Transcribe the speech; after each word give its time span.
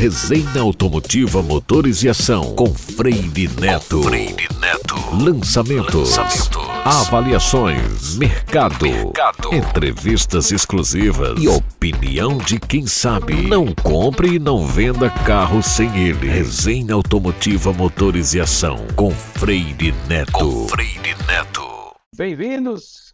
Resenha 0.00 0.62
Automotiva 0.62 1.42
Motores 1.42 2.02
e 2.02 2.08
Ação 2.08 2.56
com 2.56 2.74
Freire 2.74 3.48
Neto. 3.60 4.02
Freire 4.02 4.48
Neto. 4.58 4.94
Lançamentos. 5.14 6.16
Lançamento. 6.16 6.58
Avaliações. 6.86 8.16
Mercado. 8.16 8.86
Mercado. 8.86 9.54
Entrevistas 9.54 10.52
exclusivas. 10.52 11.38
E 11.38 11.46
opinião 11.48 12.38
de 12.38 12.58
quem 12.58 12.86
sabe. 12.86 13.46
Não 13.46 13.74
compre 13.74 14.36
e 14.36 14.38
não 14.38 14.66
venda 14.66 15.10
carro 15.10 15.62
sem 15.62 15.94
ele. 16.02 16.30
Resenha 16.30 16.94
Automotiva 16.94 17.70
Motores 17.70 18.32
e 18.32 18.40
Ação 18.40 18.78
com 18.96 19.10
Freire 19.10 19.92
Neto. 20.08 20.32
Com 20.32 20.68
Freire 20.68 21.14
Neto. 21.26 21.94
Bem-vindos, 22.16 23.12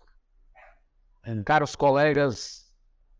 caros 1.45 1.75
colegas 1.75 2.65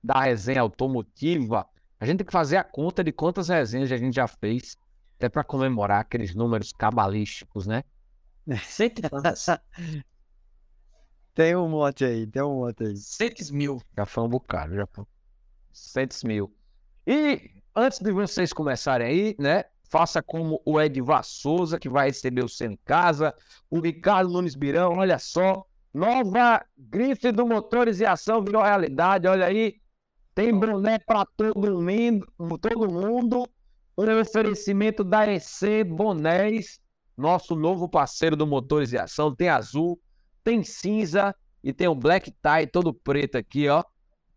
da 0.05 0.21
resenha 0.21 0.61
automotiva. 0.61 1.67
A 1.99 2.07
gente 2.07 2.19
tem 2.19 2.27
que 2.27 2.33
fazer 2.33 2.57
a 2.57 2.65
conta 2.65 3.03
de 3.03 3.13
quantas 3.13 3.49
resenhas 3.49 3.91
a 3.91 3.97
gente 3.97 4.15
já 4.15 4.29
fez, 4.29 4.77
até 5.17 5.29
para 5.29 5.43
comemorar 5.43 6.01
aqueles 6.01 6.35
números 6.35 6.73
cabalísticos, 6.73 7.67
né? 7.67 7.83
Tem 11.35 11.55
um 11.55 11.69
monte 11.69 12.03
aí, 12.03 12.27
tem 12.27 12.43
um 12.43 12.61
monte 12.61 12.83
aí. 12.83 12.97
Centes 12.97 13.51
mil. 13.51 13.79
Já 13.95 14.07
foi 14.07 14.25
um 14.25 14.29
bocado, 14.29 14.75
já 14.75 14.87
foi. 14.87 15.05
Centes 15.71 16.25
mil. 16.25 16.51
E 17.07 17.51
antes 17.75 17.99
de 17.99 18.11
vocês 18.11 18.55
começarem 18.55 19.07
aí, 19.07 19.37
né? 19.39 19.65
Faça 19.91 20.23
como 20.23 20.63
o 20.65 20.81
Edvar 20.81 21.23
Souza, 21.23 21.79
que 21.79 21.91
vai 21.91 22.09
receber 22.09 22.43
o 22.43 22.49
seu 22.49 22.71
em 22.71 22.79
casa. 22.87 23.35
O 23.69 23.81
Ricardo 23.81 24.33
Nunes 24.33 24.55
Birão, 24.55 24.95
olha 24.95 25.19
só. 25.19 25.67
Nova 25.93 26.65
grife 26.77 27.31
do 27.31 27.47
Motores 27.47 28.01
e 28.01 28.07
Ação 28.07 28.43
virou 28.43 28.63
realidade, 28.63 29.29
olha 29.29 29.45
aí. 29.45 29.79
Tem 30.37 30.53
boné 30.53 30.99
para 30.99 31.25
todo 31.25 31.81
mundo, 31.81 32.59
todo 32.59 32.93
mundo. 32.93 33.49
Um 33.97 34.21
oferecimento 34.21 35.03
da 35.03 35.27
EC 35.33 35.83
Bonés, 35.83 36.79
nosso 37.17 37.57
novo 37.57 37.89
parceiro 37.89 38.37
do 38.37 38.47
Motores 38.47 38.93
e 38.93 38.99
Ação. 38.99 39.35
Tem 39.35 39.49
azul, 39.49 39.99
tem 40.45 40.63
cinza 40.63 41.35
e 41.65 41.73
tem 41.73 41.89
o 41.89 41.95
black 41.95 42.31
tie 42.31 42.67
todo 42.71 42.93
preto 42.93 43.39
aqui, 43.39 43.67
ó. 43.67 43.83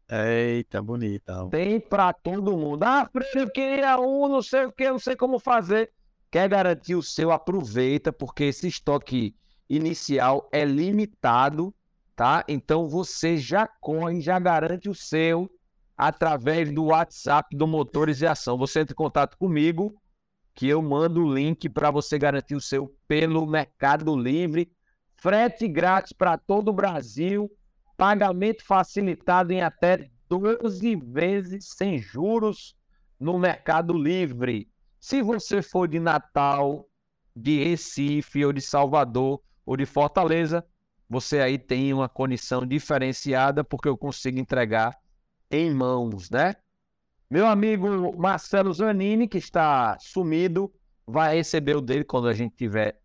Eita, 0.09 0.81
bonita. 0.81 1.45
Tem 1.51 1.81
para 1.81 2.13
todo 2.13 2.57
mundo. 2.57 2.81
Ah, 2.83 3.09
eu 3.35 3.51
queria 3.51 3.99
um, 3.99 4.29
não 4.29 4.41
sei 4.41 4.67
o 4.67 4.71
que, 4.71 4.89
não 4.89 4.99
sei 4.99 5.17
como 5.17 5.37
fazer. 5.37 5.91
Quer 6.31 6.47
garantir 6.47 6.95
o 6.95 7.03
seu? 7.03 7.29
Aproveita, 7.29 8.13
porque 8.13 8.45
esse 8.45 8.69
estoque 8.69 9.35
inicial 9.69 10.47
é 10.49 10.63
limitado, 10.63 11.75
tá? 12.15 12.45
Então 12.47 12.87
você 12.87 13.37
já 13.37 13.67
corre, 13.67 14.21
já 14.21 14.39
garante 14.39 14.87
o 14.87 14.95
seu 14.95 15.51
através 15.99 16.71
do 16.71 16.85
WhatsApp 16.85 17.53
do 17.57 17.67
Motores 17.67 18.21
e 18.21 18.25
Ação. 18.25 18.57
Você 18.57 18.79
entra 18.79 18.93
em 18.93 18.95
contato 18.95 19.37
comigo, 19.37 19.93
que 20.55 20.65
eu 20.65 20.81
mando 20.81 21.25
o 21.25 21.33
link 21.33 21.67
para 21.67 21.91
você 21.91 22.17
garantir 22.17 22.55
o 22.55 22.61
seu 22.61 22.95
pelo 23.05 23.45
Mercado 23.45 24.15
Livre. 24.15 24.71
Frete 25.17 25.67
grátis 25.67 26.13
para 26.13 26.37
todo 26.37 26.69
o 26.69 26.73
Brasil 26.73 27.51
pagamento 27.97 28.63
facilitado 28.63 29.51
em 29.51 29.61
até 29.61 30.09
12 30.29 30.95
vezes 30.95 31.73
sem 31.75 31.97
juros 31.97 32.73
no 33.19 33.37
Mercado 33.37 33.91
Livre. 33.91 34.69
Se 35.01 35.21
você 35.21 35.61
for 35.61 35.85
de 35.85 35.99
Natal, 35.99 36.87
de 37.35 37.61
Recife 37.61 38.45
ou 38.45 38.53
de 38.53 38.61
Salvador 38.61 39.41
ou 39.65 39.75
de 39.75 39.85
Fortaleza, 39.85 40.65
você 41.09 41.41
aí 41.41 41.57
tem 41.57 41.93
uma 41.93 42.07
condição 42.07 42.65
diferenciada 42.65 43.65
porque 43.65 43.89
eu 43.89 43.97
consigo 43.97 44.39
entregar 44.39 44.97
em 45.51 45.73
mãos, 45.73 46.29
né? 46.29 46.55
Meu 47.29 47.45
amigo 47.45 48.17
Marcelo 48.17 48.73
Zanini, 48.73 49.27
que 49.27 49.37
está 49.37 49.97
sumido, 49.99 50.73
vai 51.05 51.35
receber 51.35 51.75
o 51.75 51.81
dele 51.81 52.03
quando 52.03 52.27
a 52.27 52.33
gente 52.33 52.55
tiver 52.55 52.99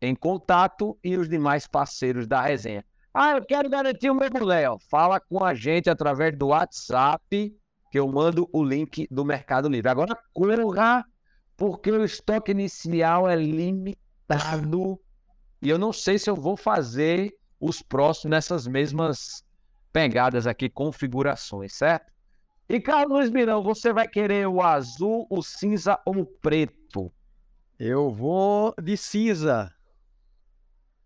em 0.00 0.14
contato 0.14 0.98
e 1.02 1.16
os 1.16 1.28
demais 1.28 1.66
parceiros 1.66 2.26
da 2.26 2.42
resenha. 2.42 2.84
Ah, 3.12 3.32
eu 3.32 3.44
quero 3.44 3.68
garantir 3.68 4.10
o 4.10 4.14
meu. 4.14 4.28
Ó. 4.72 4.78
Fala 4.90 5.18
com 5.18 5.42
a 5.42 5.54
gente 5.54 5.90
através 5.90 6.36
do 6.36 6.48
WhatsApp, 6.48 7.54
que 7.90 7.98
eu 7.98 8.06
mando 8.06 8.48
o 8.52 8.62
link 8.62 9.08
do 9.10 9.24
Mercado 9.24 9.68
Livre. 9.68 9.90
Agora 9.90 10.16
corra, 10.32 11.04
porque 11.56 11.90
o 11.90 12.04
estoque 12.04 12.52
inicial 12.52 13.28
é 13.28 13.34
limitado. 13.34 15.00
E 15.60 15.68
eu 15.68 15.78
não 15.78 15.92
sei 15.92 16.18
se 16.18 16.30
eu 16.30 16.36
vou 16.36 16.56
fazer 16.56 17.34
os 17.58 17.82
próximos 17.82 18.30
nessas 18.30 18.66
mesmas 18.66 19.42
pegadas 19.98 20.46
aqui, 20.46 20.68
configurações, 20.68 21.72
certo? 21.72 22.12
E 22.68 22.80
Carlos 22.80 23.30
Mirão, 23.30 23.64
você 23.64 23.92
vai 23.92 24.06
querer 24.06 24.46
o 24.46 24.62
azul, 24.62 25.26
o 25.28 25.42
cinza 25.42 25.98
ou 26.06 26.18
o 26.18 26.24
preto? 26.24 27.12
Eu 27.76 28.08
vou 28.08 28.72
de 28.80 28.96
cinza. 28.96 29.74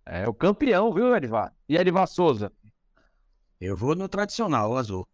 É 0.05 0.29
o 0.29 0.35
campeão, 0.35 0.93
viu, 0.93 1.17
Edivar? 1.17 1.55
E 1.67 1.75
Edivar 1.79 2.07
Souza? 2.07 2.53
Eu 3.59 3.75
vou 3.75 3.95
no 3.95 4.11
tradicional, 4.11 4.73
o 4.73 4.77
azul. 4.77 5.09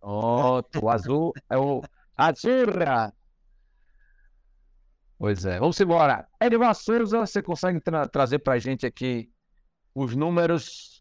Ó, 0.00 0.62
oh, 0.62 0.78
o 0.80 0.88
azul 0.88 1.34
é 1.50 1.58
o 1.58 1.82
Azurra. 2.16 3.12
Pois 5.18 5.44
é, 5.44 5.58
vamos 5.58 5.78
embora. 5.78 6.26
Edivar 6.40 6.74
Souza, 6.74 7.18
você 7.18 7.42
consegue 7.42 7.78
tra 7.78 8.08
trazer 8.08 8.38
pra 8.38 8.58
gente 8.58 8.86
aqui 8.86 9.30
os 9.94 10.16
números 10.16 10.97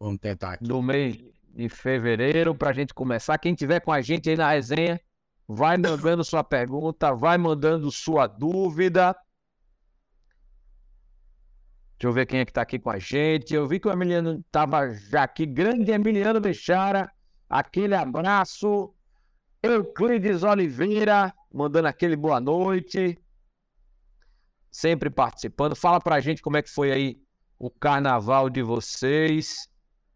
vamos 0.00 0.18
tentar 0.18 0.54
aqui. 0.54 0.64
do 0.64 0.80
mês 0.80 1.18
de 1.54 1.68
fevereiro 1.68 2.54
pra 2.54 2.72
gente 2.72 2.94
começar. 2.94 3.36
Quem 3.38 3.54
tiver 3.54 3.80
com 3.80 3.92
a 3.92 4.00
gente 4.00 4.30
aí 4.30 4.36
na 4.36 4.50
resenha, 4.50 4.98
vai 5.46 5.76
mandando 5.76 6.24
sua 6.24 6.42
pergunta, 6.42 7.14
vai 7.14 7.36
mandando 7.36 7.90
sua 7.90 8.26
dúvida. 8.26 9.14
Deixa 11.98 12.08
eu 12.08 12.12
ver 12.14 12.24
quem 12.24 12.40
é 12.40 12.46
que 12.46 12.52
tá 12.52 12.62
aqui 12.62 12.78
com 12.78 12.88
a 12.88 12.98
gente. 12.98 13.54
Eu 13.54 13.68
vi 13.68 13.78
que 13.78 13.86
o 13.86 13.92
Emiliano 13.92 14.42
tava 14.50 14.88
já 14.94 15.24
aqui. 15.24 15.44
Grande 15.44 15.90
Emiliano 15.90 16.40
Bechara. 16.40 17.12
Aquele 17.46 17.94
abraço. 17.94 18.94
Euclides 19.62 20.42
Oliveira, 20.42 21.34
mandando 21.52 21.88
aquele 21.88 22.16
boa 22.16 22.40
noite. 22.40 23.18
Sempre 24.70 25.10
participando. 25.10 25.76
Fala 25.76 26.00
pra 26.00 26.20
gente 26.20 26.40
como 26.40 26.56
é 26.56 26.62
que 26.62 26.70
foi 26.70 26.90
aí 26.90 27.20
o 27.58 27.68
carnaval 27.68 28.48
de 28.48 28.62
vocês. 28.62 29.69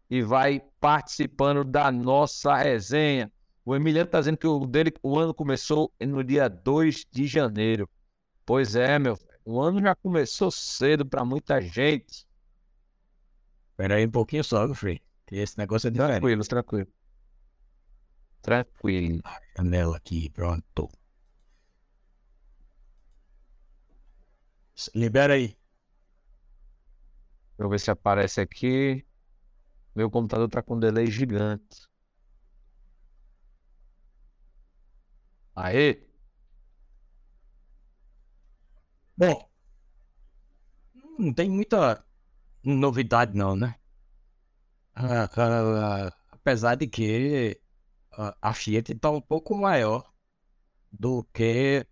E 0.09 0.21
vai 0.21 0.61
participando 0.79 1.63
da 1.63 1.91
nossa 1.91 2.55
resenha. 2.55 3.31
O 3.63 3.75
Emiliano 3.75 4.09
tá 4.09 4.19
dizendo 4.19 4.37
que 4.37 4.45
o 4.45 4.65
dele, 4.65 4.93
o 5.01 5.17
ano 5.17 5.33
começou 5.33 5.91
no 5.99 6.23
dia 6.23 6.47
2 6.47 7.05
de 7.11 7.25
janeiro. 7.25 7.89
Pois 8.45 8.75
é, 8.75 8.99
meu. 8.99 9.17
O 9.43 9.59
ano 9.59 9.81
já 9.81 9.95
começou 9.95 10.51
cedo 10.51 11.05
para 11.05 11.25
muita 11.25 11.59
gente. 11.59 12.27
Espera 13.71 13.95
aí 13.95 14.05
um 14.05 14.11
pouquinho 14.11 14.43
só, 14.43 14.71
Frei. 14.73 15.01
Esse 15.31 15.57
negócio 15.57 15.87
é 15.87 15.91
diferente. 15.91 16.19
Tranquilo, 16.19 16.43
tranquilo. 16.45 16.87
Tranquilo. 18.41 19.21
Janela 19.57 19.97
aqui, 19.97 20.29
pronto. 20.29 20.89
Libera 24.93 25.33
aí. 25.33 25.47
Deixa 25.47 25.57
eu 27.57 27.69
ver 27.69 27.79
se 27.79 27.89
aparece 27.89 28.41
aqui. 28.41 29.05
Meu 29.95 30.11
computador 30.11 30.47
tá 30.49 30.61
com 30.61 30.75
um 30.75 30.79
delay 30.79 31.07
gigante. 31.07 31.87
Aê! 35.55 35.89
Bom, 39.17 39.49
não 41.17 41.33
tem 41.33 41.49
muita 41.49 42.03
novidade 42.63 43.37
não, 43.37 43.55
né? 43.55 43.75
Ah, 44.93 45.29
ah, 45.37 46.11
apesar 46.31 46.75
de 46.75 46.87
que 46.87 47.59
a 48.41 48.53
Fiat 48.53 48.91
está 48.93 49.09
um 49.11 49.21
pouco 49.21 49.55
maior 49.55 50.09
do 50.91 51.23
que 51.33 51.85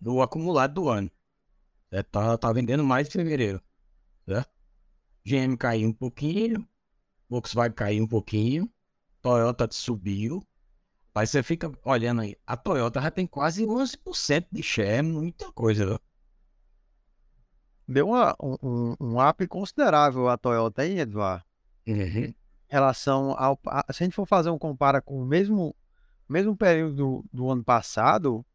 do 0.00 0.22
acumulado 0.22 0.74
do 0.74 0.88
ano. 0.88 1.10
É, 1.90 2.02
tá, 2.02 2.52
vendendo 2.52 2.84
mais 2.84 3.08
em 3.08 3.12
fevereiro. 3.12 3.62
Certo? 4.26 4.50
GM 5.24 5.56
caiu 5.58 5.88
um 5.90 5.94
pouquinho, 5.94 6.68
Volkswagen 7.30 7.74
caiu 7.74 8.04
um 8.04 8.08
pouquinho, 8.08 8.68
Toyota 9.22 9.66
subiu. 9.70 10.46
Aí 11.14 11.26
você 11.26 11.42
fica 11.42 11.72
olhando 11.84 12.20
aí, 12.20 12.36
a 12.46 12.56
Toyota 12.56 13.00
já 13.00 13.10
tem 13.10 13.26
quase 13.26 13.64
11% 13.64 14.46
de 14.52 14.62
share, 14.62 15.02
muita 15.02 15.50
coisa. 15.52 15.86
Viu? 15.86 15.98
deu 17.90 18.08
uma, 18.08 18.36
um, 18.40 18.94
um 19.00 19.28
up 19.28 19.46
considerável 19.48 20.28
a 20.28 20.38
Toyota 20.38 20.82
aí, 20.82 21.00
Eduardo. 21.00 21.44
Uhum. 21.86 22.24
Em 22.24 22.34
relação 22.68 23.34
ao. 23.36 23.58
A, 23.66 23.92
se 23.92 24.02
a 24.02 24.06
gente 24.06 24.14
for 24.14 24.26
fazer 24.26 24.50
um 24.50 24.58
compara 24.58 25.02
com 25.02 25.20
o 25.20 25.26
mesmo, 25.26 25.74
mesmo 26.28 26.56
período 26.56 26.94
do, 26.94 27.24
do 27.32 27.50
ano 27.50 27.64
passado, 27.64 28.46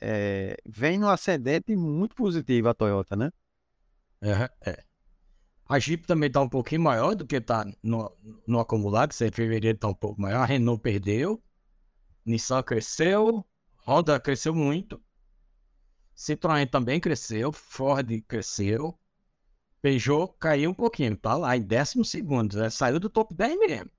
é, 0.00 0.56
vem 0.66 0.98
no 0.98 1.08
ascendente 1.08 1.74
muito 1.74 2.14
positivo 2.14 2.68
a 2.68 2.74
Toyota, 2.74 3.16
né? 3.16 3.32
Uhum. 4.22 4.48
É. 4.66 4.84
A 5.66 5.78
Jeep 5.78 6.06
também 6.06 6.26
está 6.26 6.40
um 6.40 6.48
pouquinho 6.48 6.82
maior 6.82 7.14
do 7.14 7.26
que 7.26 7.36
está 7.36 7.66
no, 7.82 8.14
no 8.46 8.60
acumulado, 8.60 9.12
em 9.12 9.30
fevereiro 9.30 9.76
está 9.76 9.88
um 9.88 9.94
pouco 9.94 10.20
maior. 10.20 10.42
A 10.42 10.44
Renault 10.44 10.82
perdeu, 10.82 11.42
Nissan 12.24 12.62
cresceu, 12.62 13.44
Honda 13.86 14.18
cresceu 14.18 14.54
muito. 14.54 15.02
Citroën 16.16 16.66
também 16.66 17.00
cresceu. 17.00 17.52
Ford 17.52 18.08
cresceu. 18.26 18.98
Peugeot 19.82 20.34
caiu 20.38 20.70
um 20.70 20.74
pouquinho. 20.74 21.16
Tá 21.16 21.36
lá 21.36 21.56
em 21.56 21.62
décimo 21.62 22.04
segundo. 22.04 22.56
Né? 22.56 22.70
Saiu 22.70 22.98
do 22.98 23.10
top 23.10 23.34
10 23.34 23.58
mesmo. 23.58 23.90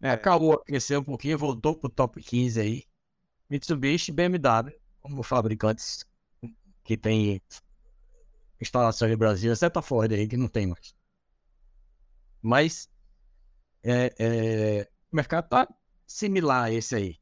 É, 0.00 0.10
a 0.10 0.18
Caoa 0.18 0.62
cresceu 0.64 1.00
um 1.00 1.04
pouquinho, 1.04 1.36
voltou 1.36 1.76
pro 1.76 1.88
top 1.88 2.22
15 2.22 2.60
aí. 2.60 2.84
Mitsubishi, 3.50 4.12
BMW, 4.12 4.72
como 5.00 5.22
fabricantes 5.22 6.04
que 6.84 6.96
tem 6.96 7.40
instalação 8.60 9.08
no 9.08 9.16
Brasil, 9.16 9.52
exceto 9.52 9.78
a 9.78 9.82
Ford 9.82 10.12
aí, 10.12 10.26
que 10.28 10.36
não 10.36 10.48
tem 10.48 10.66
mais. 10.66 10.94
Mas 12.42 12.90
é, 13.82 14.14
é, 14.18 14.90
o 15.12 15.16
mercado 15.16 15.48
tá 15.48 15.68
similar 16.06 16.64
a 16.64 16.72
esse 16.72 16.94
aí. 16.94 17.20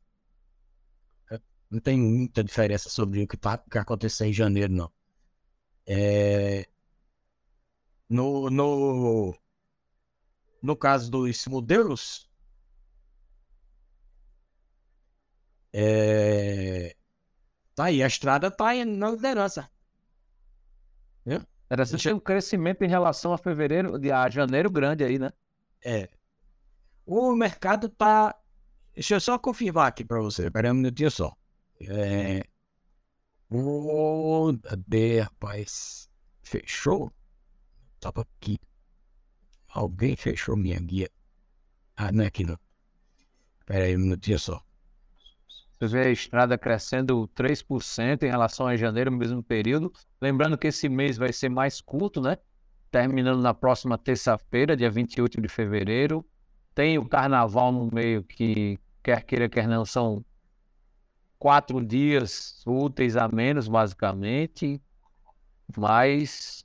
Não 1.70 1.80
tem 1.80 1.98
muita 1.98 2.44
diferença 2.44 2.88
sobre 2.88 3.22
o 3.24 3.28
que, 3.28 3.36
tá, 3.36 3.58
que 3.58 3.78
aconteceu 3.78 4.26
em 4.26 4.32
janeiro, 4.32 4.72
não. 4.72 4.92
É, 5.84 6.68
no, 8.08 8.48
no, 8.50 9.36
no 10.62 10.76
caso 10.76 11.10
dos 11.10 11.46
modelos, 11.46 12.30
é, 15.72 16.96
tá 17.74 17.84
aí, 17.86 18.02
a 18.02 18.06
estrada 18.06 18.50
tá 18.50 18.72
na 18.84 19.10
liderança. 19.10 19.70
Viu? 21.26 21.42
Era 21.68 21.84
você 21.84 22.12
um 22.12 22.20
crescimento 22.20 22.82
em 22.82 22.88
relação 22.88 23.32
a 23.32 23.38
fevereiro, 23.38 23.94
a 24.14 24.30
janeiro 24.30 24.70
grande 24.70 25.02
aí, 25.02 25.18
né? 25.18 25.32
É. 25.84 26.08
O 27.04 27.34
mercado 27.34 27.88
tá. 27.88 28.34
Deixa 28.94 29.16
eu 29.16 29.20
só 29.20 29.36
confirmar 29.36 29.88
aqui 29.88 30.04
para 30.04 30.20
você. 30.20 30.48
Pera 30.48 30.70
um 30.70 30.74
minutinho 30.74 31.10
só. 31.10 31.36
É. 31.80 32.44
Cadê, 34.62 35.20
rapaz? 35.20 36.08
Fechou? 36.42 37.12
Tava 37.98 38.22
aqui. 38.22 38.58
Alguém 39.68 40.14
fechou 40.16 40.56
minha 40.56 40.78
guia. 40.78 41.10
Ah, 41.96 42.12
não 42.12 42.22
é 42.24 42.28
aqui 42.28 42.44
não. 42.44 42.58
Pera 43.66 43.84
aí 43.84 43.96
um 43.96 44.00
minutinho 44.00 44.38
só. 44.38 44.64
Você 45.78 45.88
vê 45.88 46.06
a 46.06 46.10
estrada 46.10 46.56
crescendo 46.56 47.28
3% 47.34 48.22
em 48.22 48.30
relação 48.30 48.66
a 48.66 48.76
janeiro, 48.76 49.10
no 49.10 49.18
mesmo 49.18 49.42
período. 49.42 49.92
Lembrando 50.20 50.56
que 50.56 50.68
esse 50.68 50.88
mês 50.88 51.18
vai 51.18 51.32
ser 51.32 51.50
mais 51.50 51.82
curto, 51.82 52.20
né? 52.20 52.38
Terminando 52.90 53.42
na 53.42 53.52
próxima 53.52 53.98
terça-feira, 53.98 54.76
dia 54.76 54.90
28 54.90 55.40
de 55.40 55.48
fevereiro. 55.48 56.24
Tem 56.74 56.96
o 56.96 57.06
carnaval 57.06 57.72
no 57.72 57.90
meio, 57.92 58.22
que 58.22 58.78
quer 59.02 59.22
queira, 59.22 59.48
quer 59.50 59.68
não, 59.68 59.84
são 59.84 60.24
quatro 61.38 61.84
dias 61.84 62.62
úteis 62.66 63.14
a 63.14 63.28
menos, 63.28 63.68
basicamente. 63.68 64.80
Mas 65.76 66.64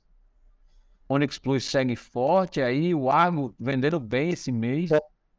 Onix 1.06 1.38
Plus 1.38 1.64
segue 1.64 1.96
forte 1.96 2.62
aí, 2.62 2.94
o 2.94 3.10
Argo 3.10 3.54
vendendo 3.60 4.00
bem 4.00 4.30
esse 4.30 4.50
mês. 4.50 4.90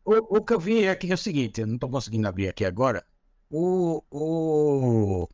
O, 0.05 0.37
o 0.37 0.41
que 0.43 0.53
eu 0.53 0.59
vi 0.59 0.87
aqui 0.87 1.09
é 1.09 1.15
o 1.15 1.17
seguinte, 1.17 1.61
eu 1.61 1.65
não 1.65 1.75
estou 1.75 1.89
conseguindo 1.89 2.27
abrir 2.27 2.49
aqui 2.49 2.65
agora 2.65 3.03
o, 3.55 4.03
o, 4.09 5.29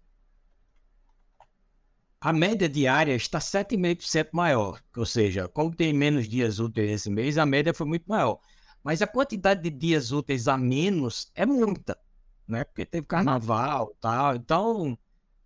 a 2.19 2.33
média 2.33 2.67
diária 2.67 3.15
está 3.15 3.39
7,5% 3.39 4.29
maior. 4.33 4.81
Ou 4.97 5.05
seja, 5.05 5.47
como 5.47 5.73
tem 5.73 5.93
menos 5.93 6.27
dias 6.27 6.59
úteis 6.59 6.91
esse 6.91 7.09
mês, 7.09 7.37
a 7.37 7.45
média 7.45 7.73
foi 7.73 7.87
muito 7.87 8.05
maior. 8.07 8.39
Mas 8.83 9.01
a 9.01 9.07
quantidade 9.07 9.61
de 9.61 9.69
dias 9.69 10.11
úteis 10.11 10.49
a 10.49 10.57
menos 10.57 11.31
é 11.33 11.45
muita, 11.45 11.97
né? 12.45 12.65
Porque 12.65 12.85
teve 12.85 13.07
carnaval 13.07 13.95
tal. 14.01 14.35
Então, 14.35 14.97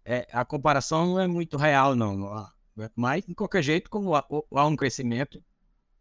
é, 0.03 0.27
a 0.31 0.43
comparação 0.43 1.05
não 1.05 1.19
é 1.19 1.27
muito 1.27 1.57
real, 1.57 1.95
não. 1.95 2.47
Mas, 2.95 3.23
de 3.23 3.35
qualquer 3.35 3.61
jeito, 3.61 3.87
como 3.87 4.15
há, 4.15 4.25
há 4.55 4.65
um 4.65 4.75
crescimento, 4.75 5.43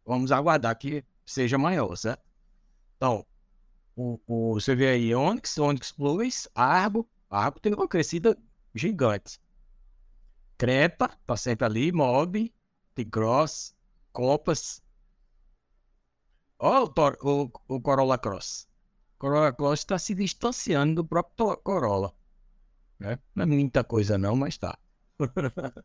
vamos 0.07 0.33
aguardar 0.33 0.77
que 0.79 1.05
seja 1.27 1.59
maior, 1.59 1.95
certo? 1.97 2.23
Então, 2.97 3.27
o, 3.97 4.21
o, 4.27 4.55
você 4.55 4.75
vê 4.75 4.89
aí 4.89 5.15
Onix, 5.15 5.59
Onix 5.59 5.93
Plus, 5.93 6.49
Argo. 6.55 7.09
Argo 7.29 7.61
teve 7.61 7.77
uma 7.77 7.89
crescida 7.89 8.37
gigante. 8.75 9.41
Creta, 10.57 11.09
tá 11.27 11.37
sempre 11.37 11.67
ali, 11.67 11.93
Mob, 11.93 12.53
T-Cross, 12.95 13.75
Copas. 14.13 14.83
Olha 16.59 16.85
o, 16.85 17.43
o, 17.43 17.51
o 17.69 17.81
Corolla 17.81 18.19
Cross. 18.19 18.69
Corolla 19.19 19.53
Cross 19.53 19.81
está 19.81 19.99
se 19.99 20.15
distanciando 20.15 21.03
do 21.03 21.05
próprio 21.05 21.57
Corolla. 21.59 22.15
Né? 22.99 23.19
Não 23.35 23.43
é 23.43 23.47
muita 23.47 23.83
coisa 23.83 24.17
não, 24.17 24.37
mas 24.37 24.57
tá. 24.57 24.79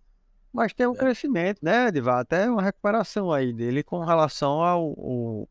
mas 0.53 0.73
tem 0.73 0.87
um 0.87 0.93
é. 0.93 0.97
crescimento, 0.97 1.59
né, 1.63 1.87
Edivar? 1.87 2.19
Até 2.19 2.49
uma 2.49 2.61
recuperação 2.61 3.31
aí 3.31 3.51
dele 3.51 3.83
com 3.83 4.03
relação 4.03 4.61
ao, 4.61 4.89
ao 4.89 5.49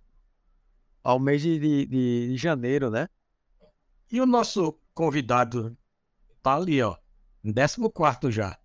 ao 1.06 1.20
mês 1.20 1.41
de, 1.41 1.56
de, 1.56 1.87
de, 1.87 2.37
janeiro, 2.37 2.91
né? 2.91 3.08
E 4.11 4.20
o 4.20 4.26
nosso 4.26 4.76
convidado 4.93 5.79
tá 6.43 6.56
ali, 6.56 6.82
ó, 6.82 6.97
em 7.44 7.53
14 7.53 8.32
já. 8.32 8.58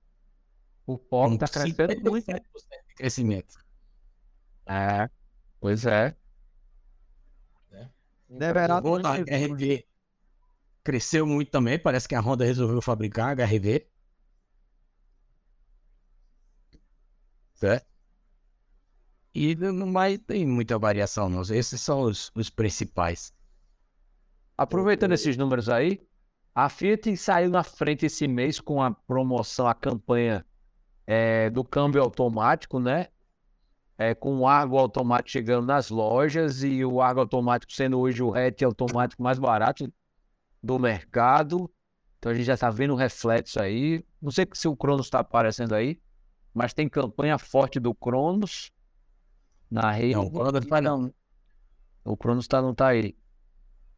O 0.88 0.98
POC 0.98 1.38
tá 1.38 1.48
crescendo 1.48 2.10
muito. 2.10 2.26
de 2.26 2.96
crescimento. 2.96 3.56
É, 4.66 5.08
pois 5.60 5.86
é. 5.86 6.16
é. 7.72 7.90
Deverá 8.28 8.78
a 8.78 8.82
HRV 8.82 9.86
cresceu 10.84 11.28
muito 11.28 11.52
também. 11.52 11.78
Parece 11.78 12.08
que 12.08 12.16
a 12.16 12.22
Honda 12.22 12.44
resolveu 12.44 12.82
fabricar 12.82 13.38
HRV. 13.38 13.88
Certo? 17.54 17.91
E 19.34 19.56
não 19.56 19.88
mais 19.88 20.18
tem 20.20 20.46
muita 20.46 20.78
variação, 20.78 21.30
não. 21.30 21.42
Esses 21.42 21.80
são 21.80 22.02
os, 22.02 22.32
os 22.36 22.50
principais. 22.50 23.34
Aproveitando 24.58 25.14
esses 25.14 25.38
números 25.38 25.70
aí, 25.70 26.02
a 26.54 26.68
Fiat 26.68 27.16
saiu 27.16 27.50
na 27.50 27.64
frente 27.64 28.06
esse 28.06 28.28
mês 28.28 28.60
com 28.60 28.82
a 28.82 28.92
promoção, 28.92 29.68
a 29.68 29.74
campanha 29.74 30.46
é, 31.08 31.50
do 31.50 31.64
câmbio 31.64 32.02
automático, 32.02 32.80
né? 32.80 33.08
É, 33.98 34.14
com 34.14 34.40
o 34.40 34.48
Argo 34.48 34.78
automático 34.78 35.30
chegando 35.30 35.66
nas 35.66 35.90
lojas 35.90 36.64
e 36.64 36.84
o 36.84 37.02
Argo 37.02 37.22
automático 37.22 37.72
sendo 37.72 38.00
hoje 38.00 38.22
o 38.22 38.34
hatch 38.34 38.64
automático 38.64 39.22
mais 39.22 39.40
barato 39.40 39.92
do 40.62 40.78
mercado. 40.78 41.72
Então 42.18 42.32
a 42.32 42.36
gente 42.36 42.46
já 42.46 42.56
está 42.56 42.70
vendo 42.70 42.94
o 42.94 42.98
reflexo 42.98 43.62
aí. 43.62 44.04
Não 44.22 44.32
sei 44.32 44.46
se 44.54 44.68
o 44.68 44.76
Cronos 44.76 45.06
está 45.06 45.20
aparecendo 45.20 45.74
aí, 45.74 46.00
mas 46.54 46.74
tem 46.74 46.90
campanha 46.90 47.38
forte 47.38 47.80
do 47.80 47.96
Cronos 47.96 48.72
na 49.72 49.92
rede. 49.92 50.16
Não, 50.16 50.26
o 50.26 50.32
Cronos 50.32 50.66
tá 50.66 50.82
não. 50.82 51.14
O 52.04 52.18
Cronos 52.18 52.48
tá, 52.48 52.62
não 52.62 52.76
tá 52.76 52.88
aí. 52.88 53.16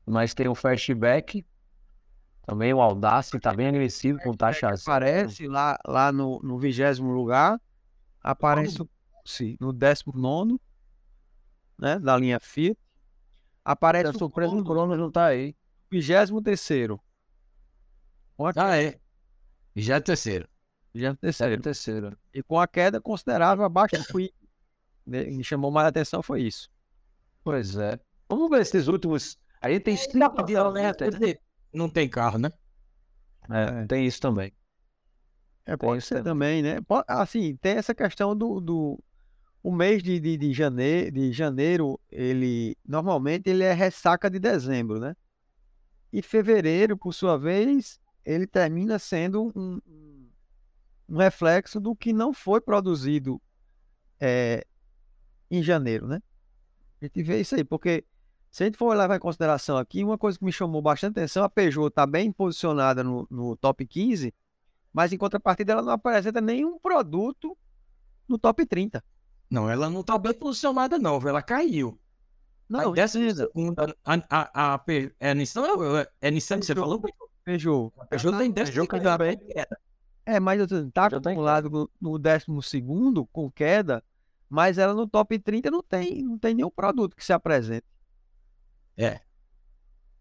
Mas 0.05 0.35
tem 0.35 0.47
o 0.47 0.53
Fastback. 0.53 1.43
Também 2.45 2.73
o 2.73 2.81
Audace 2.81 3.39
tá 3.39 3.53
bem 3.53 3.67
agressivo 3.67 4.19
com 4.19 4.33
taxa 4.33 4.69
Aparece 4.69 5.47
lá, 5.47 5.79
lá 5.87 6.11
no, 6.11 6.39
no 6.43 6.59
vigésimo 6.59 7.11
lugar. 7.11 7.59
Aparece 8.21 8.77
sim, 9.25 9.57
no 9.59 9.71
décimo 9.71 10.13
nono, 10.13 10.59
né? 11.79 11.97
Da 11.99 12.17
linha 12.17 12.39
Fiat. 12.39 12.77
Aparece 13.63 14.11
tá 14.11 14.19
surpresa 14.19 14.53
o 14.53 14.63
Cronos 14.63 14.97
não 14.97 15.09
tá 15.09 15.27
aí. 15.27 15.55
Vigésimo 15.89 16.41
terceiro. 16.41 17.01
Ah, 18.57 18.77
é. 18.77 18.99
Vigésimo 19.73 20.03
terceiro. 20.03 20.49
Vigésimo 20.93 21.17
terceiro. 21.17 21.61
terceiro. 21.61 22.17
E 22.33 22.43
com 22.43 22.59
a 22.59 22.67
queda 22.67 22.99
considerável 22.99 23.63
abaixo 23.63 23.95
do 23.95 24.05
Quick 24.05 24.42
me 25.05 25.43
chamou 25.43 25.71
mais 25.71 25.85
a 25.85 25.89
atenção 25.89 26.21
foi 26.21 26.43
isso. 26.43 26.69
Pois 27.43 27.75
é. 27.75 27.99
Vamos 28.29 28.49
ver 28.49 28.61
esses 28.61 28.87
últimos. 28.87 29.37
Aí 29.61 29.79
tem 29.79 29.95
cinco 29.97 30.43
dias, 30.43 30.73
né? 30.73 30.91
Não 31.73 31.89
tem 31.89 32.09
carro, 32.09 32.37
né? 32.37 32.49
É, 33.49 33.83
é. 33.83 33.85
tem 33.85 34.05
isso 34.05 34.19
também. 34.19 34.53
É, 35.65 35.77
pode 35.77 36.01
ser 36.01 36.23
também, 36.23 36.61
né? 36.61 36.77
Assim, 37.07 37.55
tem 37.57 37.73
essa 37.73 37.95
questão 37.95 38.35
do, 38.35 38.59
do 38.59 39.03
o 39.61 39.71
mês 39.71 40.03
de, 40.03 40.19
de, 40.19 40.37
de, 40.37 40.53
janeiro, 40.53 41.11
de 41.11 41.31
janeiro, 41.31 41.99
ele 42.11 42.77
normalmente 42.85 43.49
ele 43.49 43.63
é 43.63 43.71
ressaca 43.71 44.29
de 44.29 44.39
dezembro, 44.39 44.99
né? 44.99 45.15
E 46.11 46.21
fevereiro, 46.21 46.97
por 46.97 47.13
sua 47.13 47.37
vez, 47.37 47.97
ele 48.25 48.45
termina 48.45 48.99
sendo 48.99 49.51
um, 49.55 49.79
um 51.07 51.17
reflexo 51.17 51.79
do 51.79 51.95
que 51.95 52.11
não 52.11 52.33
foi 52.33 52.59
produzido 52.59 53.41
é, 54.19 54.65
em 55.57 55.63
janeiro, 55.63 56.07
né? 56.07 56.21
A 57.01 57.05
gente 57.05 57.21
vê 57.23 57.39
isso 57.41 57.55
aí, 57.55 57.63
porque 57.63 58.03
se 58.49 58.63
a 58.63 58.65
gente 58.65 58.77
for 58.77 58.95
levar 58.95 59.15
em 59.15 59.19
consideração 59.19 59.77
aqui, 59.77 60.03
uma 60.03 60.17
coisa 60.17 60.37
que 60.37 60.45
me 60.45 60.51
chamou 60.51 60.81
bastante 60.81 61.11
atenção, 61.19 61.43
a 61.43 61.49
Peugeot 61.49 61.87
está 61.87 62.05
bem 62.05 62.31
posicionada 62.31 63.03
no, 63.03 63.27
no 63.29 63.55
top 63.55 63.85
15, 63.85 64.33
mas 64.91 65.11
em 65.11 65.17
contrapartida 65.17 65.73
ela 65.73 65.81
não 65.81 65.91
apresenta 65.91 66.39
nenhum 66.39 66.79
produto 66.79 67.57
no 68.27 68.37
top 68.37 68.65
30. 68.65 69.03
Não, 69.49 69.69
ela 69.69 69.89
não 69.89 70.01
está 70.01 70.17
bem 70.17 70.33
posicionada 70.33 70.97
não, 70.97 71.19
ela 71.27 71.41
caiu. 71.41 71.99
Não, 72.69 72.91
dessa 72.93 73.19
segunda, 73.35 73.95
a, 74.03 74.13
a, 74.13 74.73
a, 74.73 74.75
a, 74.75 74.83
é 75.19 75.33
Nissan, 75.35 75.63
é 76.21 76.31
Nissan 76.31 76.59
que 76.59 76.65
você 76.65 76.73
falou? 76.73 77.01
Peugeot. 77.43 77.91
Peugeot 78.09 78.37
tem 78.37 78.51
10 78.51 78.69
Peugeot 78.69 78.87
caiu 78.87 79.03
também. 79.03 79.37
queda. 79.37 79.77
É, 80.25 80.39
mas 80.39 80.59
eu 80.59 80.67
tô- 80.67 80.89
tá 80.91 81.07
acumulado 81.07 81.69
no- 81.69 81.89
no 81.99 82.17
décimo 82.17 82.63
segundo 82.63 83.25
com 83.25 83.51
queda, 83.51 84.01
mas 84.53 84.77
ela 84.77 84.93
no 84.93 85.07
top 85.07 85.39
30 85.39 85.71
não 85.71 85.81
tem, 85.81 86.21
não 86.23 86.37
tem 86.37 86.53
nenhum 86.53 86.69
produto 86.69 87.15
que 87.15 87.25
se 87.25 87.33
apresente. 87.33 87.87
É. 88.95 89.19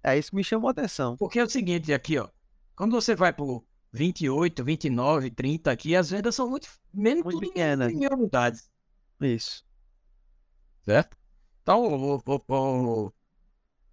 É 0.03 0.17
isso 0.17 0.31
que 0.31 0.37
me 0.37 0.43
chamou 0.43 0.69
a 0.69 0.71
atenção. 0.71 1.19
Porque 1.19 1.39
é 1.39 1.45
o 1.45 1.51
seguinte, 1.51 1.93
aqui, 1.93 2.17
ó. 2.19 2.31
Quando 2.75 2.93
você 2.93 3.15
vai 3.15 3.31
pro 3.31 3.63
28, 3.93 4.65
29, 4.65 5.31
30 5.31 5.71
aqui, 5.71 5.95
as 5.95 6.09
vendas 6.09 6.35
são 6.35 6.49
muito 6.49 6.67
menos 6.95 7.23
Muito 7.25 7.41
pequenas. 7.41 7.93
em 7.93 8.07
unidades, 8.07 8.71
Isso. 9.21 9.63
certo? 10.83 11.15
Então, 11.63 11.83
o- 11.85 12.17
o- 12.25 12.43
o- 12.49 13.13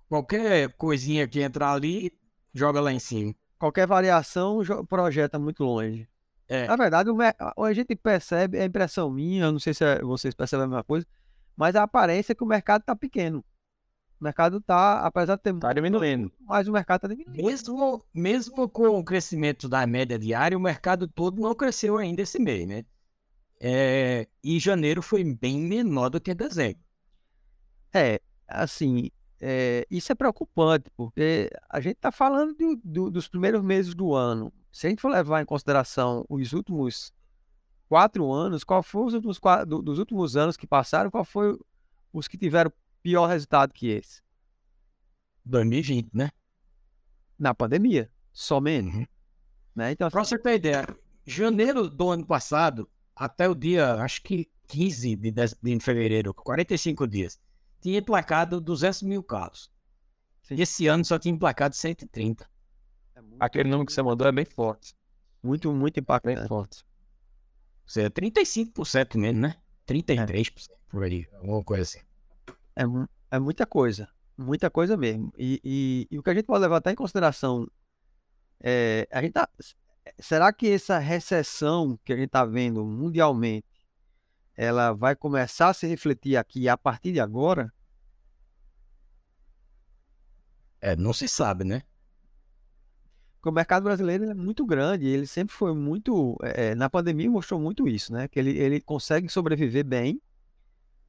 qualquer 0.07 0.73
coisinha 0.77 1.27
que 1.27 1.41
entrar 1.41 1.73
ali, 1.73 2.17
joga 2.53 2.79
lá 2.79 2.93
em 2.93 2.99
cima. 2.99 3.35
Qualquer 3.59 3.85
variação 3.85 4.59
projeta 4.87 5.37
muito 5.37 5.65
longe. 5.65 6.07
É. 6.49 6.65
Na 6.67 6.75
verdade, 6.75 7.09
a 7.57 7.73
gente 7.73 7.95
percebe, 7.95 8.57
é 8.57 8.65
impressão 8.65 9.09
minha, 9.09 9.45
eu 9.45 9.51
não 9.51 9.59
sei 9.59 9.73
se 9.73 9.83
é- 9.85 10.01
vocês 10.01 10.33
percebem 10.33 10.65
a 10.65 10.67
mesma 10.67 10.83
coisa, 10.83 11.05
mas 11.55 11.75
a 11.75 11.83
aparência 11.83 12.31
é 12.31 12.35
que 12.35 12.43
o 12.43 12.47
mercado 12.47 12.81
está 12.81 12.95
pequeno. 12.95 13.45
O 14.19 14.23
mercado 14.23 14.57
está, 14.57 14.99
apesar 15.01 15.35
de 15.37 15.43
ter 15.43 15.53
Tá 15.59 15.71
diminuindo. 15.71 16.31
mas 16.41 16.67
o 16.67 16.71
mercado 16.73 16.97
está 16.97 17.07
diminuindo. 17.07 17.41
Mesmo, 17.45 18.03
mesmo 18.13 18.67
com 18.67 18.87
o 18.99 19.03
crescimento 19.05 19.69
da 19.69 19.85
média 19.87 20.17
diária, 20.19 20.57
o 20.57 20.61
mercado 20.61 21.07
todo 21.07 21.39
não 21.39 21.53
cresceu 21.55 21.97
ainda 21.97 22.21
esse 22.23 22.37
mês, 22.39 22.67
né? 22.67 22.83
É, 23.61 24.27
e 24.43 24.59
janeiro 24.59 25.01
foi 25.01 25.23
bem 25.23 25.59
menor 25.59 26.09
do 26.09 26.19
que 26.19 26.33
dezembro. 26.33 26.81
É, 27.93 28.19
assim, 28.47 29.09
é, 29.39 29.85
isso 29.89 30.11
é 30.11 30.15
preocupante, 30.15 30.89
porque 30.95 31.49
a 31.69 31.79
gente 31.79 31.95
está 31.95 32.11
falando 32.11 32.53
do- 32.55 32.81
do- 32.83 33.11
dos 33.11 33.27
primeiros 33.27 33.63
meses 33.63 33.93
do 33.93 34.13
ano. 34.13 34.51
Se 34.71 34.87
a 34.87 34.89
gente 34.89 35.01
for 35.01 35.09
levar 35.09 35.41
em 35.41 35.45
consideração 35.45 36.25
os 36.29 36.53
últimos 36.53 37.11
quatro 37.87 38.31
anos, 38.31 38.63
qual 38.63 38.83
foi 38.83 39.05
os 39.05 39.13
últimos 39.13 39.39
quatro, 39.39 39.65
do- 39.65 39.81
dos 39.81 39.97
últimos 39.99 40.35
anos 40.37 40.55
que 40.55 40.67
passaram, 40.67 41.09
qual 41.09 41.25
foi 41.25 41.57
os 42.13 42.27
que 42.27 42.37
tiveram 42.37 42.71
pior 43.01 43.27
resultado 43.27 43.73
que 43.73 43.87
esse? 43.87 44.21
2020, 45.45 46.09
né? 46.13 46.29
Na 47.37 47.53
pandemia, 47.53 48.11
somente, 48.31 48.95
Uhum. 48.97 49.05
né? 49.75 49.91
Então, 49.91 50.09
Pra 50.09 50.21
assim, 50.21 50.29
você 50.35 50.39
ter 50.39 50.55
ideia, 50.55 50.85
janeiro 51.25 51.89
do 51.89 52.09
ano 52.09 52.25
passado, 52.25 52.89
até 53.15 53.47
o 53.49 53.55
dia, 53.55 53.95
acho 53.95 54.21
que 54.21 54.49
15 54.67 55.15
de, 55.15 55.31
de 55.31 55.79
fevereiro, 55.79 56.33
45 56.33 57.07
dias, 57.07 57.39
tinha 57.81 57.97
emplacado 57.99 58.61
200 58.61 59.01
mil 59.01 59.23
carros. 59.23 59.71
Sim. 60.43 60.55
E 60.55 60.61
esse 60.61 60.85
ano 60.87 61.03
só 61.03 61.17
tinha 61.17 61.33
emplacado 61.33 61.75
130. 61.75 62.47
É 63.41 63.45
Aquele 63.45 63.69
número 63.69 63.85
que 63.85 63.93
você 63.93 64.01
mandou 64.01 64.27
é 64.27 64.31
bem 64.31 64.45
forte. 64.45 64.93
muito, 65.43 65.71
muito 65.73 65.95
Bem 65.95 66.01
impactante. 66.01 66.47
forte. 66.47 66.83
Ou 67.83 67.89
seja, 67.89 68.09
35% 68.09 69.17
mesmo, 69.17 69.41
né? 69.41 69.55
33%, 69.85 70.69
por 70.89 71.03
aí, 71.03 71.27
alguma 71.33 71.63
coisa 71.63 71.83
assim. 71.83 71.99
É, 72.75 72.83
é 73.35 73.39
muita 73.39 73.65
coisa, 73.65 74.07
muita 74.37 74.69
coisa 74.69 74.95
mesmo. 74.95 75.33
E, 75.37 75.59
e- 75.63 76.07
e 76.11 76.19
o 76.19 76.23
que 76.23 76.29
a 76.29 76.33
gente 76.35 76.45
pode 76.45 76.61
levar 76.61 76.77
até 76.77 76.91
em 76.91 76.95
consideração 76.95 77.67
é, 78.61 79.07
a 79.11 79.21
gente 79.21 79.33
tá, 79.33 79.49
será 80.19 80.51
que 80.53 80.69
essa 80.69 80.99
recessão 80.99 81.97
que 82.03 82.13
a 82.13 82.15
gente 82.15 82.27
está 82.27 82.45
vendo 82.45 82.85
mundialmente, 82.85 83.65
ela 84.55 84.93
vai 84.93 85.15
começar 85.15 85.69
a 85.69 85.73
se 85.73 85.87
refletir 85.87 86.35
aqui 86.37 86.67
a 86.69 86.77
partir 86.77 87.13
de 87.13 87.19
agora? 87.19 87.71
É, 90.81 90.95
não 90.95 91.13
se 91.13 91.27
sabe, 91.27 91.63
né? 91.63 91.83
Porque 93.39 93.49
o 93.49 93.53
mercado 93.53 93.83
brasileiro 93.83 94.25
é 94.25 94.33
muito 94.33 94.65
grande, 94.65 95.07
ele 95.07 95.25
sempre 95.25 95.55
foi 95.55 95.73
muito, 95.73 96.37
é, 96.43 96.75
na 96.75 96.89
pandemia 96.89 97.29
mostrou 97.31 97.59
muito 97.59 97.87
isso, 97.87 98.11
né? 98.11 98.27
Que 98.27 98.37
ele, 98.39 98.51
ele 98.57 98.81
consegue 98.81 99.29
sobreviver 99.29 99.85
bem, 99.85 100.21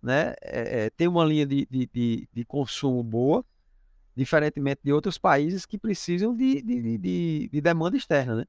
né? 0.02 0.34
É, 0.40 0.84
é, 0.86 0.90
tem 0.90 1.08
uma 1.08 1.24
linha 1.24 1.44
de, 1.46 1.66
de, 1.70 1.86
de, 1.92 2.28
de 2.32 2.44
consumo 2.44 3.02
boa, 3.02 3.44
diferentemente 4.16 4.80
de 4.84 4.92
outros 4.92 5.18
países 5.18 5.66
que 5.66 5.76
precisam 5.78 6.34
de, 6.36 6.62
de, 6.62 6.82
de- 6.82 6.98
de, 6.98 7.48
de 7.52 7.60
demanda 7.60 7.96
externa, 7.96 8.36
né? 8.36 8.46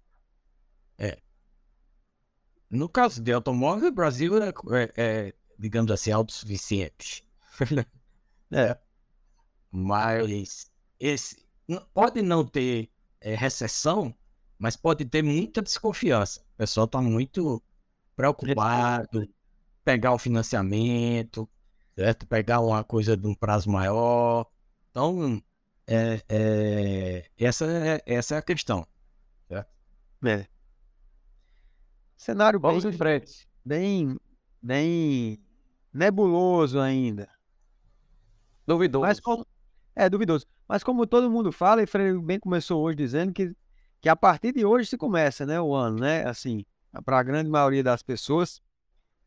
No 2.70 2.88
caso 2.88 3.22
de 3.22 3.34
automóvel, 3.34 3.90
o 3.90 3.92
Brasil 3.92 4.42
é, 4.42 4.50
é- 4.72 4.92
é, 4.96 5.34
digamos 5.58 5.92
assim, 5.92 6.12
autossuficiente. 6.12 7.24
É. 8.54 8.78
Mas 9.72 10.70
esse 11.00 11.42
pode 11.94 12.22
não 12.22 12.46
ter 12.46 12.92
é, 13.22 13.36
recessão, 13.36 14.13
mas 14.58 14.75
pode 14.75 15.06
ter 15.06 15.24
muita 15.24 15.62
desconfiança. 15.62 16.42
O 16.56 16.58
pessoal 16.58 16.86
está 16.86 17.01
muito 17.01 17.62
preocupado, 18.16 19.28
pegar 19.84 20.13
o 20.13 20.18
financiamento, 20.18 21.50
certo? 21.96 22.28
Pegar 22.28 22.60
uma 22.60 22.84
coisa 22.84 23.16
de 23.16 23.28
um 23.28 23.34
prazo 23.34 23.70
maior. 23.70 24.46
Então, 24.90 25.42
é, 25.88 26.22
é, 26.30 27.30
essa, 27.38 27.66
é, 27.66 28.01
essa 28.06 28.36
é 28.36 28.38
a 28.38 28.42
questão. 28.42 28.86
É. 30.24 30.46
Cenário 32.16 32.60
Vamos 32.60 32.84
bem, 32.84 32.94
em 32.94 32.98
frente. 32.98 33.48
bem, 33.66 34.20
bem 34.62 35.44
nebuloso 35.92 36.80
ainda. 36.80 37.28
Duvidoso. 38.68 39.06
Mas 39.06 39.20
como, 39.20 39.46
é 40.03 40.10
duvidoso. 40.10 40.46
Mas 40.67 40.84
como 40.84 41.05
todo 41.05 41.29
mundo 41.29 41.51
fala, 41.51 41.81
e 41.81 41.86
Freire 41.86 42.17
bem 42.20 42.39
começou 42.39 42.81
hoje 42.81 42.98
dizendo 42.98 43.31
que, 43.31 43.55
que 44.00 44.10
a 44.10 44.15
partir 44.15 44.53
de 44.53 44.65
hoje 44.65 44.89
se 44.89 44.98
começa, 44.98 45.46
né, 45.46 45.60
o 45.62 45.74
ano, 45.74 46.00
né? 46.00 46.25
Assim, 46.27 46.65
para 47.05 47.20
a 47.20 47.24
grande 47.24 47.50
maioria 47.50 47.84
das 47.84 48.01
pessoas, 48.01 48.62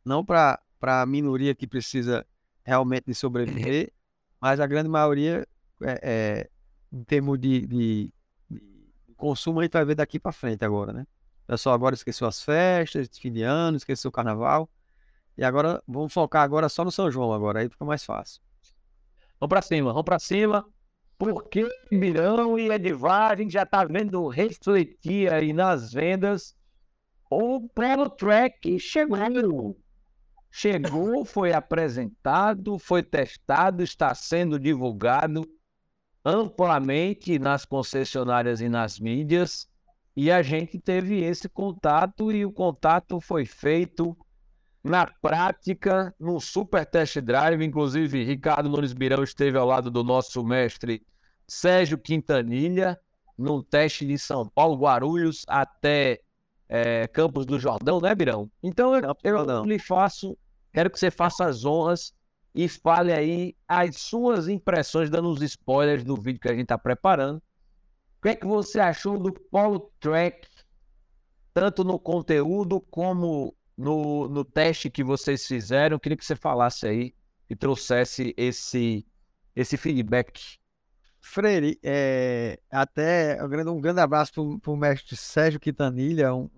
não 0.05 0.25
para 0.25 0.61
para 0.85 1.01
a 1.01 1.07
minoria 1.07 1.55
que 1.55 1.67
precisa 1.67 2.27
realmente 2.63 3.05
de 3.07 3.15
sobreviver, 3.15 3.91
mas 4.39 4.61
a 4.61 4.67
grande 4.67 4.87
maioria, 4.87 5.49
é, 5.81 6.01
é, 6.03 6.51
em 6.93 7.03
termos 7.05 7.41
de, 7.41 7.67
de, 7.67 8.13
de 8.51 9.15
consumo, 9.17 9.61
a 9.61 9.63
gente 9.63 9.73
vai 9.73 9.83
ver 9.87 9.95
daqui 9.95 10.21
para 10.21 10.31
frente 10.31 10.63
agora, 10.63 10.93
né? 10.93 11.07
O 11.45 11.47
pessoal 11.47 11.75
agora 11.75 11.95
esqueceu 11.95 12.27
as 12.27 12.43
festas 12.43 13.09
de 13.09 13.19
fim 13.19 13.33
de 13.33 13.43
ano, 13.43 13.79
esqueceu 13.79 14.11
o 14.11 14.13
carnaval. 14.13 14.69
E 15.39 15.43
agora 15.43 15.83
vamos 15.89 16.13
focar 16.13 16.43
agora 16.43 16.69
só 16.69 16.85
no 16.85 16.93
São 16.93 17.11
João 17.11 17.33
agora, 17.33 17.61
aí 17.61 17.69
fica 17.71 17.85
mais 17.87 18.05
fácil. 18.05 18.43
Vamos 19.45 19.51
pra 19.51 19.61
cima, 19.61 19.93
vamos 19.93 20.05
pra 20.05 20.19
cima. 20.19 20.65
Porque 21.19 21.69
Mirão 21.93 22.59
e 22.59 22.71
Edivar, 22.71 23.31
a 23.31 23.37
gente 23.37 23.53
já 23.53 23.67
tá 23.67 23.85
vendo 23.85 24.27
refletir 24.27 25.31
aí 25.31 25.53
nas 25.53 25.93
vendas. 25.93 26.57
O 27.31 27.69
Prelo 27.69 28.09
Track. 28.09 28.79
Chegou, 30.51 31.27
foi 31.27 31.53
apresentado, 31.53 32.79
foi 32.79 33.03
testado, 33.03 33.83
está 33.83 34.15
sendo 34.15 34.59
divulgado 34.59 35.47
amplamente 36.25 37.39
nas 37.39 37.67
concessionárias 37.67 38.63
e 38.63 38.69
nas 38.71 38.99
mídias. 38.99 39.69
E 40.17 40.31
a 40.31 40.41
gente 40.41 40.79
teve 40.81 41.23
esse 41.23 41.51
contato 41.51 42.33
e 42.33 42.47
o 42.47 42.53
contato 42.53 43.21
foi 43.21 43.45
feito 43.45 44.17
na 44.85 45.07
prática, 45.07 46.15
num 46.21 46.39
super 46.39 46.85
test 46.85 47.19
drive, 47.23 47.65
inclusive 47.65 48.23
Ricardo 48.23 48.69
Nunes 48.69 48.93
Birão 48.93 49.25
esteve 49.25 49.57
ao 49.57 49.67
lado 49.67 49.91
do 49.91 50.05
nosso 50.05 50.45
mestre 50.45 51.03
Sérgio 51.49 51.97
Quintanilha, 51.97 53.01
num 53.37 53.63
teste 53.63 54.07
de 54.07 54.19
São 54.19 54.47
Paulo, 54.47 54.77
Guarulhos, 54.77 55.43
até 55.49 56.21
eh, 56.69 57.09
Campos 57.09 57.47
do 57.47 57.59
Jordão, 57.59 57.99
né, 57.99 58.15
Birão? 58.15 58.51
Então 58.63 58.95
eu, 58.95 59.17
eu 59.25 59.65
lhe 59.65 59.79
faço, 59.79 60.37
quero 60.71 60.91
que 60.91 61.01
você 61.01 61.11
faça 61.11 61.47
as 61.47 61.65
honras 61.65 62.13
e 62.55 62.69
fale 62.69 63.11
aí 63.11 63.57
as 63.67 63.97
suas 63.97 64.49
impressões, 64.49 65.09
dando 65.09 65.31
os 65.31 65.41
spoilers 65.41 66.05
do 66.05 66.15
vídeo 66.15 66.41
que 66.41 66.49
a 66.49 66.53
gente 66.53 66.65
está 66.65 66.77
preparando. 66.77 67.39
O 67.39 68.23
que 68.23 68.29
é 68.29 68.37
que 68.37 68.47
você 68.47 68.81
achou 68.81 69.19
do 69.19 69.33
Polo 69.33 69.91
Track, 69.99 70.47
tanto 71.55 71.83
no 71.85 71.99
conteúdo 71.99 72.83
como 72.91 73.55
no, 73.77 74.29
no 74.29 74.45
teste 74.45 74.91
que 74.91 75.03
vocês 75.03 75.47
fizeram, 75.47 75.97
eu 75.97 76.01
queria 76.01 76.17
que 76.17 76.25
você 76.25 76.37
falasse 76.37 76.87
aí 76.87 77.15
e 77.49 77.57
trouxesse 77.57 78.35
esse, 78.37 79.07
esse 79.55 79.77
feedback. 79.77 80.59
Freire, 81.21 81.79
é, 81.83 82.61
até 82.71 83.39
um 83.43 83.81
grande, 83.81 84.01
abraço 84.01 84.33
para 84.61 84.71
o 84.71 84.77
mestre 84.77 85.17
Sérgio 85.17 85.59
Quintanilha, 85.59 86.35
um, 86.35 86.51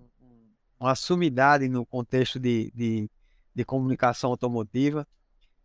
uma 0.79 0.95
sumidade 0.95 1.69
no 1.69 1.87
contexto 1.87 2.39
de, 2.39 2.71
de, 2.75 3.11
de 3.55 3.65
comunicação 3.65 4.31
automotiva. 4.31 5.07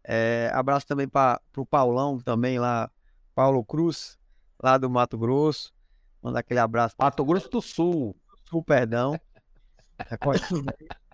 É, 0.03 0.51
abraço 0.53 0.88
também 0.88 1.08
para 1.08 1.41
o 1.58 1.65
Paulão, 1.65 2.20
também 2.20 2.60
lá, 2.60 2.89
Paulo 3.36 3.63
Cruz, 3.63 4.17
lá 4.62 4.77
do 4.77 4.89
Mato 4.89 5.17
Grosso. 5.17 5.74
Mandar 6.22 6.39
aquele 6.39 6.60
abraço 6.60 6.96
Mato 7.00 7.25
Grosso 7.25 7.50
do 7.50 7.62
Sul. 7.62 8.15
o 8.51 8.63
perdão. 8.63 9.20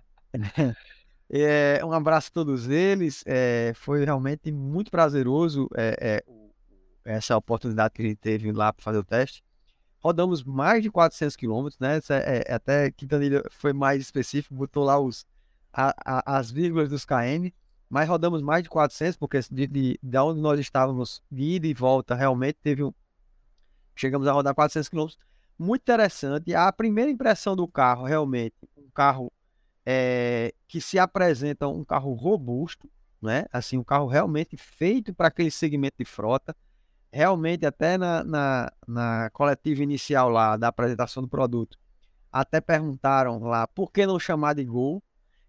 É, 1.30 1.84
um 1.84 1.92
abraço 1.92 2.28
a 2.30 2.32
todos 2.32 2.68
eles. 2.68 3.22
é, 3.26 3.72
foi 3.74 4.04
realmente 4.04 4.50
muito 4.50 4.90
prazeroso 4.90 5.68
é, 5.76 6.24
é, 6.24 6.32
essa 7.04 7.36
oportunidade 7.36 7.94
que 7.94 8.02
a 8.02 8.04
gente 8.06 8.16
teve 8.16 8.50
lá 8.52 8.72
para 8.72 8.82
fazer 8.82 8.98
o 8.98 9.04
teste. 9.04 9.44
rodamos 9.98 10.42
mais 10.42 10.82
de 10.82 10.90
400 10.90 11.36
quilômetros, 11.36 11.78
né? 11.78 12.00
É, 12.10 12.44
é, 12.48 12.54
até 12.54 12.90
Quintanilha 12.90 13.42
foi 13.50 13.72
mais 13.72 14.00
específico, 14.00 14.54
botou 14.54 14.84
lá 14.84 14.98
os, 14.98 15.26
a, 15.72 15.94
a, 16.04 16.38
as 16.38 16.50
vírgulas 16.50 16.88
dos 16.88 17.04
KM, 17.04 17.52
mas 17.90 18.08
rodamos 18.08 18.42
mais 18.42 18.62
de 18.62 18.68
400, 18.68 19.16
porque 19.16 19.40
de, 19.50 19.66
de, 19.66 19.98
de 20.02 20.18
onde 20.18 20.40
nós 20.40 20.58
estávamos, 20.60 21.22
de 21.30 21.42
ida 21.42 21.66
e 21.66 21.74
volta, 21.74 22.14
realmente 22.14 22.58
teve 22.62 22.82
um. 22.82 22.92
Chegamos 23.96 24.26
a 24.28 24.32
rodar 24.32 24.54
400 24.54 24.88
quilômetros. 24.88 25.18
Muito 25.58 25.82
interessante. 25.82 26.54
A 26.54 26.72
primeira 26.72 27.10
impressão 27.10 27.56
do 27.56 27.66
carro, 27.66 28.04
realmente, 28.04 28.54
um 28.76 28.88
carro 28.94 29.32
é, 29.90 30.52
que 30.66 30.82
se 30.82 30.98
apresenta 30.98 31.66
um 31.66 31.82
carro 31.82 32.12
robusto, 32.12 32.90
né? 33.22 33.46
Assim, 33.50 33.78
um 33.78 33.82
carro 33.82 34.06
realmente 34.06 34.54
feito 34.54 35.14
para 35.14 35.28
aquele 35.28 35.50
segmento 35.50 35.96
de 35.98 36.04
frota 36.04 36.54
realmente 37.10 37.64
até 37.64 37.96
na, 37.96 38.22
na, 38.22 38.72
na, 38.86 39.30
coletiva 39.30 39.82
inicial 39.82 40.28
lá 40.28 40.58
da 40.58 40.68
apresentação 40.68 41.22
do 41.22 41.28
produto, 41.28 41.78
até 42.30 42.60
perguntaram 42.60 43.38
lá 43.38 43.66
por 43.66 43.90
que 43.90 44.04
não 44.04 44.20
chamar 44.20 44.54
de 44.54 44.62
gol. 44.62 45.02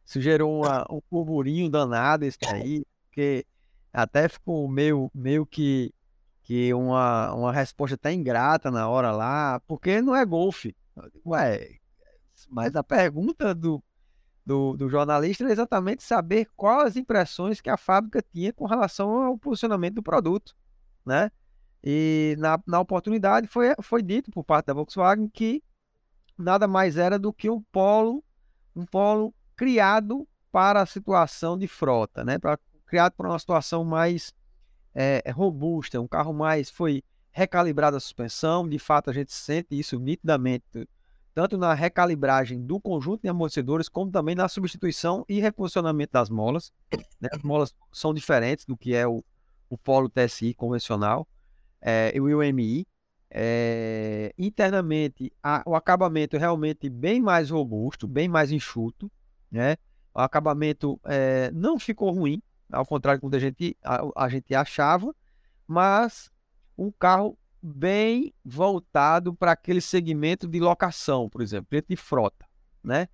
Isso 0.06 0.22
gerou 0.22 0.62
uma, 0.62 0.86
um 0.90 1.02
burburinho 1.12 1.70
danado 1.70 2.24
isso 2.24 2.40
aí, 2.46 2.86
porque 3.04 3.46
até 3.92 4.30
ficou 4.30 4.70
meio, 4.70 5.12
meio 5.14 5.46
que, 5.46 5.94
que 6.44 6.74
uma, 6.74 7.34
uma 7.34 7.52
resposta 7.52 7.96
até 7.96 8.14
ingrata 8.14 8.72
na 8.72 8.88
hora 8.88 9.12
lá, 9.12 9.60
porque 9.68 10.02
não 10.02 10.16
é 10.16 10.26
golfe. 10.26 10.74
Ué, 11.26 11.76
mas 12.50 12.74
a 12.74 12.82
pergunta 12.82 13.54
do, 13.54 13.84
do, 14.50 14.76
do 14.76 14.90
jornalista 14.90 15.44
era 15.44 15.54
exatamente 15.54 16.02
saber 16.02 16.48
quais 16.58 16.88
as 16.88 16.96
impressões 16.96 17.62
que 17.62 17.70
a 17.70 17.78
fábrica 17.78 18.20
tinha 18.34 18.52
com 18.52 18.66
relação 18.66 19.12
ao 19.22 19.38
posicionamento 19.38 19.94
do 19.94 20.02
produto, 20.02 20.56
né? 21.06 21.32
E 21.84 22.36
na, 22.40 22.60
na 22.66 22.80
oportunidade 22.80 23.46
foi, 23.46 23.76
foi 23.80 24.02
dito 24.02 24.32
por 24.32 24.44
parte 24.44 24.66
da 24.66 24.74
Volkswagen 24.74 25.30
que 25.30 25.62
nada 26.36 26.68
mais 26.68 26.98
era 26.98 27.20
do 27.20 27.32
que 27.32 27.48
um 27.48 27.62
polo, 27.72 28.24
um 28.76 28.88
polo 28.88 29.36
criado 29.56 30.28
para 30.52 30.82
a 30.82 30.86
situação 30.88 31.56
de 31.56 31.68
frota, 31.68 32.26
né? 32.26 32.40
Para, 32.40 32.58
criado 32.88 33.14
para 33.14 33.30
uma 33.30 33.38
situação 33.38 33.86
mais 33.86 34.34
é, 34.96 35.22
robusta, 35.30 36.02
um 36.02 36.08
carro 36.08 36.34
mais 36.34 36.72
foi 36.72 37.04
recalibrada 37.32 37.98
a 37.98 38.00
suspensão, 38.00 38.68
de 38.68 38.80
fato 38.80 39.12
a 39.12 39.14
gente 39.14 39.32
sente 39.32 39.80
isso 39.80 40.00
nitidamente, 40.00 40.66
tanto 41.34 41.58
na 41.58 41.74
recalibragem 41.74 42.62
do 42.62 42.80
conjunto 42.80 43.22
de 43.22 43.30
amortecedores, 43.30 43.88
como 43.88 44.12
também 44.12 44.36
na 44.36 44.48
substituição 44.48 45.26
e 45.28 45.40
reposicionamento 45.40 46.14
das 46.14 46.30
molas. 46.30 46.72
Né? 47.20 47.30
As 47.32 47.42
molas 47.42 47.74
são 47.92 48.14
diferentes 48.14 48.66
do 48.66 48.76
que 48.76 48.94
é 48.94 49.08
o, 49.08 49.24
o 49.70 49.78
Polo 49.78 50.10
TSI 50.10 50.54
convencional 50.54 51.28
é, 51.82 52.12
e 52.14 52.20
o 52.20 52.26
UMI. 52.26 52.86
É, 53.32 54.34
internamente, 54.38 55.32
a, 55.42 55.62
o 55.66 55.76
acabamento 55.76 56.36
é 56.36 56.40
realmente 56.40 56.90
bem 56.90 57.22
mais 57.22 57.52
robusto, 57.52 58.08
bem 58.08 58.28
mais 58.28 58.52
enxuto. 58.52 59.12
Né? 59.52 59.78
O 60.14 60.20
acabamento 60.20 61.00
é, 61.06 61.52
não 61.52 61.80
ficou 61.80 62.12
ruim, 62.12 62.42
ao 62.72 62.86
contrário 62.86 63.22
do 63.22 63.30
que 63.30 63.36
a 63.36 63.40
gente, 63.40 63.78
a, 63.84 64.26
a 64.26 64.30
gente 64.30 64.54
achava, 64.54 65.16
mas 65.68 66.30
um 66.78 66.92
carro 66.92 67.38
bem 67.62 68.34
voltado 68.44 69.34
para 69.34 69.52
aquele 69.52 69.82
segmento 69.82 70.48
de 70.48 70.60
locação, 70.60 71.30
por 71.30 71.42
exemplo, 71.42 71.68
de 71.88 71.96
frota, 71.96 72.46
né? 72.84 73.08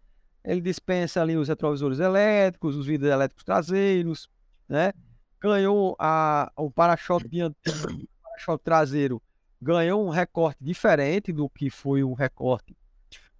Ele 0.43 0.61
dispensa 0.61 1.21
ali 1.21 1.35
os 1.35 1.47
retrovisores 1.47 1.99
elétricos, 1.99 2.75
os 2.75 2.85
vidros 2.85 3.11
elétricos 3.11 3.43
traseiros, 3.43 4.29
né? 4.69 4.93
Ganhou 5.39 5.95
a, 5.99 6.51
o 6.55 6.69
para-choque 6.69 7.27
dianteiro 7.27 8.07
para-choque 8.23 8.63
traseiro 8.63 9.21
ganhou 9.61 10.05
um 10.05 10.09
recorte 10.09 10.63
diferente 10.63 11.31
do 11.31 11.49
que 11.49 11.69
foi 11.69 12.03
o 12.03 12.13
recorte 12.13 12.77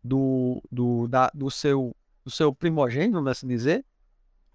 do, 0.04 0.62
do, 0.72 1.08
da, 1.08 1.30
do, 1.34 1.52
seu, 1.52 1.96
do 2.24 2.32
seu 2.32 2.54
primogênito, 2.54 3.14
vamos 3.14 3.32
assim 3.32 3.48
dizer. 3.48 3.86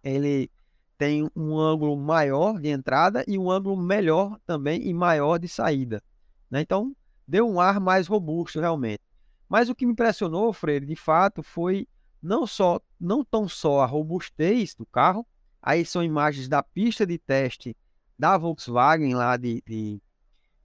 Ele 0.02 0.50
tem 0.98 1.30
um 1.34 1.58
ângulo 1.58 1.96
maior 1.96 2.60
de 2.60 2.68
entrada 2.68 3.24
e 3.26 3.38
um 3.38 3.50
ângulo 3.50 3.76
melhor 3.76 4.38
também 4.44 4.86
e 4.86 4.92
maior 4.92 5.38
de 5.38 5.48
saída. 5.48 6.02
Né? 6.50 6.60
Então, 6.60 6.94
deu 7.26 7.48
um 7.48 7.60
ar 7.60 7.78
mais 7.78 8.06
robusto 8.06 8.60
realmente. 8.60 9.00
Mas 9.48 9.68
o 9.68 9.74
que 9.74 9.86
me 9.86 9.92
impressionou, 9.92 10.52
Freire, 10.52 10.86
de 10.86 10.96
fato, 10.96 11.42
foi 11.42 11.86
não 12.22 12.46
só 12.46 12.80
não 13.00 13.24
tão 13.24 13.48
só 13.48 13.80
a 13.80 13.86
robustez 13.86 14.74
do 14.74 14.84
carro, 14.84 15.26
aí 15.62 15.84
são 15.84 16.02
imagens 16.02 16.48
da 16.48 16.62
pista 16.62 17.06
de 17.06 17.18
teste 17.18 17.76
da 18.18 18.36
Volkswagen 18.36 19.14
lá 19.14 19.36
de, 19.36 19.62
de 19.66 20.02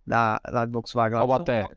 da, 0.05 0.39
da 0.39 0.65
Volkswagen. 0.65 1.17
Taubaté. 1.17 1.69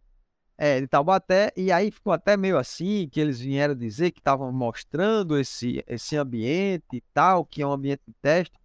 É, 0.60 0.80
de 0.80 0.88
Taubaté, 0.88 1.52
e 1.56 1.70
aí 1.70 1.88
ficou 1.90 2.12
até 2.12 2.36
meio 2.36 2.58
assim, 2.58 3.08
que 3.08 3.20
eles 3.20 3.38
vieram 3.38 3.76
dizer 3.76 4.10
que 4.10 4.18
estavam 4.18 4.50
mostrando 4.50 5.38
esse, 5.38 5.84
esse 5.86 6.16
ambiente 6.16 6.84
e 6.92 7.00
tal, 7.14 7.44
que 7.44 7.62
é 7.62 7.66
um 7.66 7.70
ambiente 7.70 8.02
de 8.06 8.14
teste. 8.20 8.58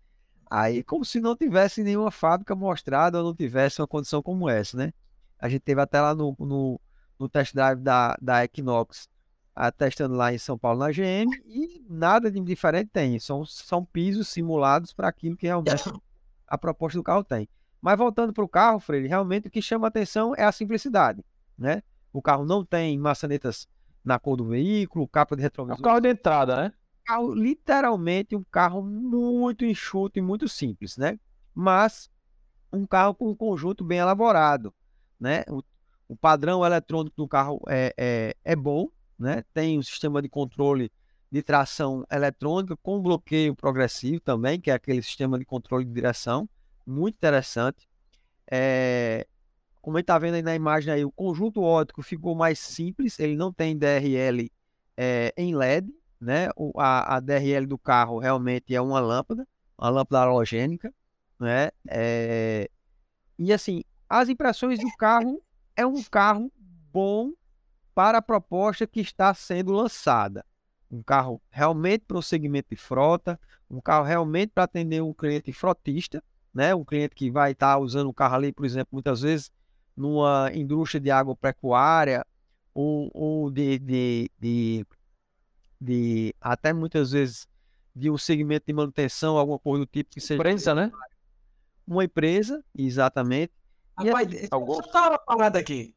Aí, 0.49 0.83
como 0.83 1.05
se 1.05 1.19
não 1.19 1.35
tivesse 1.35 1.83
nenhuma 1.83 2.09
fábrica 2.09 2.55
mostrada 2.55 3.19
ou 3.19 3.23
não 3.25 3.35
tivesse 3.35 3.79
uma 3.79 3.87
condição 3.87 4.23
como 4.23 4.49
essa, 4.49 4.75
né? 4.75 4.91
A 5.43 5.49
gente 5.49 5.59
teve 5.59 5.81
até 5.81 5.99
lá 5.99 6.15
no, 6.15 6.33
no, 6.39 6.79
no 7.19 7.27
test 7.27 7.53
drive 7.53 7.81
da, 7.81 8.17
da 8.21 8.45
Equinox, 8.45 9.09
a, 9.53 9.69
testando 9.73 10.15
lá 10.15 10.33
em 10.33 10.37
São 10.37 10.57
Paulo 10.57 10.79
na 10.79 10.89
GM, 10.89 11.27
e 11.45 11.85
nada 11.89 12.31
de 12.31 12.39
diferente 12.39 12.91
tem. 12.93 13.19
São, 13.19 13.43
são 13.45 13.83
pisos 13.83 14.29
simulados 14.29 14.93
para 14.93 15.09
aquilo 15.09 15.35
que 15.35 15.45
realmente 15.45 15.83
a 16.47 16.57
proposta 16.57 16.97
do 16.97 17.03
carro 17.03 17.25
tem. 17.25 17.49
Mas 17.81 17.97
voltando 17.97 18.31
para 18.31 18.41
o 18.41 18.47
carro, 18.47 18.79
Freire, 18.79 19.09
realmente 19.09 19.49
o 19.49 19.51
que 19.51 19.61
chama 19.61 19.85
atenção 19.85 20.33
é 20.33 20.45
a 20.45 20.51
simplicidade, 20.53 21.21
né? 21.57 21.83
O 22.13 22.21
carro 22.21 22.45
não 22.45 22.63
tem 22.63 22.97
maçanetas 22.97 23.67
na 24.01 24.17
cor 24.17 24.37
do 24.37 24.45
veículo, 24.45 25.05
capa 25.09 25.35
de 25.35 25.41
retrovisor. 25.41 25.77
É 25.77 25.79
um 25.81 25.83
carro 25.83 25.99
de 25.99 26.07
entrada, 26.07 26.55
né? 26.55 26.73
Carro, 27.03 27.35
literalmente 27.35 28.33
um 28.33 28.45
carro 28.45 28.81
muito 28.81 29.65
enxuto 29.65 30.17
e 30.17 30.21
muito 30.21 30.47
simples, 30.47 30.95
né? 30.95 31.19
Mas 31.53 32.09
um 32.71 32.87
carro 32.87 33.13
com 33.13 33.29
um 33.29 33.35
conjunto 33.35 33.83
bem 33.83 33.97
elaborado, 33.99 34.73
né? 35.23 35.45
O, 35.47 35.63
o 36.09 36.15
padrão 36.17 36.65
eletrônico 36.65 37.15
do 37.15 37.27
carro 37.27 37.61
é, 37.69 37.93
é, 37.97 38.35
é 38.43 38.55
bom, 38.57 38.89
né? 39.17 39.41
Tem 39.53 39.79
um 39.79 39.81
sistema 39.81 40.21
de 40.21 40.27
controle 40.27 40.91
de 41.31 41.41
tração 41.41 42.05
eletrônica 42.11 42.75
com 42.75 43.01
bloqueio 43.01 43.55
progressivo 43.55 44.19
também, 44.19 44.59
que 44.59 44.69
é 44.69 44.73
aquele 44.73 45.01
sistema 45.01 45.39
de 45.39 45.45
controle 45.45 45.85
de 45.85 45.93
direção 45.93 46.47
muito 46.85 47.15
interessante. 47.15 47.87
É, 48.51 49.25
como 49.81 49.97
está 49.97 50.19
vendo 50.19 50.35
aí 50.35 50.41
na 50.41 50.53
imagem 50.53 50.93
aí, 50.93 51.05
o 51.05 51.11
conjunto 51.11 51.61
óptico 51.61 52.03
ficou 52.03 52.35
mais 52.35 52.59
simples, 52.59 53.17
ele 53.17 53.37
não 53.37 53.53
tem 53.53 53.77
DRL 53.77 54.51
é, 54.97 55.33
em 55.37 55.55
LED, 55.55 55.89
né? 56.19 56.49
O, 56.57 56.73
a, 56.77 57.15
a, 57.15 57.19
DRL 57.21 57.65
do 57.65 57.77
carro 57.77 58.19
realmente 58.19 58.75
é 58.75 58.81
uma 58.81 58.99
lâmpada, 58.99 59.47
uma 59.77 59.89
lâmpada 59.89 60.23
halogênica, 60.23 60.93
né? 61.39 61.69
É, 61.87 62.69
e 63.39 63.53
assim, 63.53 63.83
as 64.13 64.29
impressões 64.29 64.77
do 64.77 64.91
carro 64.95 65.41
é 65.75 65.83
um 65.83 66.03
carro 66.03 66.51
bom 66.91 67.31
para 67.95 68.19
a 68.19 68.21
proposta 68.21 68.85
que 68.85 69.01
está 69.01 69.33
sendo 69.33 69.71
lançada. 69.71 70.45
Um 70.91 71.01
carro 71.01 71.41
realmente 71.49 72.05
para 72.07 72.19
o 72.19 72.21
segmento 72.21 72.69
de 72.69 72.75
frota, 72.75 73.39
um 73.67 73.81
carro 73.81 74.05
realmente 74.05 74.51
para 74.53 74.65
atender 74.65 75.01
um 75.01 75.15
cliente 75.15 75.51
frotista, 75.51 76.23
né? 76.53 76.75
Um 76.75 76.85
cliente 76.85 77.15
que 77.15 77.31
vai 77.31 77.53
estar 77.53 77.73
tá 77.73 77.79
usando 77.79 78.07
o 78.07 78.13
carro 78.13 78.35
ali, 78.35 78.51
por 78.53 78.67
exemplo, 78.67 78.89
muitas 78.91 79.21
vezes 79.21 79.51
numa 79.97 80.51
indústria 80.53 81.01
de 81.01 81.09
agropecuária 81.09 82.23
ou, 82.71 83.09
ou 83.15 83.49
de, 83.49 83.79
de, 83.79 84.31
de, 84.39 84.85
de, 85.81 86.35
até 86.39 86.71
muitas 86.71 87.13
vezes 87.13 87.47
de 87.95 88.11
um 88.11 88.17
segmento 88.17 88.67
de 88.67 88.73
manutenção, 88.73 89.39
alguma 89.39 89.57
coisa 89.57 89.85
do 89.85 89.89
tipo 89.89 90.11
que 90.11 90.21
seja. 90.21 90.35
Empresa, 90.35 90.75
né? 90.75 90.91
Uma 91.87 92.03
empresa, 92.03 92.63
exatamente. 92.77 93.62
Rapaz, 93.97 94.27
e, 94.27 94.31
deixa 94.31 94.49
eu 94.51 94.91
dar 94.91 95.11
uma 95.11 95.19
parada 95.19 95.59
aqui. 95.59 95.95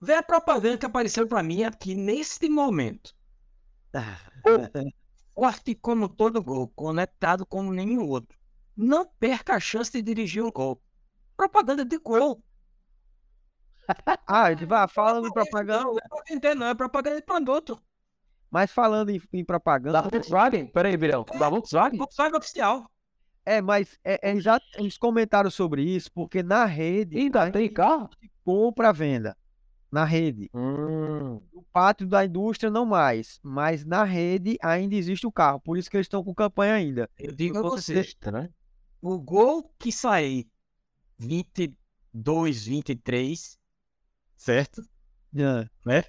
Vê 0.00 0.14
a 0.14 0.22
propaganda 0.22 0.78
que 0.78 0.86
apareceu 0.86 1.26
para 1.26 1.42
mim 1.42 1.62
aqui 1.64 1.94
nesse 1.94 2.48
momento. 2.48 3.14
o, 5.34 5.42
o 5.42 5.44
artigo 5.44 6.08
todo 6.08 6.42
gol, 6.42 6.68
conectado 6.68 7.44
como 7.44 7.72
nenhum 7.72 8.08
outro 8.08 8.40
não 8.80 9.04
perca 9.04 9.56
a 9.56 9.60
chance 9.60 9.90
de 9.90 10.02
dirigir 10.02 10.42
um 10.42 10.50
gol. 10.50 10.80
Propaganda 11.36 11.84
de 11.84 11.98
gol. 11.98 12.42
ah, 14.26 14.54
vai 14.66 14.88
falando 14.88 15.28
em 15.28 15.32
propaganda. 15.32 15.84
Não, 15.84 15.94
não 15.94 16.50
é 16.50 16.54
não, 16.54 16.66
é 16.66 16.74
propaganda 16.74 17.16
de 17.16 17.26
produto. 17.26 17.80
Mas 18.50 18.70
falando 18.70 19.10
em, 19.10 19.20
em 19.32 19.44
propaganda. 19.44 20.02
Da 20.02 20.08
Volkswagen? 20.08 20.66
Peraí, 20.66 20.96
Virão. 20.96 21.24
Da 21.38 21.48
Volkswagen? 21.48 21.98
Volkswagen 21.98 22.36
oficial. 22.36 22.90
É, 23.44 23.60
mas 23.60 23.98
é, 24.04 24.30
é, 24.30 24.40
já 24.40 24.60
eles 24.76 24.98
comentaram 24.98 25.50
sobre 25.50 25.82
isso, 25.82 26.10
porque 26.12 26.42
na 26.42 26.64
rede. 26.64 27.16
Ainda 27.18 27.50
tem 27.50 27.72
carro? 27.72 28.08
Compra 28.44 28.92
venda. 28.92 29.36
Na 29.90 30.04
rede. 30.04 30.48
Hum. 30.54 31.40
No 31.52 31.62
pátio 31.72 32.06
da 32.06 32.24
indústria, 32.24 32.70
não 32.70 32.86
mais. 32.86 33.40
Mas 33.42 33.84
na 33.84 34.04
rede 34.04 34.56
ainda 34.62 34.94
existe 34.94 35.26
o 35.26 35.32
carro. 35.32 35.60
Por 35.60 35.76
isso 35.76 35.90
que 35.90 35.96
eles 35.96 36.04
estão 36.04 36.22
com 36.22 36.34
campanha 36.34 36.74
ainda. 36.74 37.10
Eu 37.18 37.32
digo 37.32 37.58
a 37.58 37.62
vocês, 37.62 38.16
né? 38.30 38.48
o 39.02 39.18
gol 39.18 39.72
que 39.78 39.90
sair 39.90 40.46
22, 41.18 42.66
23, 42.66 43.58
certo? 44.36 44.82
É. 45.34 45.68
né? 45.86 46.04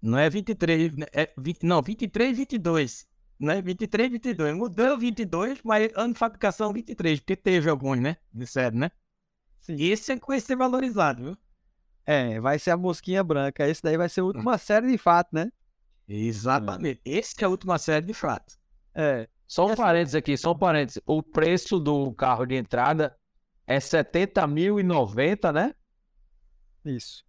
Não 0.00 0.18
é 0.18 0.30
23, 0.30 0.96
né? 0.96 1.06
é 1.12 1.32
20, 1.36 1.64
não, 1.64 1.82
23, 1.82 2.36
22, 2.38 3.06
né? 3.38 3.60
23, 3.60 4.10
22. 4.10 4.56
Mudou 4.56 4.98
22, 4.98 5.60
mas 5.62 5.90
ano 5.94 6.12
de 6.12 6.18
fabricação 6.18 6.72
23, 6.72 7.20
porque 7.20 7.36
teve 7.36 7.68
alguns, 7.68 8.00
né? 8.00 8.16
De 8.32 8.46
série, 8.46 8.76
né? 8.76 8.90
Sim. 9.60 9.76
Esse 9.78 10.12
é 10.12 10.18
que 10.18 10.26
vai 10.26 10.40
ser 10.40 10.56
valorizado, 10.56 11.22
viu? 11.22 11.38
É, 12.04 12.38
vai 12.40 12.58
ser 12.58 12.70
a 12.70 12.76
mosquinha 12.76 13.22
branca. 13.24 13.66
Esse 13.66 13.82
daí 13.82 13.96
vai 13.96 14.08
ser 14.08 14.20
a 14.20 14.24
última 14.24 14.56
série 14.58 14.90
de 14.90 14.96
fato, 14.96 15.30
né? 15.32 15.50
Exatamente. 16.08 17.00
Esse 17.04 17.34
que 17.34 17.42
é 17.42 17.46
a 17.46 17.50
última 17.50 17.78
série 17.78 18.06
de 18.06 18.14
fato. 18.14 18.56
É. 18.94 19.28
Só 19.46 19.66
um 19.66 19.74
parênteses 19.74 20.14
aqui, 20.14 20.36
só 20.36 20.52
um 20.52 20.58
parênteses. 20.58 21.02
O 21.04 21.22
preço 21.22 21.78
do 21.78 22.12
carro 22.12 22.46
de 22.46 22.54
entrada 22.54 23.16
é 23.66 23.78
70.090, 23.78 25.52
né? 25.52 25.74
Isso. 26.84 27.24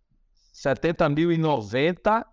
70.090. 0.53 2.25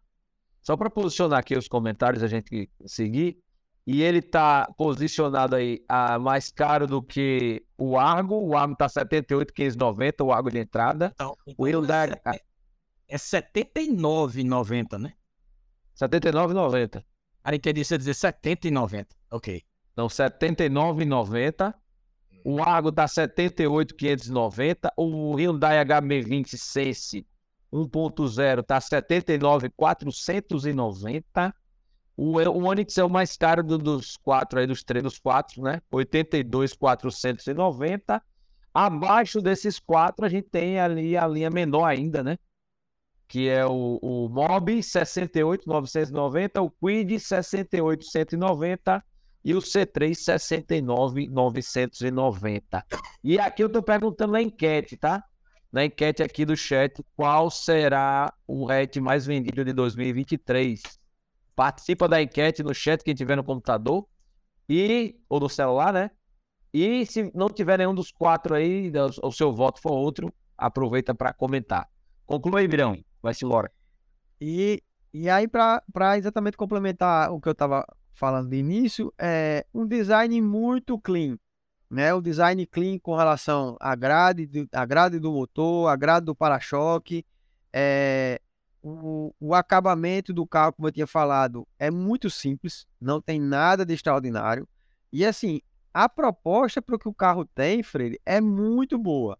Só 0.62 0.76
para 0.76 0.88
posicionar 0.88 1.40
aqui 1.40 1.56
os 1.56 1.68
comentários, 1.68 2.22
a 2.22 2.28
gente 2.28 2.70
seguir. 2.86 3.42
E 3.86 4.02
ele 4.02 4.22
tá 4.22 4.66
posicionado 4.78 5.54
aí 5.54 5.84
a 5.86 6.18
mais 6.18 6.50
caro 6.50 6.86
do 6.86 7.02
que 7.02 7.62
o 7.76 7.98
Argo. 7.98 8.36
O 8.36 8.56
Argo 8.56 8.74
tá 8.74 8.86
78.590, 8.86 10.24
o 10.24 10.32
Argo 10.32 10.50
de 10.50 10.58
entrada. 10.58 11.12
Então, 11.14 11.36
O 11.58 11.66
Hyundai 11.66 12.12
é, 12.26 12.40
é 13.08 13.16
79,90, 13.16 14.98
né? 14.98 15.12
79,90. 15.94 17.04
Aí 17.42 17.56
entendi 17.56 17.84
você 17.84 17.98
dizer 17.98 18.14
70,90. 18.14 19.08
Ok. 19.30 19.62
Então, 19.92 20.06
79,90. 20.06 21.74
O 22.42 22.62
Argo 22.62 22.90
tá 22.90 23.06
78,590. 23.06 24.94
O 24.96 25.36
Hyundai 25.36 25.84
HB20 25.84 26.56
Sense 26.56 27.26
1.0 27.72 28.62
tá 28.62 28.80
79,490. 28.80 31.54
O, 32.16 32.38
o 32.38 32.64
Onix 32.68 32.96
é 32.96 33.04
o 33.04 33.10
mais 33.10 33.36
caro 33.36 33.62
do- 33.62 33.76
dos 33.78 34.16
quatro 34.16 34.58
aí, 34.60 34.66
dos 34.66 34.82
três, 34.84 35.02
dos 35.02 35.18
quatro, 35.18 35.62
né? 35.62 35.80
82,490. 35.90 38.22
Abaixo 38.72 39.40
desses 39.40 39.78
quatro, 39.78 40.24
a 40.26 40.28
gente 40.28 40.48
tem 40.48 40.78
ali 40.80 41.16
a 41.16 41.26
linha 41.26 41.50
menor 41.50 41.84
ainda, 41.86 42.22
né? 42.22 42.36
Que 43.28 43.48
é 43.48 43.64
o, 43.66 43.98
o 44.02 44.28
Mob 44.28 44.82
68,990, 44.82 46.60
o 46.62 46.70
Quid 46.70 47.18
68,190 47.18 49.02
e 49.44 49.54
o 49.54 49.58
C3 49.58 50.14
69,990. 50.14 52.84
E 53.22 53.38
aqui 53.38 53.62
eu 53.62 53.68
tô 53.68 53.82
perguntando 53.82 54.32
na 54.32 54.42
enquete, 54.42 54.96
tá? 54.96 55.22
Na 55.72 55.84
enquete 55.84 56.22
aqui 56.22 56.44
do 56.44 56.56
chat, 56.56 57.02
qual 57.16 57.50
será 57.50 58.32
o 58.46 58.70
hatch 58.70 58.96
mais 58.96 59.26
vendido 59.26 59.64
de 59.64 59.72
2023? 59.72 60.80
Participa 61.54 62.08
da 62.08 62.20
enquete 62.20 62.62
no 62.62 62.74
chat 62.74 63.02
quem 63.02 63.14
tiver 63.14 63.36
no 63.36 63.44
computador 63.44 64.06
e 64.68 65.16
ou 65.28 65.40
no 65.40 65.48
celular, 65.48 65.92
né? 65.92 66.10
E 66.72 67.06
se 67.06 67.30
não 67.34 67.48
tiver 67.48 67.78
nenhum 67.78 67.94
dos 67.94 68.10
quatro 68.10 68.54
aí, 68.54 68.92
o 69.22 69.30
seu 69.30 69.52
voto 69.52 69.80
for 69.80 69.92
outro, 69.92 70.34
aproveita 70.58 71.14
para 71.14 71.32
comentar. 71.32 71.88
Conclua 72.26 72.58
aí, 72.60 72.66
Virão. 72.66 72.98
Vai-se 73.22 73.44
embora. 73.44 73.70
E, 74.40 74.82
e 75.12 75.30
aí, 75.30 75.46
para 75.46 76.18
exatamente 76.18 76.56
complementar 76.56 77.30
o 77.30 77.40
que 77.40 77.48
eu 77.48 77.52
estava 77.52 77.86
falando 78.14 78.50
de 78.50 78.56
início, 78.56 79.12
é 79.18 79.64
um 79.72 79.86
design 79.86 80.40
muito 80.42 80.98
clean. 80.98 81.38
Né? 81.88 82.12
O 82.12 82.20
design 82.20 82.66
clean 82.66 82.98
com 82.98 83.14
relação 83.14 83.76
à 83.80 83.94
grade, 83.94 84.48
à 84.72 84.84
grade 84.84 85.20
do 85.20 85.30
motor, 85.30 85.88
à 85.88 85.94
grade 85.94 86.26
do 86.26 86.34
para-choque, 86.34 87.24
é, 87.72 88.40
o, 88.84 89.34
o 89.40 89.54
acabamento 89.54 90.32
do 90.34 90.46
carro, 90.46 90.74
como 90.74 90.88
eu 90.88 90.92
tinha 90.92 91.06
falado, 91.06 91.66
é 91.78 91.90
muito 91.90 92.28
simples, 92.28 92.86
não 93.00 93.18
tem 93.18 93.40
nada 93.40 93.84
de 93.84 93.94
extraordinário. 93.94 94.68
E 95.10 95.24
assim, 95.24 95.62
a 95.92 96.06
proposta 96.06 96.82
para 96.82 96.94
o 96.94 96.98
que 96.98 97.08
o 97.08 97.14
carro 97.14 97.46
tem, 97.46 97.82
Freire, 97.82 98.20
é 98.26 98.42
muito 98.42 98.98
boa. 98.98 99.38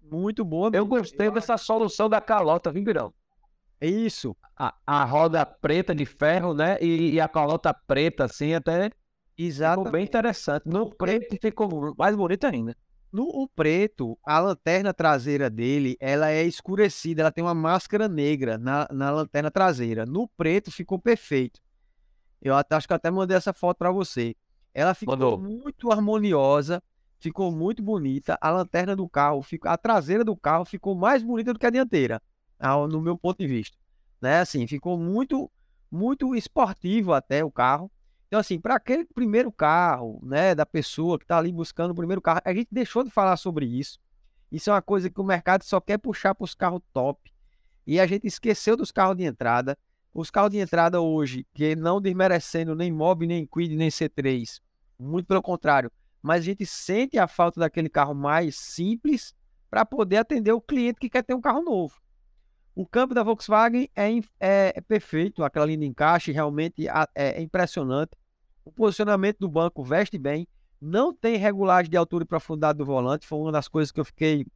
Muito 0.00 0.44
boa. 0.44 0.66
Eu 0.68 0.84
mesmo. 0.84 0.88
gostei 0.88 1.28
dessa 1.30 1.56
solução 1.56 2.08
da 2.08 2.20
calota, 2.20 2.70
viu, 2.70 2.84
Virão? 2.84 3.12
Isso. 3.80 4.36
A, 4.56 4.72
a 4.86 5.04
roda 5.04 5.44
preta 5.44 5.92
de 5.92 6.06
ferro, 6.06 6.54
né? 6.54 6.78
E, 6.80 7.14
e 7.14 7.20
a 7.20 7.26
calota 7.26 7.74
preta, 7.74 8.24
assim, 8.24 8.54
até 8.54 8.92
Exato. 9.36 9.78
ficou 9.80 9.90
bem 9.90 10.04
interessante. 10.04 10.68
No 10.68 10.94
preto 10.94 11.36
ficou 11.40 11.94
mais 11.98 12.14
bonito 12.14 12.44
ainda. 12.44 12.76
No 13.14 13.28
o 13.28 13.46
preto, 13.46 14.18
a 14.24 14.40
lanterna 14.40 14.92
traseira 14.92 15.48
dele, 15.48 15.96
ela 16.00 16.32
é 16.32 16.42
escurecida, 16.42 17.22
ela 17.22 17.30
tem 17.30 17.44
uma 17.44 17.54
máscara 17.54 18.08
negra 18.08 18.58
na, 18.58 18.88
na 18.90 19.08
lanterna 19.12 19.52
traseira. 19.52 20.04
No 20.04 20.26
preto 20.26 20.72
ficou 20.72 20.98
perfeito. 20.98 21.60
Eu 22.42 22.56
até- 22.56 22.74
acho 22.74 22.88
que 22.88 22.92
eu 22.92 22.96
até 22.96 23.12
mandei 23.12 23.36
essa 23.36 23.52
foto 23.52 23.76
para 23.76 23.92
você. 23.92 24.34
Ela 24.74 24.94
ficou 24.94 25.14
Mandou. 25.14 25.38
muito 25.38 25.92
harmoniosa, 25.92 26.82
ficou 27.20 27.52
muito 27.52 27.84
bonita. 27.84 28.36
A 28.40 28.50
lanterna 28.50 28.96
do 28.96 29.08
carro, 29.08 29.42
fica- 29.42 29.70
a 29.70 29.78
traseira 29.78 30.24
do 30.24 30.36
carro 30.36 30.64
ficou 30.64 30.96
mais 30.96 31.22
bonita 31.22 31.52
do 31.52 31.58
que 31.60 31.66
a 31.66 31.70
dianteira, 31.70 32.20
ao- 32.58 32.88
no 32.88 33.00
meu 33.00 33.16
ponto 33.16 33.38
de 33.38 33.46
vista. 33.46 33.76
Né? 34.20 34.40
Assim, 34.40 34.66
ficou 34.66 34.98
muito, 34.98 35.48
muito 35.88 36.34
esportivo 36.34 37.12
até 37.12 37.44
o 37.44 37.50
carro. 37.52 37.88
Então, 38.34 38.40
assim, 38.40 38.58
para 38.58 38.74
aquele 38.74 39.04
primeiro 39.04 39.52
carro, 39.52 40.18
né, 40.20 40.56
da 40.56 40.66
pessoa 40.66 41.16
que 41.20 41.24
está 41.24 41.38
ali 41.38 41.52
buscando 41.52 41.92
o 41.92 41.94
primeiro 41.94 42.20
carro, 42.20 42.40
a 42.44 42.52
gente 42.52 42.66
deixou 42.68 43.04
de 43.04 43.10
falar 43.10 43.36
sobre 43.36 43.64
isso. 43.64 44.00
Isso 44.50 44.70
é 44.70 44.72
uma 44.72 44.82
coisa 44.82 45.08
que 45.08 45.20
o 45.20 45.24
mercado 45.24 45.62
só 45.62 45.80
quer 45.80 45.98
puxar 45.98 46.34
para 46.34 46.42
os 46.44 46.52
carros 46.52 46.82
top. 46.92 47.32
E 47.86 48.00
a 48.00 48.06
gente 48.08 48.26
esqueceu 48.26 48.76
dos 48.76 48.90
carros 48.90 49.16
de 49.16 49.22
entrada. 49.22 49.78
Os 50.12 50.32
carros 50.32 50.50
de 50.50 50.58
entrada 50.58 51.00
hoje, 51.00 51.46
que 51.54 51.76
não 51.76 52.00
desmerecendo 52.00 52.74
nem 52.74 52.90
Mob, 52.90 53.24
nem 53.24 53.46
Quid, 53.46 53.76
nem 53.76 53.88
C3, 53.88 54.60
muito 54.98 55.26
pelo 55.26 55.40
contrário, 55.40 55.92
mas 56.20 56.40
a 56.40 56.44
gente 56.44 56.66
sente 56.66 57.16
a 57.16 57.28
falta 57.28 57.60
daquele 57.60 57.88
carro 57.88 58.16
mais 58.16 58.56
simples 58.56 59.32
para 59.70 59.84
poder 59.86 60.16
atender 60.16 60.50
o 60.50 60.60
cliente 60.60 60.98
que 60.98 61.08
quer 61.08 61.22
ter 61.22 61.34
um 61.34 61.40
carro 61.40 61.62
novo. 61.62 62.02
O 62.74 62.84
campo 62.84 63.14
da 63.14 63.22
Volkswagen 63.22 63.88
é, 63.94 64.08
é- 64.40 64.72
é 64.74 64.80
perfeito, 64.80 65.44
aquela 65.44 65.66
linha 65.66 65.78
de 65.78 65.86
encaixe 65.86 66.32
realmente 66.32 66.88
é, 66.88 67.38
é 67.38 67.40
impressionante. 67.40 68.16
O 68.64 68.72
posicionamento 68.72 69.38
do 69.38 69.48
banco 69.48 69.82
veste 69.84 70.18
bem, 70.18 70.46
não 70.80 71.14
tem 71.14 71.36
regulagem 71.36 71.90
de 71.90 71.96
altura 71.96 72.24
e 72.24 72.26
profundidade 72.26 72.78
do 72.78 72.84
volante, 72.84 73.26
foi 73.26 73.38
uma 73.38 73.52
das 73.52 73.68
coisas 73.68 73.90
que 73.92 74.00
eu 74.00 74.04
fiquei 74.04 74.46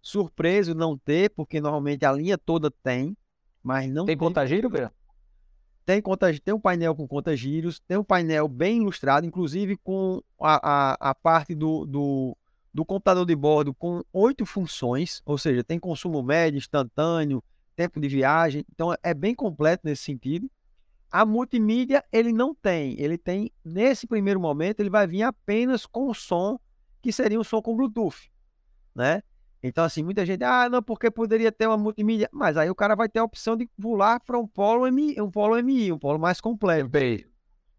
surpreso 0.00 0.74
não 0.74 0.96
ter, 0.96 1.30
porque 1.30 1.60
normalmente 1.60 2.04
a 2.04 2.12
linha 2.12 2.38
toda 2.38 2.70
tem, 2.70 3.16
mas 3.62 3.90
não 3.90 4.06
Tem 4.06 4.16
contagiro, 4.16 4.70
Virão? 4.70 4.90
tem, 5.88 6.02
conta, 6.02 6.30
tem 6.38 6.52
um 6.52 6.60
painel 6.60 6.94
com 6.94 7.08
conta-giros, 7.08 7.80
tem 7.80 7.96
um 7.96 8.04
painel 8.04 8.46
bem 8.46 8.76
ilustrado, 8.76 9.26
inclusive 9.26 9.74
com 9.78 10.20
a, 10.38 10.92
a, 10.92 11.10
a 11.10 11.14
parte 11.14 11.54
do, 11.54 11.86
do, 11.86 12.36
do 12.74 12.84
computador 12.84 13.24
de 13.24 13.34
bordo 13.34 13.72
com 13.72 14.02
oito 14.12 14.44
funções, 14.44 15.22
ou 15.24 15.38
seja, 15.38 15.64
tem 15.64 15.78
consumo 15.78 16.22
médio, 16.22 16.58
instantâneo, 16.58 17.42
tempo 17.74 17.98
de 17.98 18.06
viagem, 18.06 18.66
então 18.70 18.94
é 19.02 19.14
bem 19.14 19.34
completo 19.34 19.80
nesse 19.86 20.02
sentido. 20.02 20.50
A 21.10 21.24
multimídia 21.24 22.04
ele 22.12 22.32
não 22.32 22.54
tem, 22.54 23.00
ele 23.00 23.16
tem, 23.16 23.50
nesse 23.64 24.06
primeiro 24.06 24.38
momento, 24.38 24.80
ele 24.80 24.90
vai 24.90 25.06
vir 25.06 25.22
apenas 25.22 25.86
com 25.86 26.08
o 26.08 26.14
som, 26.14 26.58
que 27.00 27.10
seria 27.12 27.40
um 27.40 27.44
som 27.44 27.62
com 27.62 27.74
Bluetooth, 27.74 28.30
né? 28.94 29.22
Então, 29.62 29.84
assim, 29.84 30.02
muita 30.02 30.24
gente, 30.24 30.44
ah, 30.44 30.68
não, 30.68 30.82
porque 30.82 31.10
poderia 31.10 31.50
ter 31.50 31.66
uma 31.66 31.76
multimídia, 31.76 32.28
mas 32.32 32.56
aí 32.56 32.70
o 32.70 32.74
cara 32.74 32.94
vai 32.94 33.08
ter 33.08 33.18
a 33.18 33.24
opção 33.24 33.56
de 33.56 33.66
pular 33.80 34.20
para 34.20 34.38
um 34.38 34.46
Polo 34.46 34.86
MI, 34.90 35.20
um 35.20 35.30
Polo 35.30 35.60
MI, 35.62 35.92
um 35.92 35.98
Polo 35.98 36.18
mais 36.18 36.40
completo, 36.40 36.86
MPI. 36.86 37.26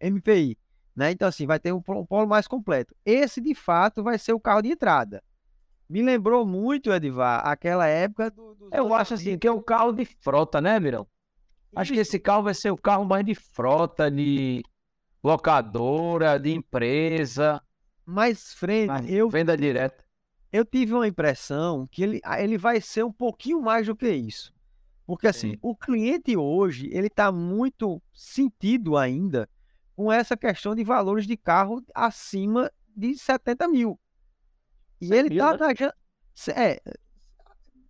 MPI, 0.01 0.57
né? 0.95 1.11
Então, 1.11 1.27
assim, 1.27 1.45
vai 1.45 1.59
ter 1.59 1.71
um, 1.71 1.81
um 1.87 2.05
Polo 2.05 2.27
mais 2.27 2.47
completo. 2.47 2.93
Esse, 3.05 3.39
de 3.39 3.55
fato, 3.55 4.03
vai 4.03 4.17
ser 4.17 4.33
o 4.33 4.39
carro 4.39 4.61
de 4.61 4.69
entrada. 4.69 5.23
Me 5.89 6.01
lembrou 6.01 6.45
muito, 6.45 6.91
Edivar, 6.91 7.47
aquela 7.47 7.87
época 7.87 8.29
do, 8.29 8.55
dos 8.55 8.69
Eu 8.71 8.93
acho 8.93 9.13
assim, 9.13 9.37
que 9.37 9.47
é 9.47 9.51
o 9.51 9.61
carro 9.61 9.91
de 9.91 10.05
frota, 10.05 10.59
né, 10.59 10.79
Virão? 10.79 11.07
Acho 11.75 11.93
que 11.93 11.99
esse 11.99 12.19
carro 12.19 12.43
vai 12.43 12.53
ser 12.53 12.71
o 12.71 12.77
carro 12.77 13.05
mais 13.05 13.25
de 13.25 13.36
frota, 13.36 14.10
de 14.10 14.63
locadora, 15.23 16.39
de 16.39 16.53
empresa, 16.53 17.62
Mas, 18.05 18.53
frente, 18.53 19.12
eu 19.12 19.29
venda 19.29 19.55
direta. 19.55 20.03
eu 20.51 20.65
tive 20.65 20.93
uma 20.93 21.08
impressão 21.08 21.88
que 21.88 22.03
ele, 22.03 22.21
ah, 22.23 22.41
ele 22.41 22.58
vai 22.58 22.82
ser 22.82 23.03
um 23.03 23.12
pouquinho 23.12 23.62
mais 23.62 23.88
do 23.88 23.95
que 23.95 24.10
isso. 24.10 24.53
Porque 25.05 25.27
assim, 25.27 25.51
Sim. 25.51 25.60
o 25.62 25.75
cliente 25.75 26.38
hoje, 26.38 26.88
ele 26.91 27.08
está 27.08 27.32
muito 27.32 28.01
sentido 28.13 28.95
ainda 28.95 29.49
com 29.95 30.12
essa 30.12 30.38
questão 30.38 30.73
de 30.75 30.84
valores 30.84 31.25
de 31.25 31.36
carro 31.36 31.84
acima 31.93 32.71
de 32.95 33.17
70 33.17 33.67
mil. 33.67 33.99
E 35.01 35.08
100 35.08 35.17
ele 35.17 35.29
está 35.34 35.58
né? 35.58 35.67
na... 35.67 36.53
É, 36.55 36.82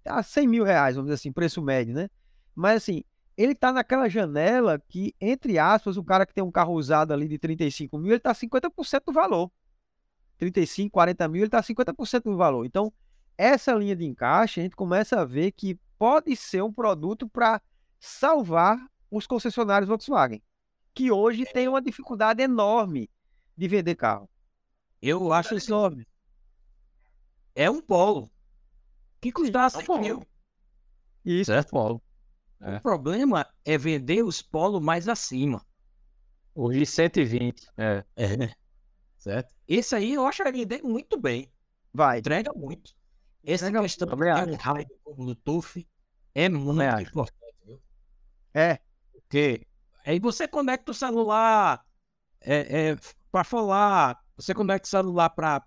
a 0.06 0.24
100 0.24 0.48
mil 0.48 0.64
reais, 0.64 0.96
vamos 0.96 1.08
dizer 1.08 1.16
assim, 1.16 1.32
preço 1.32 1.62
médio, 1.62 1.94
né? 1.94 2.10
Mas 2.56 2.84
assim, 2.84 3.04
ele 3.40 3.54
está 3.54 3.72
naquela 3.72 4.10
janela 4.10 4.84
que, 4.90 5.16
entre 5.20 5.58
aspas, 5.58 5.96
o 5.96 6.04
cara 6.04 6.26
que 6.26 6.34
tem 6.34 6.44
um 6.44 6.52
carro 6.52 6.74
usado 6.74 7.14
ali 7.14 7.26
de 7.26 7.40
35 7.40 7.98
mil, 7.98 8.10
ele 8.10 8.18
está 8.18 8.34
50% 8.36 9.04
do 9.08 9.14
valor. 9.14 9.50
35, 10.38 10.92
40 10.92 11.28
mil, 11.30 11.40
ele 11.40 11.48
está 11.48 11.64
50% 11.64 12.24
do 12.24 12.36
valor. 12.36 12.66
Então, 12.66 12.92
essa 13.38 13.72
linha 13.72 13.96
de 13.96 14.04
encaixe, 14.04 14.60
a 14.60 14.64
gente 14.64 14.76
começa 14.76 15.22
a 15.22 15.24
ver 15.24 15.54
que 15.54 15.80
pode 15.98 16.36
ser 16.36 16.62
um 16.62 16.74
produto 16.74 17.30
para 17.30 17.62
salvar 17.98 18.78
os 19.10 19.26
concessionários 19.26 19.88
Volkswagen, 19.88 20.44
que 20.94 21.10
hoje 21.10 21.46
têm 21.46 21.70
uma 21.70 21.82
dificuldade 21.82 22.44
enorme 22.44 23.10
de 23.56 23.68
vender 23.70 23.96
carro. 23.96 24.30
Eu 25.02 25.32
acho 25.32 25.56
isso 25.56 25.72
enorme. 25.72 26.06
É 27.56 27.72
um 27.72 27.82
polo 27.82 28.30
que 29.22 29.32
custasse 29.32 29.78
É 29.80 29.92
um 29.94 29.98
mil. 29.98 30.28
Isso. 31.24 31.50
Certo? 31.52 31.70
Polo. 31.70 32.02
O 32.62 32.82
problema 32.82 33.48
é 33.64 33.78
vender 33.78 34.24
os 34.24 34.42
polos 34.42 34.82
mais 34.82 35.08
acima. 35.08 35.66
Os 36.54 36.76
de 36.76 36.86
120. 36.86 37.68
É. 37.78 38.04
É. 38.16 38.54
Certo? 39.18 39.54
Esse 39.68 39.96
aí 39.96 40.14
eu 40.14 40.26
acho 40.26 40.44
que 40.44 40.50
ele 40.50 40.66
muito 40.82 41.20
bem. 41.20 41.52
Vai. 41.94 42.20
Entrega 42.20 42.52
muito. 42.54 42.94
Essa 43.44 43.68
Entrega 43.68 43.84
questão 43.84 44.08
um 44.10 44.56
rádio 44.56 44.98
com 45.04 45.16
Bluetooth 45.16 45.88
é 46.36 46.50
muito 46.50 46.82
acho. 46.82 47.10
importante. 47.10 47.56
Viu? 47.66 47.82
É. 48.54 48.80
Porque 49.12 49.66
aí 50.06 50.20
você 50.20 50.48
conecta 50.48 50.92
o 50.92 50.96
celular 50.96 51.86
é, 52.42 52.90
é, 52.90 52.98
para 53.32 53.44
falar, 53.44 54.20
você 54.36 54.54
conecta 54.54 54.88
o 54.88 54.90
celular 54.90 55.30
para 55.30 55.60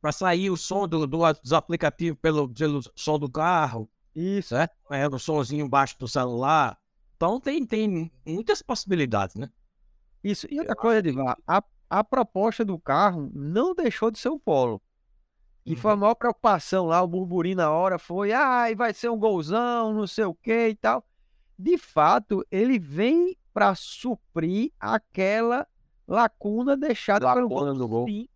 para 0.00 0.12
sair 0.12 0.48
o 0.48 0.56
som 0.56 0.86
do, 0.86 1.06
do, 1.06 1.32
dos 1.32 1.52
aplicativos 1.52 2.18
pelo, 2.20 2.48
pelo 2.48 2.80
som 2.94 3.18
do 3.18 3.28
carro, 3.28 3.90
Isso. 4.18 4.48
certo? 4.50 4.76
É, 4.90 5.06
o 5.06 5.18
somzinho 5.18 5.68
baixo 5.68 5.96
do 5.98 6.08
celular. 6.08 6.78
Então 7.16 7.40
tem, 7.40 7.64
tem 7.64 8.10
muitas 8.26 8.62
possibilidades, 8.62 9.36
né? 9.36 9.50
Isso. 10.22 10.46
E 10.50 10.58
outra 10.58 10.74
coisa, 10.74 10.98
Edivar, 10.98 11.36
a, 11.46 11.62
a 11.88 12.04
proposta 12.04 12.64
do 12.64 12.78
carro 12.78 13.30
não 13.32 13.74
deixou 13.74 14.10
de 14.10 14.18
ser 14.18 14.28
um 14.28 14.38
polo. 14.38 14.82
E 15.64 15.76
foi 15.76 15.92
a 15.92 15.96
maior 15.96 16.14
preocupação 16.14 16.86
lá, 16.86 17.02
o 17.02 17.06
burburinho 17.06 17.58
na 17.58 17.70
hora 17.70 17.98
foi, 17.98 18.32
ai, 18.32 18.74
vai 18.74 18.94
ser 18.94 19.10
um 19.10 19.18
golzão, 19.18 19.92
não 19.92 20.06
sei 20.06 20.24
o 20.24 20.34
que 20.34 20.68
e 20.68 20.74
tal. 20.74 21.04
De 21.58 21.76
fato, 21.76 22.42
ele 22.50 22.78
vem 22.78 23.36
para 23.52 23.74
suprir 23.74 24.72
aquela 24.80 25.66
lacuna 26.06 26.74
deixada 26.74 27.30
pelo 27.34 27.48
Lacuna 27.48 27.72
Gol. 27.72 27.78
do 27.78 27.88
Gol. 27.88 28.06
Sim. 28.06 28.28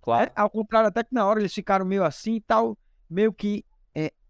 Claro. 0.00 0.30
É, 0.30 0.32
ao 0.34 0.48
contrário, 0.48 0.88
até 0.88 1.04
que 1.04 1.12
na 1.12 1.26
hora 1.26 1.40
eles 1.40 1.52
ficaram 1.52 1.84
meio 1.84 2.04
assim 2.04 2.36
e 2.36 2.40
tal, 2.40 2.78
meio 3.08 3.34
que 3.34 3.62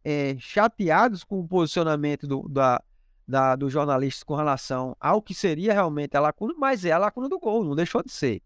é, 0.04 0.36
chateados 0.38 1.24
com 1.24 1.40
o 1.40 1.48
posicionamento 1.48 2.26
do, 2.26 2.48
da, 2.48 2.82
da, 3.26 3.56
dos 3.56 3.72
jornalistas 3.72 4.22
com 4.22 4.34
relação 4.34 4.96
ao 4.98 5.22
que 5.22 5.34
seria 5.34 5.72
realmente 5.72 6.16
a 6.16 6.20
lacuna, 6.20 6.54
mas 6.58 6.84
é 6.84 6.92
a 6.92 6.98
lacuna 6.98 7.28
do 7.28 7.38
gol, 7.38 7.64
não 7.64 7.74
deixou 7.74 8.02
de 8.02 8.10
ser. 8.10 8.42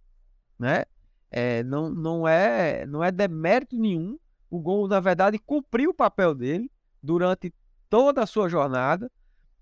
Né? 0.58 0.84
É, 1.30 1.62
não, 1.64 1.90
não, 1.90 2.28
é, 2.28 2.86
não 2.86 3.02
é 3.02 3.10
demérito 3.10 3.76
nenhum. 3.76 4.18
O 4.50 4.60
gol, 4.60 4.86
na 4.86 5.00
verdade, 5.00 5.38
cumpriu 5.38 5.90
o 5.90 5.94
papel 5.94 6.34
dele 6.34 6.70
durante 7.02 7.52
toda 7.90 8.22
a 8.22 8.26
sua 8.26 8.48
jornada, 8.48 9.10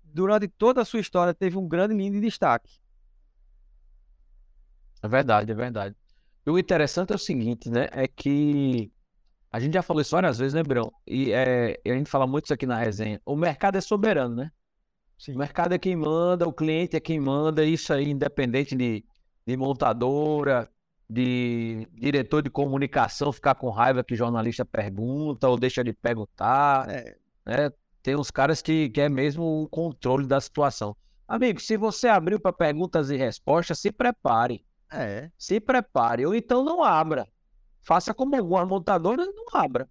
durante 0.03 0.47
toda 0.47 0.81
a 0.81 0.85
sua 0.85 0.99
história, 0.99 1.33
teve 1.33 1.57
um 1.57 1.67
grande 1.67 1.95
linha 1.95 2.11
de 2.11 2.19
destaque. 2.19 2.79
É 5.01 5.07
verdade, 5.07 5.51
é 5.51 5.55
verdade. 5.55 5.95
E 6.45 6.49
o 6.49 6.59
interessante 6.59 7.11
é 7.11 7.15
o 7.15 7.19
seguinte, 7.19 7.69
né? 7.69 7.89
É 7.91 8.07
que 8.07 8.91
a 9.53 9.59
gente 9.59 9.75
já 9.75 9.83
falou 9.83 10.01
isso 10.01 10.15
várias 10.15 10.39
vezes, 10.39 10.55
né, 10.55 10.63
Brão? 10.63 10.91
E, 11.05 11.31
é, 11.31 11.79
a 11.85 11.93
gente 11.93 12.09
fala 12.09 12.25
muito 12.25 12.45
isso 12.45 12.53
aqui 12.55 12.65
na 12.65 12.75
resenha. 12.75 13.21
O 13.23 13.35
mercado 13.35 13.77
é 13.77 13.81
soberano, 13.81 14.35
né? 14.35 14.51
Sim. 15.15 15.35
O 15.35 15.37
mercado 15.37 15.73
é 15.73 15.77
quem 15.77 15.95
manda, 15.95 16.47
o 16.47 16.51
cliente 16.51 16.97
é 16.97 16.99
quem 16.99 17.19
manda, 17.19 17.63
isso 17.63 17.93
aí, 17.93 18.09
independente 18.09 18.75
de, 18.75 19.05
de 19.45 19.55
montadora, 19.55 20.67
de 21.07 21.87
diretor 21.93 22.41
de 22.41 22.49
comunicação 22.49 23.31
ficar 23.31 23.53
com 23.53 23.69
raiva 23.69 24.03
que 24.03 24.15
jornalista 24.15 24.65
pergunta 24.65 25.47
ou 25.47 25.55
deixa 25.55 25.83
de 25.83 25.93
perguntar, 25.93 26.89
É, 26.89 27.15
né? 27.45 27.71
Tem 28.01 28.15
uns 28.15 28.31
caras 28.31 28.59
que, 28.59 28.89
que 28.89 28.99
é 28.99 29.07
mesmo 29.07 29.61
o 29.61 29.69
controle 29.69 30.25
da 30.25 30.41
situação. 30.41 30.97
Amigo, 31.27 31.61
se 31.61 31.77
você 31.77 32.07
abriu 32.07 32.39
para 32.39 32.51
perguntas 32.51 33.11
e 33.11 33.15
respostas, 33.15 33.77
se 33.79 33.91
prepare. 33.91 34.65
é. 34.91 35.29
Se 35.37 35.59
prepare, 35.59 36.25
ou 36.25 36.33
então 36.33 36.65
não 36.65 36.83
abra. 36.83 37.27
Faça 37.83 38.13
como 38.13 38.35
algumas 38.35 38.67
montadoras, 38.67 39.27
não 39.35 39.45
abra. 39.53 39.89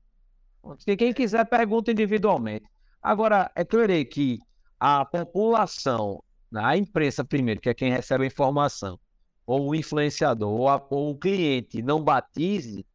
Se 0.78 0.96
quem 0.96 1.12
quiser, 1.12 1.44
pergunta 1.44 1.90
individualmente. 1.90 2.64
Agora, 3.02 3.50
é 3.54 3.64
claro 3.64 3.92
que 4.06 4.38
a 4.78 5.04
população, 5.04 6.22
a 6.54 6.76
imprensa 6.76 7.24
primeiro, 7.24 7.60
que 7.60 7.68
é 7.68 7.74
quem 7.74 7.90
recebe 7.92 8.24
a 8.24 8.26
informação, 8.28 8.98
ou 9.44 9.70
o 9.70 9.74
influenciador, 9.74 10.48
ou, 10.50 10.68
a- 10.68 10.84
ou 10.90 11.10
o 11.10 11.18
cliente 11.18 11.82
não 11.82 12.02
batize, 12.02 12.86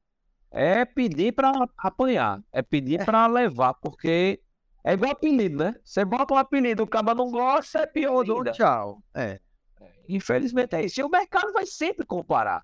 é 0.49 0.85
pedir 0.85 1.33
para 1.33 1.51
apanhar, 1.77 2.41
é 2.53 2.61
pedir 2.61 3.03
para 3.03 3.27
levar, 3.27 3.73
porque 3.75 4.39
é 4.83 4.93
igual 4.93 5.11
apelido, 5.11 5.57
né? 5.57 5.75
Você 5.83 6.05
bota 6.05 6.33
um 6.33 6.37
apelido, 6.37 6.83
o 6.83 6.87
cara 6.87 7.13
não 7.13 7.29
gosta, 7.29 7.79
é 7.79 7.85
pior 7.85 8.21
ainda. 8.21 8.51
tchau. 8.51 9.03
É. 9.13 9.39
Infelizmente 10.07 10.73
é 10.73 10.85
isso. 10.85 11.01
E 11.01 11.03
o 11.03 11.09
mercado 11.09 11.51
vai 11.51 11.65
sempre 11.65 12.05
comparar. 12.05 12.63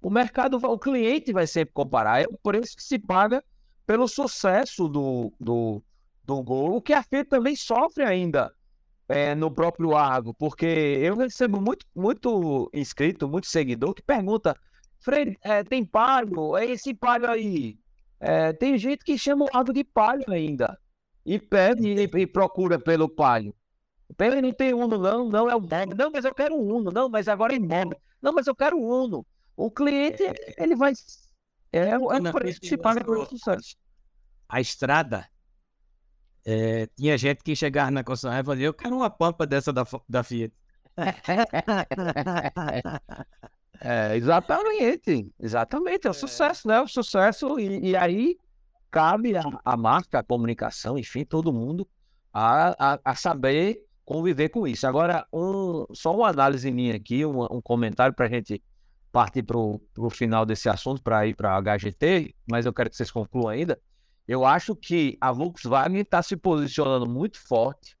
O 0.00 0.10
mercado, 0.10 0.56
o 0.56 0.78
cliente 0.78 1.32
vai 1.32 1.46
sempre 1.46 1.74
comparar. 1.74 2.22
É 2.22 2.26
o 2.26 2.38
preço 2.38 2.76
que 2.76 2.82
se 2.82 2.98
paga 2.98 3.42
pelo 3.86 4.06
sucesso 4.06 4.88
do, 4.88 5.32
do, 5.40 5.82
do 6.22 6.42
gol, 6.42 6.76
o 6.76 6.82
que 6.82 6.92
a 6.92 7.02
Fiat 7.02 7.28
também 7.28 7.56
sofre 7.56 8.04
ainda 8.04 8.52
é, 9.08 9.34
no 9.34 9.50
próprio 9.50 9.96
Argo, 9.96 10.34
porque 10.34 10.66
eu 10.66 11.16
recebo 11.16 11.60
muito, 11.60 11.86
muito 11.96 12.70
inscrito, 12.74 13.26
muito 13.26 13.46
seguidor 13.46 13.94
que 13.94 14.02
pergunta, 14.02 14.54
Freire, 15.00 15.38
é, 15.42 15.64
tem 15.64 15.84
palio? 15.84 16.56
É 16.56 16.66
esse 16.66 16.92
palio 16.92 17.30
aí? 17.30 17.78
É, 18.20 18.52
tem 18.52 18.76
gente 18.76 19.04
que 19.04 19.16
chama 19.16 19.46
o 19.46 19.56
Argo 19.56 19.72
de 19.72 19.84
palio 19.84 20.30
ainda 20.30 20.78
e 21.24 21.38
pede 21.38 21.88
e, 21.88 22.02
e 22.02 22.26
procura 22.26 22.78
pelo 22.78 23.08
palio. 23.08 23.54
Peraí, 24.16 24.42
não 24.42 24.52
tem 24.52 24.74
Uno, 24.74 24.98
não, 24.98 25.28
não 25.28 25.50
é 25.50 25.54
o. 25.54 25.60
Não, 25.96 26.10
mas 26.10 26.24
eu 26.24 26.34
quero 26.34 26.54
o 26.54 26.76
Uno, 26.76 26.90
não, 26.90 27.08
mas 27.08 27.28
agora 27.28 27.54
é 27.54 27.58
Bob. 27.58 27.96
Não, 28.20 28.32
mas 28.32 28.46
eu 28.46 28.54
quero 28.54 28.78
o 28.78 29.04
Uno. 29.04 29.26
O 29.58 29.72
cliente, 29.72 30.22
ele 30.56 30.76
vai. 30.76 30.92
É, 31.72 31.98
o- 31.98 32.12
é 32.12 32.30
por 32.30 32.46
isso 32.46 32.60
que 32.60 32.68
se 32.68 32.76
paga 32.78 33.04
pelo 33.04 33.26
sucesso. 33.26 33.74
A 34.48 34.60
estrada, 34.60 35.28
é, 36.46 36.86
tinha 36.96 37.18
gente 37.18 37.42
que 37.42 37.56
chegava 37.56 37.90
na 37.90 38.04
concessionária 38.04 38.42
e 38.42 38.44
falava, 38.44 38.62
eu 38.62 38.72
quero 38.72 38.96
uma 38.96 39.10
pampa 39.10 39.44
dessa 39.46 39.72
da, 39.72 39.84
da 40.08 40.22
Fiat. 40.22 40.54
É, 43.80 44.16
exatamente. 44.16 45.32
Exatamente, 45.38 46.08
é 46.08 46.10
o 46.10 46.14
sucesso, 46.14 46.66
né? 46.66 46.80
O 46.80 46.88
sucesso, 46.88 47.60
e, 47.60 47.90
e 47.90 47.96
aí 47.96 48.36
cabe 48.90 49.36
a, 49.36 49.42
a 49.64 49.76
marca, 49.76 50.18
a 50.18 50.24
comunicação, 50.24 50.98
enfim, 50.98 51.24
todo 51.24 51.52
mundo 51.52 51.88
a, 52.32 52.94
a, 52.94 53.00
a 53.04 53.14
saber 53.14 53.84
conviver 54.04 54.48
com 54.48 54.66
isso. 54.66 54.84
Agora, 54.86 55.24
um, 55.32 55.86
só 55.94 56.16
uma 56.16 56.28
análise 56.28 56.68
minha 56.72 56.96
aqui, 56.96 57.24
um, 57.24 57.44
um 57.44 57.60
comentário 57.62 58.12
para 58.16 58.26
a 58.26 58.28
gente 58.28 58.60
partir 59.12 59.42
para 59.42 59.58
o 59.58 60.10
final 60.10 60.44
desse 60.44 60.68
assunto, 60.68 61.02
para 61.02 61.26
ir 61.26 61.34
para 61.34 61.56
a 61.56 61.60
HGT, 61.60 62.34
mas 62.50 62.66
eu 62.66 62.72
quero 62.72 62.90
que 62.90 62.96
vocês 62.96 63.10
concluam 63.10 63.48
ainda. 63.48 63.80
Eu 64.26 64.44
acho 64.44 64.76
que 64.76 65.16
a 65.20 65.32
Volkswagen 65.32 66.00
está 66.00 66.22
se 66.22 66.36
posicionando 66.36 67.08
muito 67.08 67.38
forte, 67.38 67.96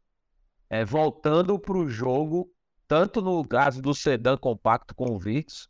é, 0.68 0.84
voltando 0.84 1.58
para 1.58 1.76
o 1.76 1.88
jogo 1.88 2.50
tanto 2.86 3.20
no 3.20 3.46
caso 3.46 3.82
do 3.82 3.94
sedã 3.94 4.36
compacto 4.36 4.94
com 4.94 5.14
o 5.14 5.18
Virtus, 5.18 5.68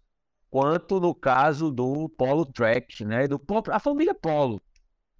quanto 0.48 1.00
no 1.00 1.14
caso 1.14 1.70
do 1.70 2.08
Polo 2.10 2.46
Track, 2.46 3.04
né? 3.04 3.26
Do 3.26 3.40
a 3.70 3.80
família 3.80 4.14
Polo. 4.14 4.62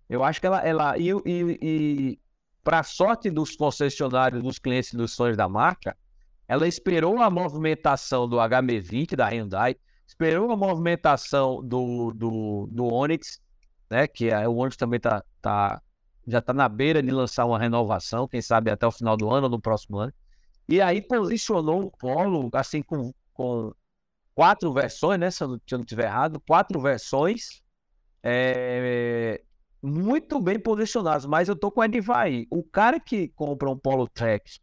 Eu 0.09 0.23
acho 0.23 0.41
que 0.41 0.47
ela, 0.47 0.61
ela 0.61 0.97
e, 0.97 1.11
e, 1.11 1.59
e 1.61 2.19
para 2.63 2.83
sorte 2.83 3.31
dos 3.31 3.57
concessionários, 3.57 4.43
dos 4.43 4.59
clientes 4.59 4.95
dos 4.95 5.13
sonhos 5.13 5.37
da 5.37 5.49
marca, 5.49 5.97
ela 6.47 6.67
esperou 6.67 7.21
a 7.21 7.29
movimentação 7.29 8.29
do 8.29 8.37
HB20 8.37 9.17
da 9.17 9.29
Hyundai, 9.29 9.77
esperou 10.09 10.51
a 10.51 10.57
movimentação 10.57 11.63
do, 11.63 12.13
do, 12.13 12.67
do 12.73 12.87
Onix, 12.87 13.41
né? 13.91 14.09
Que 14.09 14.31
é, 14.31 14.49
o 14.49 14.57
Onix 14.57 14.77
também 14.77 14.99
tá, 14.99 15.23
tá, 15.41 15.81
já 16.27 16.39
está 16.39 16.55
na 16.55 16.69
beira 16.69 17.03
de 17.03 17.11
lançar 17.11 17.45
uma 17.45 17.59
renovação, 17.59 18.27
quem 18.27 18.41
sabe 18.41 18.71
até 18.71 18.87
o 18.87 18.91
final 18.91 19.17
do 19.17 19.31
ano 19.31 19.45
ou 19.45 19.51
no 19.51 19.61
próximo 19.61 19.99
ano. 19.99 20.13
E 20.67 20.81
aí 20.81 21.01
posicionou 21.01 21.85
o 21.85 21.91
Polo, 21.91 22.51
assim, 22.55 22.83
com, 22.83 23.13
com 23.33 23.73
quatro 24.35 24.73
versões, 24.73 25.21
né? 25.21 25.31
Se 25.31 25.45
eu 25.45 25.49
não, 25.49 25.57
se 25.57 25.75
eu 25.75 25.79
não 25.79 25.85
tiver 25.85 26.05
errado, 26.05 26.41
quatro 26.41 26.81
versões 26.81 27.63
é, 28.23 29.43
muito 29.83 30.41
bem 30.41 30.59
posicionadas. 30.59 31.27
Mas 31.27 31.49
eu 31.49 31.57
tô 31.57 31.71
com 31.71 31.81
o 31.81 31.85
Edivaí. 31.85 32.47
O 32.51 32.63
cara 32.63 32.99
que 32.99 33.29
compra 33.29 33.71
um 33.71 33.79
Polo 33.79 34.09
Track, 34.09 34.59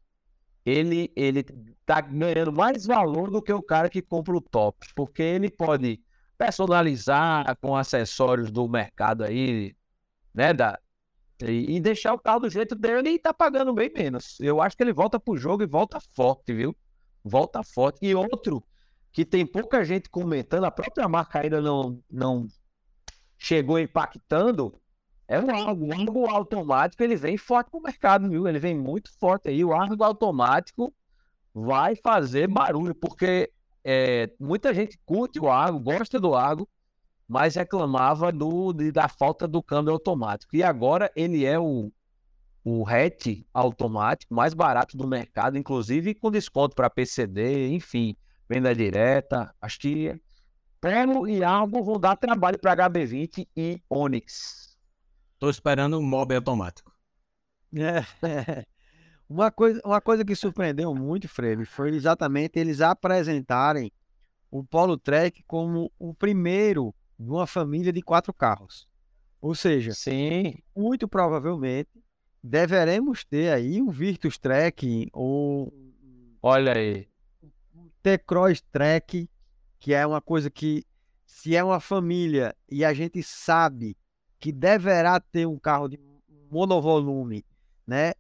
ele, 0.66 1.12
ele 1.16 1.44
tá 1.86 2.02
ganhando 2.02 2.52
mais 2.52 2.86
valor 2.86 3.30
do 3.30 3.42
que 3.42 3.54
o 3.54 3.62
cara 3.62 3.90
que 3.90 4.02
compra 4.02 4.36
o 4.36 4.42
top. 4.42 4.88
Porque 4.96 5.22
ele 5.22 5.50
pode 5.50 6.02
personalizar 6.38 7.56
com 7.62 7.76
acessórios 7.76 8.52
do 8.52 8.68
mercado 8.68 9.24
aí, 9.24 9.76
né? 10.34 10.54
Da, 10.54 10.80
e, 11.44 11.76
e 11.76 11.80
deixar 11.80 12.14
o 12.14 12.20
carro 12.20 12.42
do 12.42 12.50
jeito 12.50 12.76
dele 12.76 13.10
e 13.10 13.20
tá 13.20 13.34
pagando 13.34 13.74
bem 13.74 13.92
menos. 13.94 14.40
Eu 14.40 14.62
acho 14.62 14.76
que 14.76 14.84
ele 14.84 14.94
volta 14.94 15.20
pro 15.20 15.38
jogo 15.38 15.64
e 15.64 15.68
volta 15.68 16.00
forte, 16.14 16.54
viu? 16.54 16.76
Volta 17.24 17.62
forte. 17.64 18.00
E 18.02 18.16
outro 18.16 18.64
que 19.12 19.24
tem 19.24 19.46
pouca 19.46 19.84
gente 19.86 20.10
comentando, 20.10 20.66
a 20.66 20.72
própria 20.72 21.08
marca 21.08 21.40
ainda 21.40 21.62
não, 21.62 22.02
não 22.12 22.48
chegou 23.38 23.80
impactando, 23.80 24.74
É 25.28 25.40
o 25.40 25.50
Argo. 25.50 25.88
O 25.88 25.94
Argo 25.94 26.30
automático, 26.30 27.04
ele 27.04 27.16
vem 27.16 27.38
forte 27.38 27.72
pro 27.72 27.82
mercado, 27.82 28.30
viu? 28.30 28.48
Ele 28.48 28.60
vem 28.60 28.78
muito 28.78 29.12
forte 29.18 29.50
aí. 29.50 29.64
O 29.64 29.74
Argo 29.74 30.04
automático 30.04 30.94
vai 31.54 31.96
fazer 31.96 32.48
barulho, 32.48 32.94
porque 32.94 33.52
é, 33.84 34.30
muita 34.40 34.74
gente 34.74 35.00
curte 35.06 35.40
o 35.40 35.50
Argo, 35.50 35.80
gosta 35.80 36.20
do 36.20 36.36
Argo, 36.36 36.68
mas 37.28 37.56
reclamava 37.56 38.32
do, 38.32 38.74
de, 38.74 38.92
da 38.92 39.08
falta 39.08 39.48
do 39.48 39.64
câmbio 39.64 39.94
automático. 39.94 40.56
E 40.56 40.62
agora 40.62 41.12
ele 41.16 41.46
é 41.46 41.58
o, 41.58 41.92
o 42.64 42.88
hatch 42.88 43.44
automático 43.54 44.34
mais 44.34 44.54
barato 44.54 44.98
do 44.98 45.08
mercado, 45.08 45.58
inclusive 45.58 46.14
com 46.14 46.32
desconto 46.32 46.76
para 46.76 46.90
PCD, 46.90 47.70
enfim, 47.70 48.16
venda 48.50 48.76
direta. 48.76 49.54
Acho 49.62 49.80
que 49.80 50.20
Pelo 50.82 51.28
e 51.28 51.44
Argo 51.44 51.84
vão 51.84 52.00
dar 52.00 52.16
trabalho 52.16 52.60
para 52.60 52.90
HB20 52.90 53.48
e 53.56 53.82
Onix. 53.90 54.65
Tô 55.46 55.52
esperando 55.52 56.00
um 56.00 56.02
mob 56.02 56.34
automático. 56.34 56.92
É. 57.78 58.66
Uma 59.30 59.52
coisa, 59.52 59.80
uma 59.86 60.02
coisa 60.02 60.26
que 60.26 60.36
surpreendeu 60.36 60.96
muito, 60.96 61.28
Freire, 61.30 61.66
foi 61.66 61.96
exatamente 61.96 62.58
eles 62.58 62.82
apresentarem 62.82 63.92
o 64.50 64.64
Polo 64.64 64.98
Trek 64.98 65.44
como 65.44 65.92
o 66.00 66.16
primeiro 66.16 66.96
de 67.20 67.30
uma 67.30 67.46
família 67.46 67.94
de 67.94 68.02
quatro 68.02 68.34
carros. 68.34 68.88
Ou 69.40 69.54
seja, 69.54 69.94
Sim, 69.94 70.56
muito 70.76 71.08
provavelmente 71.08 71.92
deveremos 72.44 73.24
ter 73.24 73.54
aí 73.54 73.80
um 73.80 73.92
Virtus 73.92 74.40
Trek 74.40 75.10
ou 75.14 75.72
olha 76.42 76.74
aí. 76.76 77.08
um 77.76 77.88
T-Cross 78.02 78.62
Trek, 78.72 79.30
que 79.78 79.94
é 79.94 80.08
uma 80.08 80.22
coisa 80.22 80.50
que, 80.50 80.84
se 81.24 81.56
é 81.56 81.64
uma 81.64 81.80
família 81.80 82.56
e 82.68 82.84
a 82.84 82.96
gente 82.96 83.22
sabe 83.22 83.96
que 84.40 84.52
deverá 84.52 85.20
ter 85.20 85.46
um 85.46 85.58
carro 85.58 85.88
de 85.88 86.00
monovolume, 86.52 87.46
né? 87.86 88.14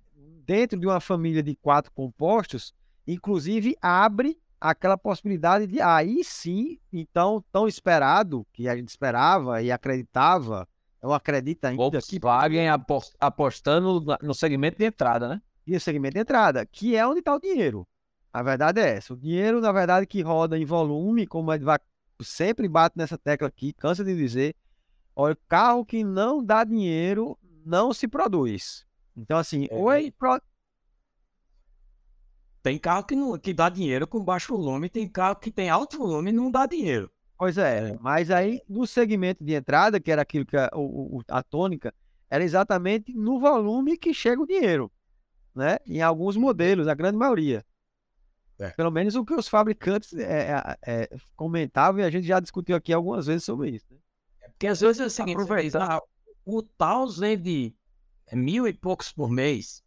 Dentro 0.45 0.79
de 0.79 0.85
uma 0.85 0.99
família 0.99 1.41
de 1.41 1.55
quatro 1.55 1.91
compostos, 1.91 2.73
inclusive 3.07 3.75
abre 3.81 4.37
aquela 4.59 4.97
possibilidade 4.97 5.67
de 5.67 5.81
aí 5.81 6.23
sim, 6.23 6.79
então, 6.91 7.43
tão 7.51 7.67
esperado, 7.67 8.45
que 8.53 8.67
a 8.67 8.75
gente 8.75 8.89
esperava 8.89 9.61
e 9.61 9.71
acreditava, 9.71 10.67
eu 11.01 11.13
acredito 11.13 11.65
ainda 11.65 12.01
que 12.01 12.19
Volkswagen 12.19 12.69
apos- 12.69 13.13
apostando 13.19 14.03
no 14.21 14.33
segmento 14.33 14.77
de 14.77 14.85
entrada, 14.85 15.27
né? 15.27 15.41
e 15.67 15.75
o 15.75 15.79
segmento 15.79 16.13
de 16.13 16.21
entrada, 16.21 16.65
que 16.65 16.95
é 16.95 17.05
onde 17.05 17.19
está 17.19 17.35
o 17.35 17.39
dinheiro. 17.39 17.87
A 18.31 18.43
verdade 18.43 18.81
é 18.81 18.97
essa. 18.97 19.13
O 19.13 19.17
dinheiro, 19.17 19.61
na 19.61 19.71
verdade, 19.71 20.05
que 20.05 20.21
roda 20.21 20.57
em 20.57 20.65
volume, 20.65 21.25
como 21.25 21.51
a 21.51 21.55
gente 21.55 21.65
vai, 21.65 21.79
sempre 22.21 22.67
bate 22.67 22.97
nessa 22.97 23.17
tecla 23.17 23.47
aqui, 23.47 23.73
cansa 23.73 24.03
de 24.03 24.15
dizer, 24.15 24.55
olha, 25.15 25.37
carro 25.47 25.85
que 25.85 26.03
não 26.03 26.43
dá 26.43 26.63
dinheiro 26.63 27.37
não 27.65 27.93
se 27.93 28.07
produz. 28.07 28.85
Então, 29.15 29.37
assim, 29.37 29.67
É. 29.71 29.75
ou 29.75 29.89
pro- 30.17 30.41
Tem 32.61 32.79
carro 32.79 33.03
que, 33.03 33.15
não, 33.15 33.37
que 33.37 33.53
dá 33.53 33.69
dinheiro 33.69 34.07
com 34.07 34.23
baixo 34.23 34.55
volume, 34.57 34.89
tem 34.89 35.07
carro 35.07 35.35
que 35.35 35.51
tem 35.51 35.69
alto 35.69 35.97
volume 35.99 36.31
e 36.31 36.33
não 36.33 36.49
dá 36.49 36.65
dinheiro. 36.65 37.11
Pois 37.37 37.57
é, 37.57 37.95
mas 38.01 38.31
aí 38.31 38.61
no 38.67 38.87
segmento 38.87 39.43
de 39.43 39.53
entrada, 39.53 39.99
que 39.99 40.11
era 40.11 40.21
aquilo 40.21 40.45
que 40.45 40.57
a, 40.57 40.69
o- 40.73 41.17
o- 41.17 41.23
a 41.27 41.43
tônica, 41.43 41.93
era 42.29 42.43
exatamente 42.43 43.13
no 43.13 43.39
volume 43.39 43.97
que 43.97 44.13
chega 44.13 44.41
o 44.41 44.47
dinheiro, 44.47 44.91
né? 45.53 45.77
Em 45.85 46.01
alguns 46.01 46.35
modelos, 46.37 46.87
a 46.87 46.95
grande 46.95 47.17
maioria. 47.17 47.63
É. 48.57 48.69
Pelo 48.71 48.89
menos 48.89 49.15
o 49.15 49.25
que 49.25 49.33
os 49.33 49.47
fabricantes 49.49 50.13
é, 50.13 50.51
é, 50.51 50.77
é, 51.03 51.09
comentavam 51.35 51.99
e 52.01 52.03
a 52.03 52.09
gente 52.09 52.25
já 52.25 52.39
discutiu 52.39 52.75
aqui 52.75 52.93
algumas 52.93 53.27
vezes 53.27 53.43
sobre 53.43 53.69
isso. 53.71 53.85
né? 53.91 53.97
Porque 54.55 54.67
às 54.67 54.79
vezes 54.79 55.01
é 55.01 55.05
o 55.05 55.09
seguinte, 55.09 55.37
ah, 55.77 56.01
o 56.45 56.63
Taos 56.63 57.17
vende 57.19 57.75
mil 58.31 58.67
e 58.67 58.73
poucos 58.73 59.11
por 59.11 59.29
mês. 59.29 59.83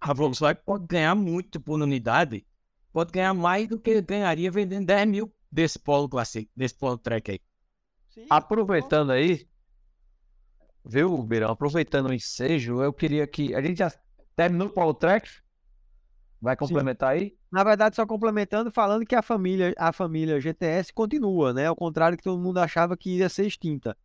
A 0.00 0.12
Volkswagen 0.12 0.62
pode 0.64 0.86
ganhar 0.86 1.14
muito 1.14 1.60
por 1.60 1.80
unidade, 1.80 2.46
pode 2.92 3.10
ganhar 3.10 3.34
mais 3.34 3.68
do 3.68 3.78
que 3.80 4.00
ganharia 4.00 4.50
vendendo 4.50 4.86
10 4.86 5.08
mil 5.08 5.34
desse 5.50 5.78
Polo 5.78 6.08
Classic, 6.08 6.48
desse 6.54 6.74
Polo 6.74 6.98
Track 6.98 7.32
aí. 7.32 7.40
Aproveitando 8.30 9.10
aí, 9.10 9.48
viu, 10.84 11.20
Beirão? 11.22 11.50
Aproveitando 11.50 12.10
o 12.10 12.14
ensejo, 12.14 12.80
eu 12.82 12.92
queria 12.92 13.26
que. 13.26 13.54
A 13.54 13.62
gente 13.62 13.78
já 13.78 13.92
terminou 14.36 14.68
o 14.68 14.72
Paulo 14.72 14.94
Trek? 14.94 15.28
Vai 16.44 16.56
complementar 16.56 17.12
aí? 17.12 17.34
Na 17.50 17.64
verdade, 17.64 17.96
só 17.96 18.04
complementando, 18.04 18.70
falando 18.70 19.06
que 19.06 19.14
a 19.14 19.22
família, 19.22 19.72
a 19.78 19.92
família 19.92 20.38
GTS 20.38 20.92
continua, 20.92 21.54
né? 21.54 21.66
Ao 21.66 21.74
contrário 21.74 22.18
que 22.18 22.22
todo 22.22 22.38
mundo 22.40 22.58
achava 22.58 22.96
que 22.98 23.16
ia 23.16 23.28
ser 23.30 23.46
extinta. 23.46 23.96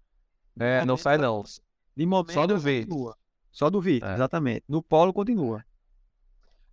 É, 0.57 0.85
não 0.85 0.95
sai 0.95 1.17
não. 1.17 1.43
De 1.95 2.05
momento, 2.05 2.31
Só 2.33 2.47
do 2.47 2.57
V. 2.57 2.85
continua. 2.85 3.17
Só 3.51 3.69
do 3.69 3.81
Vito, 3.81 4.05
É. 4.05 4.13
exatamente. 4.13 4.63
No 4.69 4.81
Polo 4.81 5.11
continua. 5.11 5.63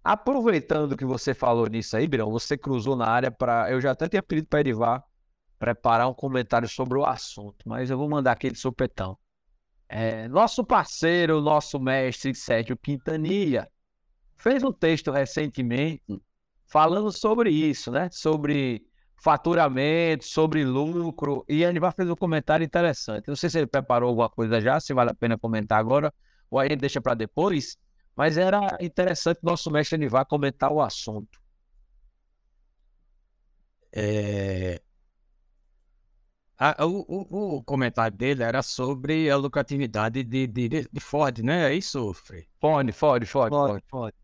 Aproveitando 0.05 0.96
que 0.96 1.05
você 1.05 1.35
falou 1.35 1.66
nisso 1.66 1.96
aí, 1.96 2.07
Birão, 2.07 2.31
você 2.31 2.57
cruzou 2.57 2.94
na 2.94 3.07
área 3.09 3.31
para. 3.31 3.68
Eu 3.70 3.81
já 3.81 3.90
até 3.90 4.09
tinha 4.09 4.22
pedido 4.22 4.46
para 4.46 4.61
Edivar 4.61 5.05
preparar 5.59 6.09
um 6.09 6.14
comentário 6.14 6.68
sobre 6.68 6.96
o 6.98 7.05
assunto, 7.05 7.57
mas 7.68 7.90
eu 7.90 7.96
vou 7.98 8.09
mandar 8.09 8.33
aquele 8.33 8.55
sopetão. 8.55 9.18
É, 9.88 10.29
nosso 10.29 10.64
parceiro, 10.64 11.40
nosso 11.40 11.81
mestre 11.81 12.35
Sérgio 12.35 12.76
Quintanilha, 12.76 13.68
fez 14.37 14.62
um 14.62 14.72
texto 14.72 15.11
recentemente 15.11 16.03
falando 16.66 17.12
sobre 17.12 17.51
isso, 17.51 17.90
né? 17.90 18.09
Sobre 18.12 18.85
faturamento, 19.22 20.25
sobre 20.25 20.64
lucro, 20.64 21.44
e 21.49 21.64
Edivar 21.64 21.94
fez 21.94 22.09
um 22.11 22.14
comentário 22.16 22.64
interessante. 22.64 23.29
Não 23.29 23.37
sei 23.37 23.49
se 23.51 23.59
ele 23.59 23.66
preparou 23.66 24.09
alguma 24.11 24.29
coisa 24.29 24.61
já, 24.61 24.79
se 24.81 24.92
vale 24.94 25.11
a 25.11 25.14
pena 25.14 25.38
comentar 25.38 25.79
agora, 25.81 26.12
ou 26.51 26.59
a 26.59 26.64
gente 26.68 26.77
deixa 26.81 27.01
para 27.01 27.14
depois. 27.14 27.77
Mas 28.14 28.37
era 28.38 28.77
interessante 28.81 29.40
nosso 29.42 29.70
mestre 29.70 29.96
Anivar 29.96 30.27
comentar 30.27 30.72
o 30.72 30.81
assunto. 30.81 31.38
É... 33.92 34.81
a- 36.59 36.85
o, 36.87 37.01
o- 37.09 37.57
o 37.59 37.64
comentário 37.64 38.16
dele 38.16 38.42
era 38.42 38.62
sobre 38.62 39.31
a 39.31 39.37
lucratividade 39.37 40.22
de, 40.25 40.46
de, 40.46 40.68
de 40.68 41.01
Ford, 41.01 41.38
né? 41.42 41.70
É 41.70 41.75
isso, 41.75 42.12
Frei? 42.14 42.46
Fone, 42.61 42.92
fone, 42.92 43.27
fone, 43.27 43.51
Pode, 43.51 43.59
fone. 43.59 43.83
pode. 43.90 44.14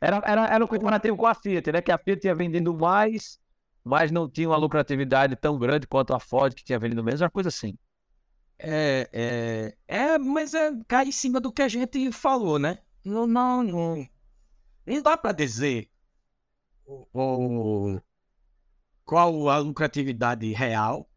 Era, 0.00 0.22
era, 0.24 0.46
era 0.46 0.64
um 0.64 0.68
comparativo 0.68 1.16
com 1.16 1.26
a 1.26 1.34
Fiat, 1.34 1.72
né? 1.72 1.82
Que 1.82 1.92
a 1.92 1.98
Fiat 1.98 2.20
tinha 2.20 2.34
vendido 2.34 2.74
mais, 2.74 3.38
mas 3.84 4.10
não 4.10 4.28
tinha 4.28 4.48
uma 4.48 4.56
lucratividade 4.56 5.36
tão 5.36 5.58
grande 5.58 5.86
quanto 5.86 6.14
a 6.14 6.20
Ford, 6.20 6.54
que 6.54 6.64
tinha 6.64 6.78
vendido 6.78 7.04
menos, 7.04 7.20
uma 7.20 7.30
coisa 7.30 7.48
assim. 7.48 7.76
É, 8.58 9.08
é, 9.12 9.76
é, 10.14 10.18
mas 10.18 10.54
é, 10.54 10.70
cai 10.88 11.06
em 11.08 11.12
cima 11.12 11.40
do 11.40 11.52
que 11.52 11.62
a 11.62 11.68
gente 11.68 12.12
falou, 12.12 12.58
né? 12.58 12.78
Não, 13.04 13.26
não, 13.26 13.62
não, 13.62 14.08
não 14.86 15.02
dá 15.02 15.16
para 15.16 15.32
dizer 15.32 15.90
o- 16.86 18.00
qual 19.04 19.48
a 19.50 19.58
lucratividade 19.58 20.50
real. 20.52 21.08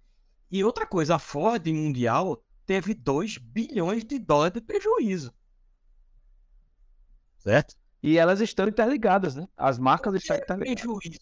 E 0.52 0.63
outra 0.63 0.88
coisa, 0.88 1.15
a 1.15 1.19
Ford 1.19 1.65
Mundial 1.67 2.43
teve 2.65 2.93
2 2.93 3.38
bilhões 3.38 4.04
de 4.06 4.19
dólares 4.19 4.54
de 4.56 4.62
prejuízo. 4.62 5.34
Certo? 7.38 7.76
E 8.04 8.18
elas 8.18 8.42
estão 8.42 8.68
interligadas, 8.68 9.34
né? 9.34 9.48
As 9.56 9.80
marcas 9.80 10.13
estão 10.16 10.36
é 10.36 10.39
interligadas. 10.39 10.82
prejuízo? 10.82 11.20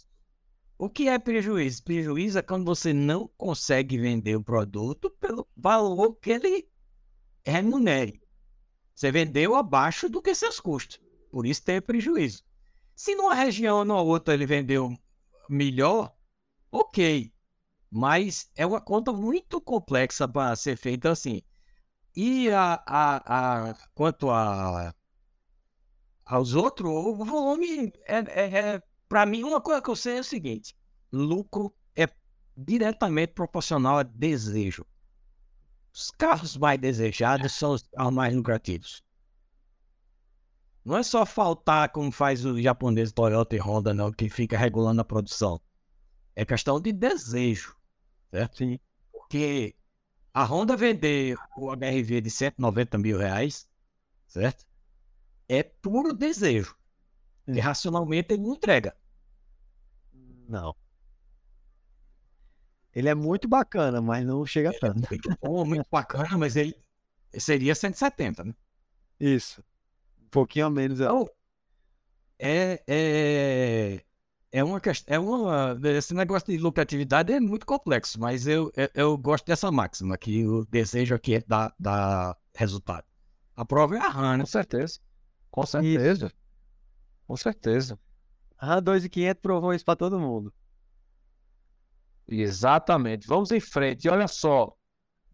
O 0.80 0.90
que 0.90 1.08
é 1.08 1.20
prejuízo? 1.20 1.84
Prejuízo 1.84 2.40
é 2.40 2.42
quando 2.42 2.66
você 2.66 2.92
não 2.92 3.30
consegue 3.38 4.00
vender 4.00 4.36
o 4.36 4.44
produto 4.44 5.12
pelo 5.12 5.48
valor 5.56 6.16
que 6.16 6.32
ele 6.32 6.68
remunere. 7.46 8.20
Você 8.96 9.12
vendeu 9.12 9.56
abaixo 9.56 10.10
do 10.10 10.24
que 10.24 10.34
seus 10.34 10.60
custos. 10.60 11.00
Por 11.30 11.46
isso 11.46 11.64
tem 11.64 11.80
prejuízo. 11.80 12.44
Se 12.96 13.14
numa 13.14 13.36
região 13.36 13.78
ou 13.78 13.86
numa 13.86 14.02
outra 14.02 14.34
ele 14.34 14.48
vendeu 14.48 14.92
melhor, 15.48 16.12
ok. 16.72 17.32
Mas 17.92 18.50
é 18.56 18.66
uma 18.66 18.82
conta 18.82 19.14
muito 19.14 19.62
complexa 19.62 20.28
para 20.28 20.56
ser 20.56 20.78
feita 20.78 21.12
assim. 21.12 21.44
E 22.16 22.50
a, 22.50 22.82
a, 22.88 23.70
a, 23.70 23.76
quanto 23.94 24.32
a, 24.32 24.96
aos 26.32 26.56
outros, 26.56 26.90
o 26.90 27.26
volume 27.26 27.92
é, 28.06 28.18
é, 28.20 28.60
é 28.60 28.84
para 29.10 29.26
mim, 29.26 29.44
uma 29.44 29.60
coisa 29.60 29.82
que 29.82 29.90
eu 29.90 29.96
sei 29.98 30.18
é 30.18 30.22
o 30.22 30.24
seguinte: 30.24 30.74
lucro 31.12 31.76
é 31.94 32.08
diretamente 32.56 33.34
proporcional 33.34 33.98
a 33.98 34.04
desejo. 34.04 34.86
Os 35.94 36.10
carros 36.12 36.56
mais 36.56 36.80
desejados 36.80 37.52
são 37.52 37.74
os 37.74 37.84
carros 37.84 38.14
mais 38.14 38.34
lucrativos. 38.34 39.04
Não 40.86 40.98
é 40.98 41.04
só 41.04 41.26
faltar 41.26 41.90
como 41.90 42.10
faz 42.12 42.46
o 42.46 42.60
japonês 42.60 43.12
Toyota 43.12 43.58
e 43.58 43.60
Honda, 43.60 43.94
não, 43.94 44.10
que 44.10 44.30
fica 44.30 44.58
regulando 44.58 45.02
a 45.02 45.06
produção. 45.06 45.60
É 46.34 46.46
questão 46.46 46.80
de 46.80 46.94
desejo, 46.94 47.76
certo? 48.32 48.60
Sim. 48.60 48.80
Porque 49.12 49.76
a 50.34 50.46
Honda 50.46 50.78
vender 50.78 51.38
o 51.58 51.70
HRV 51.76 52.22
de 52.22 52.30
190 52.30 52.98
mil 52.98 53.18
reais, 53.18 53.68
certo? 54.26 54.71
É 55.52 55.64
puro 55.64 56.14
desejo. 56.14 56.74
E 57.46 57.60
racionalmente 57.60 58.34
ele 58.34 58.44
não 58.44 58.54
entrega. 58.54 58.96
Não. 60.48 60.74
Ele 62.94 63.10
é 63.10 63.14
muito 63.14 63.50
bacana, 63.50 64.00
mas 64.02 64.26
não 64.26 64.46
chega 64.46 64.72
tanto. 64.80 65.10
Muito 65.10 65.38
bom, 65.42 65.66
muito 65.66 65.88
bacana, 65.92 66.38
mas 66.38 66.56
ele, 66.56 66.74
seria 67.38 67.76
170, 67.76 68.46
né? 68.46 68.54
Isso. 69.20 69.62
Um 70.24 70.30
pouquinho 70.30 70.68
a 70.68 70.70
menos. 70.70 71.02
é. 71.02 71.04
Então, 71.04 71.30
é, 72.40 72.84
é, 72.88 74.06
é 74.54 74.64
uma 74.64 74.80
questão, 74.80 75.14
é 75.14 75.20
uma, 75.20 75.78
esse 75.84 76.14
negócio 76.14 76.48
de 76.48 76.58
lucratividade 76.60 77.34
é 77.34 77.42
muito 77.42 77.66
complexo, 77.66 78.18
mas 78.22 78.48
eu, 78.48 78.72
eu, 78.74 78.90
eu 78.94 79.18
gosto 79.18 79.46
dessa 79.48 79.70
máxima, 79.70 80.18
que 80.18 80.48
o 80.48 80.66
desejo 80.66 81.14
aqui 81.14 81.36
é 81.36 81.44
dar, 81.46 81.76
dar 81.78 82.38
resultado. 82.56 83.06
A 83.54 83.66
prova 83.66 83.98
é 83.98 84.00
a 84.00 84.08
RAM, 84.08 84.38
né? 84.38 84.44
Com 84.46 84.50
certeza. 84.50 84.98
Com 85.52 85.66
certeza. 85.66 86.32
Com 87.28 87.38
certeza. 87.38 88.00
RAM 88.58 88.82
2,500 88.82 89.42
provou 89.42 89.74
isso 89.74 89.86
pra 89.86 89.96
todo 89.96 90.20
mundo. 90.20 90.54
Exatamente. 92.28 93.28
Vamos 93.28 93.52
em 93.52 93.60
frente. 93.60 94.06
E 94.06 94.10
olha 94.10 94.28
só, 94.28 94.74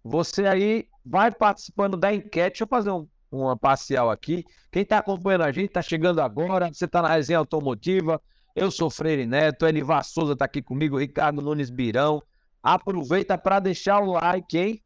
você 0.04 0.46
aí 0.48 0.88
vai 1.06 1.32
participando 1.32 1.96
da 1.96 2.14
enquete. 2.14 2.54
Deixa 2.54 2.64
eu 2.64 2.68
fazer 2.68 2.90
um, 2.90 3.08
uma 3.32 3.56
parcial 3.56 4.10
aqui. 4.10 4.44
Quem 4.72 4.82
está 4.82 4.98
acompanhando 4.98 5.44
a 5.44 5.52
gente, 5.52 5.68
está 5.68 5.82
chegando 5.82 6.20
agora. 6.20 6.74
Você 6.74 6.86
está 6.86 7.02
na 7.02 7.10
resenha 7.10 7.40
automotiva. 7.40 8.22
Eu 8.56 8.72
sou 8.72 8.90
Freire 8.90 9.28
Neto, 9.28 9.68
Enivar 9.68 10.04
Souza 10.04 10.34
está 10.34 10.46
aqui 10.46 10.64
comigo, 10.64 10.98
Ricardo 10.98 11.44
Nunes 11.44 11.70
Birão. 11.70 12.24
Aproveita 12.64 13.38
para 13.38 13.60
deixar 13.60 14.00
o 14.00 14.14
like, 14.14 14.58
hein? 14.58 14.84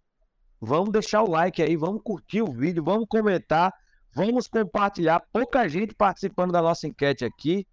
Vamos 0.59 0.91
deixar 0.91 1.23
o 1.23 1.31
like 1.31 1.61
aí, 1.61 1.77
vamos 1.77 2.01
curtir 2.03 2.41
o 2.41 2.51
vídeo, 2.51 2.83
vamos 2.83 3.07
comentar, 3.07 3.73
vamos 4.13 4.47
compartilhar. 4.47 5.21
Pouca 5.31 5.67
gente 5.67 5.93
participando 5.93 6.51
da 6.51 6.61
nossa 6.61 6.87
enquete 6.87 7.25
aqui. 7.25 7.65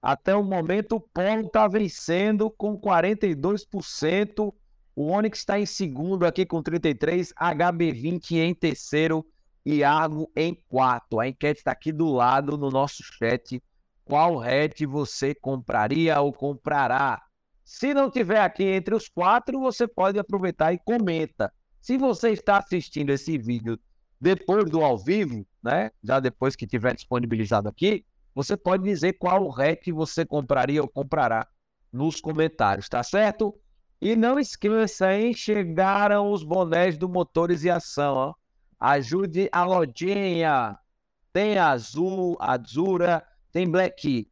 Até 0.00 0.34
o 0.34 0.44
momento, 0.44 0.96
o 0.96 1.00
Polo 1.00 1.46
está 1.46 1.66
vencendo 1.66 2.50
com 2.50 2.78
42%. 2.78 4.54
O 4.94 5.06
Onix 5.10 5.38
está 5.38 5.58
em 5.58 5.66
segundo 5.66 6.24
aqui 6.24 6.46
com 6.46 6.62
33%. 6.62 7.32
HB20 7.34 8.32
em 8.36 8.54
terceiro 8.54 9.24
e 9.64 9.82
Argo 9.84 10.30
em 10.36 10.54
quarto. 10.68 11.20
A 11.20 11.28
enquete 11.28 11.60
está 11.60 11.72
aqui 11.72 11.92
do 11.92 12.12
lado 12.12 12.56
no 12.56 12.70
nosso 12.70 13.02
chat. 13.02 13.62
Qual 14.04 14.40
hatch 14.40 14.82
você 14.86 15.34
compraria 15.34 16.20
ou 16.20 16.32
comprará? 16.32 17.20
Se 17.64 17.92
não 17.92 18.10
tiver 18.10 18.40
aqui 18.40 18.64
entre 18.64 18.94
os 18.94 19.08
quatro, 19.08 19.60
você 19.60 19.86
pode 19.86 20.18
aproveitar 20.18 20.72
e 20.72 20.78
comenta. 20.78 21.52
Se 21.80 21.98
você 21.98 22.30
está 22.30 22.58
assistindo 22.58 23.10
esse 23.10 23.36
vídeo 23.36 23.78
depois 24.20 24.70
do 24.70 24.82
ao 24.82 24.96
vivo, 24.96 25.46
né? 25.62 25.90
Já 26.02 26.20
depois 26.20 26.56
que 26.56 26.66
tiver 26.66 26.94
disponibilizado 26.94 27.68
aqui, 27.68 28.04
você 28.34 28.56
pode 28.56 28.84
dizer 28.84 29.14
qual 29.14 29.50
hatch 29.50 29.88
você 29.88 30.24
compraria 30.24 30.80
ou 30.80 30.88
comprará 30.88 31.46
nos 31.92 32.20
comentários, 32.20 32.88
tá 32.88 33.02
certo? 33.02 33.58
E 34.00 34.14
não 34.14 34.38
esqueça, 34.38 35.12
hein? 35.12 35.34
Chegaram 35.34 36.30
os 36.30 36.44
bonés 36.44 36.96
do 36.96 37.08
Motores 37.08 37.64
e 37.64 37.70
Ação, 37.70 38.14
ó. 38.14 38.34
Ajude 38.78 39.48
a 39.50 39.64
lojinha. 39.64 40.78
Tem 41.32 41.58
azul, 41.58 42.36
azura, 42.40 43.26
tem 43.50 43.68
black, 43.68 44.30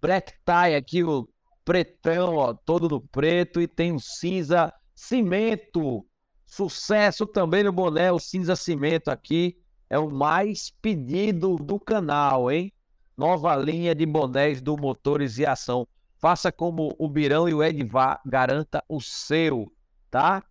black 0.00 0.32
tie 0.44 0.74
aqui, 0.74 1.04
o 1.04 1.28
pretão, 1.64 2.34
ó, 2.34 2.54
todo 2.54 2.88
no 2.88 3.00
preto. 3.00 3.60
E 3.60 3.68
tem 3.68 3.92
o 3.92 4.00
cinza 4.00 4.72
cimento. 4.94 6.04
Sucesso 6.44 7.24
também 7.24 7.62
no 7.62 7.72
boné, 7.72 8.10
o 8.10 8.18
cinza 8.18 8.56
cimento 8.56 9.10
aqui. 9.10 9.56
É 9.90 9.98
o 9.98 10.10
mais 10.10 10.70
pedido 10.82 11.56
do 11.56 11.78
canal, 11.80 12.50
hein? 12.50 12.72
Nova 13.16 13.56
linha 13.56 13.94
de 13.94 14.06
bonés 14.06 14.60
do 14.60 14.76
Motores 14.76 15.38
e 15.38 15.46
Ação. 15.46 15.86
Faça 16.18 16.52
como 16.52 16.94
o 16.98 17.08
Birão 17.08 17.48
e 17.48 17.54
o 17.54 17.62
Edvar, 17.62 18.20
garanta 18.26 18.84
o 18.88 19.00
seu, 19.00 19.72
tá? 20.10 20.42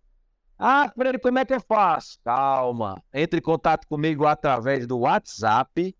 Ah, 0.58 0.90
Freire, 0.92 1.20
como 1.20 1.38
é 1.38 1.44
que 1.44 1.54
eu 1.54 1.60
faço? 1.60 2.18
Calma. 2.24 3.00
Entre 3.14 3.38
em 3.38 3.42
contato 3.42 3.86
comigo 3.86 4.26
através 4.26 4.86
do 4.86 4.98
WhatsApp. 4.98 5.94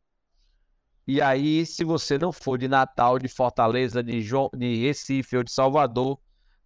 E 1.07 1.22
aí, 1.22 1.64
se 1.64 1.84
você 1.84 2.18
não 2.18 2.32
for 2.32 2.59
de 2.59 2.66
Natal, 2.66 3.18
de 3.18 3.28
Fortaleza, 3.28 4.03
de, 4.03 4.20
jo... 4.20 4.51
de 4.55 4.84
Recife 4.84 5.36
ou 5.36 5.45
de 5.45 5.53
Salvador, 5.53 6.18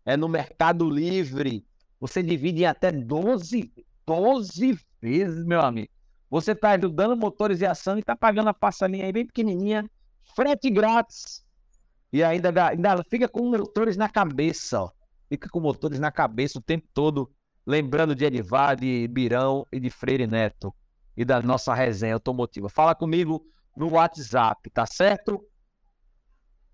é 0.06 0.16
no 0.16 0.28
Mercado 0.28 0.88
Livre. 0.88 1.66
Você 2.00 2.22
divide 2.22 2.62
em 2.62 2.66
até 2.66 2.90
12, 2.90 3.72
12 4.06 4.78
vezes, 5.00 5.44
meu 5.44 5.60
amigo. 5.60 5.92
Você 6.32 6.52
está 6.52 6.70
ajudando 6.70 7.14
motores 7.14 7.60
e 7.60 7.66
ação 7.66 7.98
e 7.98 8.00
está 8.00 8.16
pagando 8.16 8.48
a 8.48 8.54
passalinha 8.54 9.04
aí 9.04 9.12
bem 9.12 9.26
pequenininha, 9.26 9.84
frete 10.34 10.70
grátis. 10.70 11.44
E 12.10 12.24
ainda, 12.24 12.68
ainda 12.68 13.04
fica 13.04 13.28
com 13.28 13.50
motores 13.50 13.98
na 13.98 14.08
cabeça, 14.08 14.80
ó. 14.80 14.90
Fica 15.28 15.46
com 15.50 15.60
motores 15.60 16.00
na 16.00 16.10
cabeça 16.10 16.58
o 16.58 16.62
tempo 16.62 16.88
todo, 16.94 17.30
lembrando 17.66 18.14
de 18.14 18.24
Edivar, 18.24 18.76
de 18.76 19.06
Birão 19.08 19.66
e 19.70 19.78
de 19.78 19.90
Freire 19.90 20.26
Neto. 20.26 20.74
E 21.14 21.22
da 21.22 21.42
nossa 21.42 21.74
resenha 21.74 22.14
automotiva. 22.14 22.70
Fala 22.70 22.94
comigo 22.94 23.44
no 23.76 23.90
WhatsApp, 23.90 24.70
tá 24.70 24.86
certo? 24.86 25.46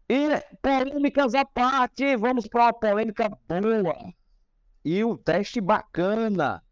E 0.08 0.40
polêmicas 0.62 1.34
à 1.34 1.44
parte, 1.44 2.16
vamos 2.16 2.46
para 2.46 2.66
uma 2.66 2.72
polêmica 2.72 3.28
boa. 3.28 4.14
E 4.84 5.02
um 5.02 5.16
teste 5.16 5.60
bacana. 5.60 6.62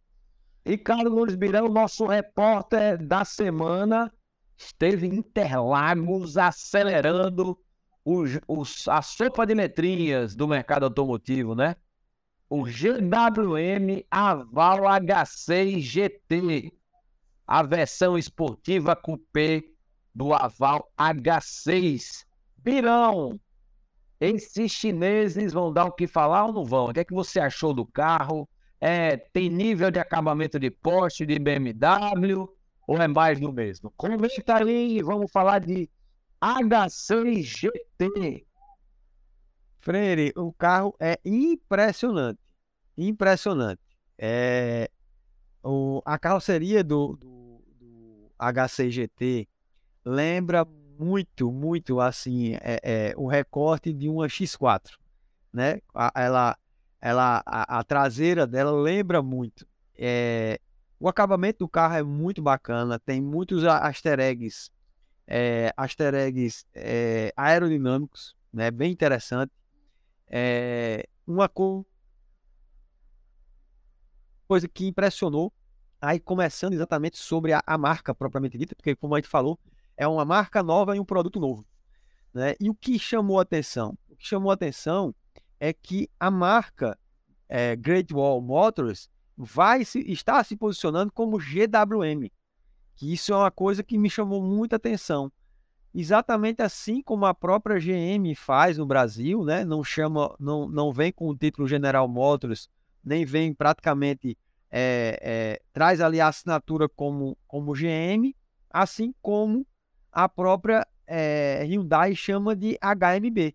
Ricardo 0.67 1.09
Nunes 1.09 1.37
Birão, 1.37 1.69
nosso 1.69 2.07
repórter 2.07 2.99
da 2.99 3.25
semana, 3.25 4.12
esteve 4.57 5.07
em 5.07 5.14
Interlagos 5.14 6.37
acelerando 6.37 7.57
os, 8.05 8.33
os, 8.49 8.89
a 8.89 9.01
sopa 9.01 9.47
de 9.47 9.55
letrinhas 9.55 10.35
do 10.35 10.49
mercado 10.49 10.83
automotivo, 10.83 11.55
né? 11.55 11.77
O 12.51 12.64
GWM 12.64 14.05
Aval 14.11 14.79
H6 14.83 15.79
GT, 15.79 16.73
a 17.47 17.62
versão 17.62 18.19
esportiva 18.19 18.97
coupé 18.97 19.62
do 20.12 20.35
Aval 20.35 20.91
H6. 20.99 22.25
Birão, 22.57 23.39
esses 24.21 24.73
chineses 24.73 25.53
vão 25.53 25.73
dar 25.73 25.85
o 25.85 25.93
que 25.93 26.09
falar 26.09 26.47
ou 26.47 26.53
não 26.53 26.64
vão? 26.64 26.87
O 26.87 26.93
que 26.93 27.01
é 27.01 27.05
que 27.05 27.14
você 27.14 27.39
achou 27.39 27.73
do 27.73 27.87
carro? 27.87 28.49
É, 28.81 29.16
tem 29.16 29.49
nível 29.49 29.91
de 29.91 29.99
acabamento 29.99 30.59
de 30.59 30.70
Porsche, 30.70 31.24
de 31.24 31.39
BMW, 31.39 32.49
ou 32.87 32.99
é 32.99 33.09
mais 33.09 33.41
do 33.41 33.53
mesmo? 33.53 33.93
Comenta 33.97 34.57
aí, 34.57 35.03
vamos 35.03 35.31
falar 35.31 35.61
de 35.61 35.89
H6 36.41 37.43
GT. 37.43 38.47
Freire, 39.81 40.33
o 40.37 40.53
carro 40.53 40.95
é 41.01 41.18
impressionante. 41.24 42.41
Impressionante. 42.97 43.81
É, 44.18 44.91
o, 45.62 46.03
a 46.05 46.18
carroceria 46.18 46.83
do, 46.83 47.16
do, 47.16 47.62
do 47.79 48.31
H6 48.39 48.91
GT 48.91 49.49
lembra 50.05 50.64
muito, 50.99 51.53
muito 51.53 52.01
assim, 52.01 52.55
é, 52.55 52.81
é, 52.83 53.14
o 53.16 53.27
recorte 53.27 53.93
de 53.93 54.09
uma 54.09 54.27
X4, 54.27 54.93
né? 55.53 55.81
Ela, 56.14 56.57
ela, 57.07 57.40
a, 57.46 57.78
a, 57.78 57.84
traseira 57.84 58.48
dela 58.48 58.72
lembra 58.72 59.22
muito. 59.22 59.64
É, 59.96 60.61
o 60.98 61.09
acabamento 61.09 61.61
do 61.61 61.68
carro 61.68 61.94
é 61.94 62.02
muito 62.02 62.42
bacana, 62.42 62.98
tem 62.98 63.20
muitos 63.20 63.62
easter 63.62 64.18
eggs, 64.18 64.72
é, 65.24 65.72
easter 65.78 66.12
eggs 66.14 66.66
é, 66.74 67.32
aerodinâmicos, 67.36 68.34
né? 68.52 68.72
Bem 68.72 68.90
interessante. 68.90 69.52
É, 70.26 71.09
uma 71.24 71.48
coisa 71.48 71.86
que 74.66 74.88
impressionou, 74.88 75.52
aí 76.00 76.18
começando 76.18 76.72
exatamente 76.72 77.18
sobre 77.18 77.52
a, 77.52 77.62
a 77.64 77.78
marca 77.78 78.12
propriamente 78.16 78.59
dita, 78.59 78.74
porque 78.74 78.96
como 78.96 79.14
a 79.14 79.18
gente 79.18 79.28
falou, 79.28 79.57
é 79.96 80.09
uma 80.09 80.24
marca 80.24 80.61
nova 80.61 80.96
e 80.96 80.98
um 80.98 81.04
produto 81.04 81.38
novo. 81.38 81.64
Né? 82.34 82.57
E 82.61 82.68
o 82.68 82.74
que 82.74 82.98
chamou 82.98 83.38
atenção? 83.38 83.96
O 84.11 84.16
que 84.16 84.26
chamou 84.26 84.50
atenção 84.50 85.14
é 85.59 85.72
que 85.72 86.09
a 86.18 86.30
marca 86.30 86.98
é, 87.48 87.76
Great 87.76 88.12
Wall 88.12 88.40
Motors 88.40 89.09
vai 89.36 89.84
se, 89.84 90.00
está 90.11 90.42
se 90.42 90.57
posicionando 90.57 91.12
como 91.12 91.38
GWM, 91.38 92.30
que 92.94 93.12
isso 93.12 93.32
é 93.32 93.36
uma 93.36 93.50
coisa 93.50 93.82
que 93.82 93.98
me 93.98 94.09
chamou 94.09 94.42
muita 94.42 94.76
atenção. 94.76 95.30
Exatamente 95.94 96.62
assim 96.62 97.02
como 97.02 97.24
a 97.24 97.34
própria 97.34 97.78
GM 97.78 98.34
faz 98.34 98.76
no 98.76 98.86
Brasil, 98.86 99.44
né? 99.44 99.64
não 99.64 99.82
chama, 99.82 100.34
não, 100.38 100.68
não 100.68 100.92
vem 100.92 101.12
com 101.12 101.28
o 101.28 101.36
título 101.36 101.66
General 101.66 102.07
Motors, 102.07 102.68
nem 103.02 103.24
vem 103.24 103.54
praticamente 103.54 104.36
é, 104.70 105.18
é, 105.22 105.62
traz 105.72 106.00
ali 106.00 106.20
a 106.20 106.28
assinatura 106.28 106.88
como, 106.88 107.36
como 107.46 107.72
GM, 107.72 108.34
assim 108.70 109.14
como 109.22 109.66
a 110.12 110.28
própria 110.28 110.86
é, 111.07 111.62
Hyundai 111.64 112.14
chama 112.14 112.54
de 112.54 112.78
HMB. 112.82 113.54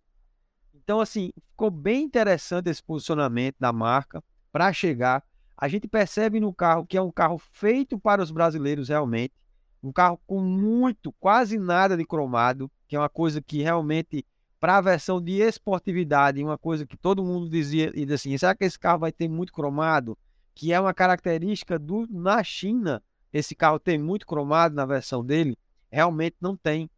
Então, 0.91 0.99
assim, 0.99 1.31
ficou 1.51 1.71
bem 1.71 2.03
interessante 2.03 2.69
esse 2.69 2.83
posicionamento 2.83 3.55
da 3.57 3.71
marca 3.71 4.21
para 4.51 4.73
chegar. 4.73 5.23
A 5.55 5.69
gente 5.69 5.87
percebe 5.87 6.37
no 6.37 6.53
carro 6.53 6.85
que 6.85 6.97
é 6.97 7.01
um 7.01 7.09
carro 7.09 7.37
feito 7.37 7.97
para 7.97 8.21
os 8.21 8.29
brasileiros 8.29 8.89
realmente. 8.89 9.33
Um 9.81 9.89
carro 9.89 10.19
com 10.27 10.41
muito, 10.41 11.13
quase 11.13 11.57
nada 11.57 11.95
de 11.95 12.05
cromado, 12.05 12.69
que 12.89 12.97
é 12.97 12.99
uma 12.99 13.07
coisa 13.07 13.41
que 13.41 13.61
realmente, 13.61 14.25
para 14.59 14.79
a 14.79 14.81
versão 14.81 15.21
de 15.21 15.39
esportividade, 15.39 16.43
uma 16.43 16.57
coisa 16.57 16.85
que 16.85 16.97
todo 16.97 17.23
mundo 17.23 17.49
dizia, 17.49 17.89
e 17.95 18.03
assim, 18.11 18.37
será 18.37 18.53
que 18.53 18.65
esse 18.65 18.77
carro 18.77 18.99
vai 18.99 19.13
ter 19.13 19.29
muito 19.29 19.53
cromado? 19.53 20.17
Que 20.53 20.73
é 20.73 20.79
uma 20.79 20.93
característica 20.93 21.79
do, 21.79 22.05
na 22.09 22.43
China 22.43 23.01
esse 23.31 23.55
carro 23.55 23.79
tem 23.79 23.97
muito 23.97 24.27
cromado 24.27 24.75
na 24.75 24.85
versão 24.85 25.23
dele, 25.23 25.57
realmente 25.89 26.35
não 26.41 26.57
tem. 26.57 26.89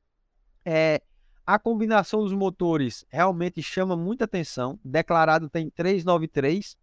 É, 0.66 1.00
a 1.46 1.60
combinação 1.60 2.22
dos 2.22 2.34
motores 2.34 3.06
realmente 3.10 3.62
chama 3.62 3.96
muita 3.96 4.26
atenção. 4.26 4.80
Declarado 4.84 5.50
tem 5.50 5.70
393, 5.70 6.78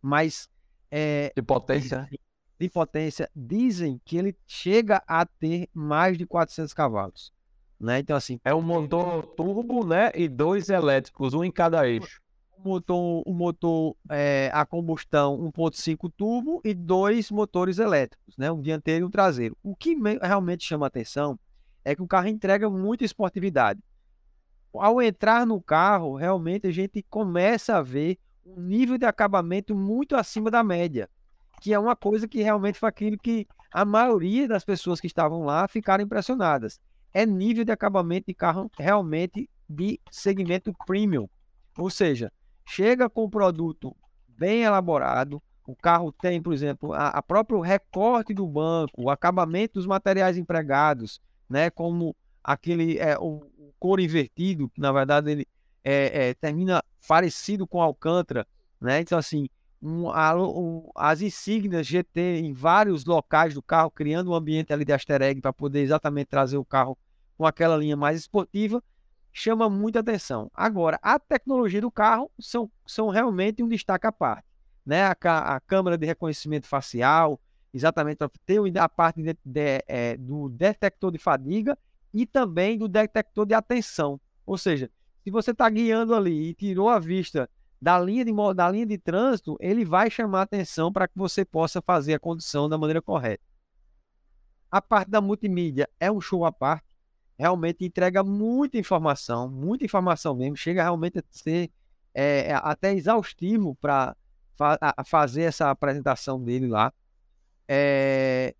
mas 0.00 0.48
é, 0.90 1.32
de 1.34 1.42
potência, 1.42 2.08
de 2.58 2.70
potência 2.70 3.30
dizem 3.34 4.00
que 4.04 4.16
ele 4.16 4.36
chega 4.46 5.02
a 5.06 5.26
ter 5.26 5.68
mais 5.74 6.16
de 6.16 6.24
400 6.26 6.72
cavalos, 6.72 7.32
né? 7.78 7.98
Então 7.98 8.16
assim, 8.16 8.40
é 8.44 8.54
um 8.54 8.62
motor 8.62 9.22
turbo, 9.36 9.86
né, 9.86 10.10
e 10.14 10.28
dois 10.28 10.70
elétricos, 10.70 11.34
um 11.34 11.44
em 11.44 11.52
cada 11.52 11.86
eixo. 11.88 12.20
O 12.58 12.68
motor, 12.68 13.22
o 13.26 13.34
motor 13.34 13.94
é, 14.08 14.50
a 14.52 14.64
combustão 14.64 15.38
1.5 15.52 16.10
turbo 16.16 16.60
e 16.64 16.72
dois 16.72 17.30
motores 17.30 17.78
elétricos, 17.78 18.36
né, 18.38 18.50
um 18.50 18.62
dianteiro 18.62 19.04
e 19.04 19.06
um 19.06 19.10
traseiro. 19.10 19.56
O 19.62 19.76
que 19.76 19.94
realmente 20.22 20.64
chama 20.64 20.86
atenção 20.86 21.38
é 21.84 21.94
que 21.94 22.02
o 22.02 22.06
carro 22.08 22.28
entrega 22.28 22.70
muita 22.70 23.04
esportividade 23.04 23.80
ao 24.80 25.00
entrar 25.00 25.46
no 25.46 25.60
carro, 25.60 26.14
realmente 26.14 26.66
a 26.66 26.72
gente 26.72 27.02
começa 27.08 27.76
a 27.76 27.82
ver 27.82 28.18
um 28.44 28.60
nível 28.60 28.96
de 28.96 29.04
acabamento 29.04 29.74
muito 29.74 30.16
acima 30.16 30.50
da 30.50 30.62
média, 30.62 31.08
que 31.60 31.72
é 31.72 31.78
uma 31.78 31.96
coisa 31.96 32.28
que 32.28 32.42
realmente 32.42 32.78
foi 32.78 32.88
aquilo 32.88 33.18
que 33.18 33.46
a 33.72 33.84
maioria 33.84 34.46
das 34.46 34.64
pessoas 34.64 35.00
que 35.00 35.06
estavam 35.06 35.42
lá 35.42 35.66
ficaram 35.68 36.04
impressionadas. 36.04 36.80
É 37.12 37.26
nível 37.26 37.64
de 37.64 37.72
acabamento 37.72 38.26
de 38.26 38.34
carro 38.34 38.70
realmente 38.78 39.48
de 39.68 40.00
segmento 40.10 40.72
premium. 40.86 41.28
Ou 41.76 41.90
seja, 41.90 42.32
chega 42.64 43.08
com 43.08 43.24
um 43.24 43.30
produto 43.30 43.96
bem 44.28 44.62
elaborado, 44.62 45.42
o 45.66 45.74
carro 45.74 46.12
tem, 46.12 46.40
por 46.40 46.52
exemplo, 46.52 46.92
a, 46.92 47.08
a 47.08 47.22
próprio 47.22 47.60
recorte 47.60 48.32
do 48.32 48.46
banco, 48.46 49.02
o 49.02 49.10
acabamento 49.10 49.74
dos 49.74 49.86
materiais 49.86 50.38
empregados, 50.38 51.20
né, 51.48 51.70
como 51.70 52.14
aquele 52.42 52.98
é, 52.98 53.18
o, 53.18 53.42
cor 53.78 54.00
invertido, 54.00 54.68
que 54.68 54.80
na 54.80 54.92
verdade 54.92 55.30
ele 55.30 55.48
é, 55.84 56.28
é, 56.28 56.34
termina 56.34 56.82
parecido 57.06 57.66
com 57.66 57.80
Alcântara, 57.80 58.46
né? 58.80 59.00
Então, 59.00 59.16
assim, 59.16 59.48
um, 59.80 60.10
a, 60.10 60.34
um, 60.34 60.90
as 60.94 61.20
insígnias 61.20 61.86
GT 61.86 62.40
em 62.40 62.52
vários 62.52 63.04
locais 63.04 63.54
do 63.54 63.62
carro, 63.62 63.90
criando 63.90 64.30
um 64.30 64.34
ambiente 64.34 64.72
ali 64.72 64.84
de 64.84 64.92
easter 64.92 65.22
egg 65.22 65.40
para 65.40 65.52
poder 65.52 65.80
exatamente 65.80 66.26
trazer 66.26 66.56
o 66.56 66.64
carro 66.64 66.98
com 67.38 67.46
aquela 67.46 67.76
linha 67.76 67.96
mais 67.96 68.18
esportiva, 68.18 68.82
chama 69.32 69.68
muita 69.68 70.00
atenção. 70.00 70.50
Agora, 70.54 70.98
a 71.02 71.18
tecnologia 71.18 71.80
do 71.80 71.90
carro 71.90 72.30
são, 72.40 72.70
são 72.86 73.08
realmente 73.08 73.62
um 73.62 73.68
destaque 73.68 74.06
à 74.06 74.12
parte. 74.12 74.46
Né? 74.84 75.02
A, 75.04 75.16
a 75.56 75.60
câmera 75.60 75.98
de 75.98 76.06
reconhecimento 76.06 76.66
facial, 76.66 77.38
exatamente 77.72 78.16
para 78.16 78.30
a 78.82 78.88
parte 78.88 79.22
de, 79.22 79.36
de, 79.44 79.84
é, 79.86 80.16
do 80.16 80.48
detector 80.48 81.12
de 81.12 81.18
fadiga 81.18 81.78
e 82.16 82.24
também 82.24 82.78
do 82.78 82.88
detector 82.88 83.44
de 83.44 83.52
atenção. 83.52 84.18
Ou 84.46 84.56
seja, 84.56 84.90
se 85.22 85.30
você 85.30 85.50
está 85.50 85.68
guiando 85.68 86.14
ali 86.14 86.48
e 86.48 86.54
tirou 86.54 86.88
a 86.88 86.98
vista 86.98 87.46
da 87.78 88.00
linha 88.00 88.24
de, 88.24 88.32
da 88.54 88.70
linha 88.70 88.86
de 88.86 88.96
trânsito, 88.96 89.54
ele 89.60 89.84
vai 89.84 90.10
chamar 90.10 90.40
atenção 90.40 90.90
para 90.90 91.06
que 91.06 91.12
você 91.14 91.44
possa 91.44 91.82
fazer 91.82 92.14
a 92.14 92.18
condução 92.18 92.70
da 92.70 92.78
maneira 92.78 93.02
correta. 93.02 93.44
A 94.70 94.80
parte 94.80 95.10
da 95.10 95.20
multimídia 95.20 95.86
é 96.00 96.10
um 96.10 96.18
show 96.18 96.46
à 96.46 96.50
parte. 96.50 96.86
Realmente 97.38 97.84
entrega 97.84 98.24
muita 98.24 98.78
informação, 98.78 99.46
muita 99.46 99.84
informação 99.84 100.34
mesmo. 100.34 100.56
Chega 100.56 100.82
realmente 100.82 101.18
a 101.18 101.22
ser 101.30 101.70
é, 102.14 102.54
até 102.54 102.94
exaustivo 102.94 103.74
para 103.74 104.16
fa 104.56 104.78
fazer 105.04 105.42
essa 105.42 105.68
apresentação 105.70 106.42
dele 106.42 106.66
lá. 106.66 106.90
É, 107.68 108.54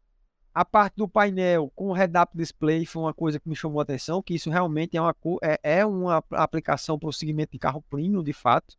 a 0.57 0.65
parte 0.65 0.95
do 0.97 1.07
painel 1.07 1.71
com 1.77 1.89
o 1.89 1.93
head-up 1.93 2.35
display 2.35 2.87
foi 2.87 3.03
uma 3.03 3.13
coisa 3.13 3.39
que 3.39 3.47
me 3.47 3.55
chamou 3.55 3.79
a 3.79 3.83
atenção, 3.83 4.23
que 4.23 4.35
isso 4.35 4.49
realmente 4.49 4.97
é 4.97 5.01
uma, 5.03 5.15
é, 5.43 5.61
é 5.63 5.85
uma 5.85 6.25
aplicação 6.31 6.99
para 6.99 7.11
o 7.11 7.13
segmento 7.13 7.53
de 7.53 7.59
carro 7.59 7.85
premium, 7.91 8.23
de 8.23 8.33
fato. 8.33 8.75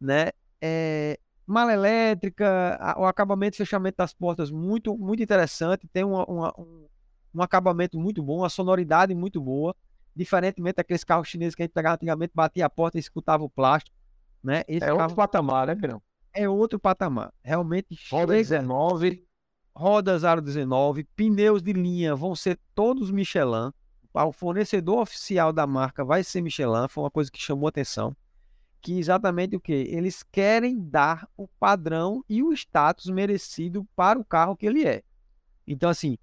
Né? 0.00 0.30
É, 0.62 1.18
mala 1.46 1.74
elétrica, 1.74 2.78
a, 2.80 2.98
o 2.98 3.04
acabamento 3.04 3.54
e 3.54 3.58
fechamento 3.58 3.98
das 3.98 4.14
portas 4.14 4.50
muito, 4.50 4.96
muito 4.96 5.22
interessante, 5.22 5.86
tem 5.92 6.04
uma, 6.04 6.24
uma, 6.24 6.54
um, 6.58 6.86
um 7.34 7.42
acabamento 7.42 8.00
muito 8.00 8.22
bom, 8.22 8.38
uma 8.38 8.48
sonoridade 8.48 9.14
muito 9.14 9.42
boa, 9.42 9.76
diferentemente 10.16 10.76
daqueles 10.76 11.04
carros 11.04 11.28
chineses 11.28 11.54
que 11.54 11.60
a 11.60 11.66
gente 11.66 11.74
pegava 11.74 11.96
antigamente, 11.96 12.32
batia 12.34 12.64
a 12.64 12.70
porta 12.70 12.96
e 12.96 13.00
escutava 13.00 13.44
o 13.44 13.50
plástico. 13.50 13.94
Né? 14.42 14.62
Esse 14.66 14.84
é 14.84 14.86
carro... 14.86 15.00
outro 15.02 15.16
patamar, 15.16 15.66
né, 15.66 15.74
Pirão? 15.74 16.00
É 16.32 16.48
outro 16.48 16.78
patamar. 16.78 17.30
Realmente. 17.42 17.94
Roda 18.10 18.32
chega... 18.32 18.62
19, 18.62 19.23
rodas 19.74 20.24
aro 20.24 20.40
19, 20.40 21.04
pneus 21.16 21.62
de 21.62 21.72
linha 21.72 22.14
vão 22.14 22.34
ser 22.34 22.58
todos 22.74 23.10
Michelin. 23.10 23.72
O 24.12 24.32
fornecedor 24.32 25.00
oficial 25.00 25.52
da 25.52 25.66
marca 25.66 26.04
vai 26.04 26.22
ser 26.22 26.40
Michelin, 26.40 26.88
foi 26.88 27.02
uma 27.02 27.10
coisa 27.10 27.30
que 27.30 27.40
chamou 27.40 27.68
atenção. 27.68 28.16
Que 28.80 28.98
exatamente 28.98 29.56
o 29.56 29.60
que? 29.60 29.72
Eles 29.72 30.22
querem 30.22 30.78
dar 30.78 31.28
o 31.36 31.48
padrão 31.48 32.22
e 32.28 32.42
o 32.42 32.52
status 32.52 33.06
merecido 33.06 33.84
para 33.96 34.18
o 34.18 34.24
carro 34.24 34.56
que 34.56 34.66
ele 34.66 34.86
é. 34.86 35.02
Então, 35.66 35.90
assim, 35.90 36.16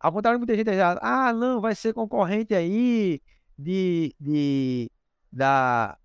ao 0.00 0.10
contrário 0.12 0.38
de 0.38 0.40
muita 0.40 0.56
gente 0.56 0.74
já, 0.74 0.98
ah, 1.00 1.32
não, 1.32 1.60
vai 1.60 1.74
ser 1.74 1.92
concorrente 1.92 2.54
aí 2.54 3.20
de, 3.56 4.14
de 4.18 4.90
da 5.30 5.98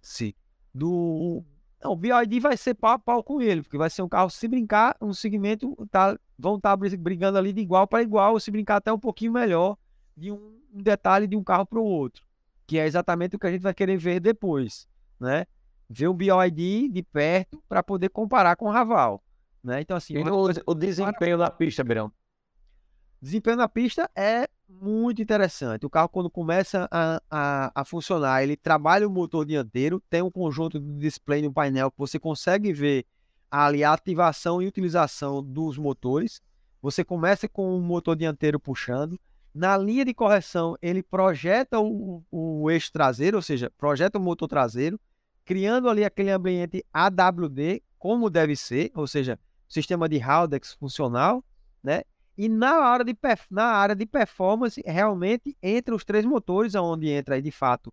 Sim. 0.00 0.32
do 0.74 1.44
não, 1.82 1.92
o 1.92 1.96
BYD 1.96 2.40
vai 2.40 2.56
ser 2.56 2.74
pau 2.74 2.92
a 2.92 2.98
pau 2.98 3.22
com 3.22 3.40
ele, 3.40 3.62
porque 3.62 3.76
vai 3.76 3.90
ser 3.90 4.02
um 4.02 4.08
carro, 4.08 4.30
se 4.30 4.46
brincar, 4.46 4.96
um 5.00 5.12
segmento, 5.12 5.76
tá, 5.90 6.18
vão 6.38 6.56
estar 6.56 6.76
tá 6.76 6.96
brigando 6.96 7.38
ali 7.38 7.52
de 7.52 7.60
igual 7.60 7.86
para 7.86 8.02
igual, 8.02 8.34
ou 8.34 8.40
se 8.40 8.50
brincar 8.50 8.76
até 8.76 8.92
um 8.92 8.98
pouquinho 8.98 9.32
melhor 9.32 9.76
de 10.16 10.30
um, 10.30 10.60
um 10.72 10.82
detalhe 10.82 11.26
de 11.26 11.36
um 11.36 11.42
carro 11.42 11.66
para 11.66 11.78
o 11.78 11.84
outro, 11.84 12.24
que 12.66 12.78
é 12.78 12.86
exatamente 12.86 13.36
o 13.36 13.38
que 13.38 13.46
a 13.46 13.50
gente 13.50 13.62
vai 13.62 13.74
querer 13.74 13.96
ver 13.96 14.20
depois, 14.20 14.86
né? 15.18 15.46
Ver 15.88 16.08
o 16.08 16.14
BYD 16.14 16.88
de 16.88 17.02
perto 17.02 17.62
para 17.68 17.82
poder 17.82 18.08
comparar 18.08 18.56
com 18.56 18.66
o 18.66 18.70
Raval, 18.70 19.22
né? 19.62 19.80
Então 19.80 19.96
assim, 19.96 20.14
e 20.14 20.22
o, 20.22 20.48
o 20.66 20.74
desempenho 20.74 21.36
da 21.36 21.50
pista, 21.50 21.82
Birão? 21.82 22.12
Desempenho 23.22 23.56
na 23.56 23.68
pista 23.68 24.10
é 24.16 24.48
muito 24.68 25.22
interessante. 25.22 25.86
O 25.86 25.90
carro, 25.90 26.08
quando 26.08 26.28
começa 26.28 26.88
a, 26.90 27.22
a, 27.30 27.72
a, 27.72 27.84
funcionar, 27.84 28.42
ele 28.42 28.56
trabalha 28.56 29.06
o 29.06 29.10
motor 29.10 29.46
dianteiro, 29.46 30.02
tem 30.10 30.20
um 30.22 30.30
conjunto 30.30 30.80
de 30.80 30.98
display 30.98 31.40
no 31.40 31.52
painel 31.52 31.88
que 31.88 31.98
você 31.98 32.18
consegue 32.18 32.72
ver 32.72 33.06
ali 33.48 33.84
a 33.84 33.92
ativação 33.92 34.60
e 34.60 34.66
utilização 34.66 35.40
dos 35.40 35.78
motores. 35.78 36.42
Você 36.80 37.04
começa 37.04 37.46
com 37.46 37.76
o 37.76 37.80
motor 37.80 38.16
dianteiro 38.16 38.58
puxando. 38.58 39.16
Na 39.54 39.76
linha 39.76 40.04
de 40.04 40.12
correção, 40.12 40.76
ele 40.82 41.00
projeta 41.00 41.78
o, 41.78 42.24
o 42.28 42.68
eixo 42.72 42.90
traseiro, 42.90 43.36
ou 43.36 43.42
seja, 43.42 43.70
projeta 43.78 44.18
o 44.18 44.20
motor 44.20 44.48
traseiro, 44.48 44.98
criando 45.44 45.88
ali 45.88 46.04
aquele 46.04 46.30
ambiente 46.30 46.84
AWD, 46.92 47.84
como 48.00 48.28
deve 48.28 48.56
ser, 48.56 48.90
ou 48.96 49.06
seja, 49.06 49.38
sistema 49.68 50.08
de 50.08 50.18
Haldex 50.18 50.72
funcional, 50.72 51.44
né? 51.84 52.02
E 52.36 52.48
na 52.48 52.82
área 52.82 53.04
de, 53.04 53.16
na 53.50 53.64
área 53.64 53.94
de 53.94 54.06
performance, 54.06 54.82
realmente, 54.86 55.56
entre 55.62 55.94
os 55.94 56.04
três 56.04 56.24
motores, 56.24 56.74
onde 56.74 57.08
entra 57.08 57.34
aí 57.34 57.42
de 57.42 57.50
fato, 57.50 57.92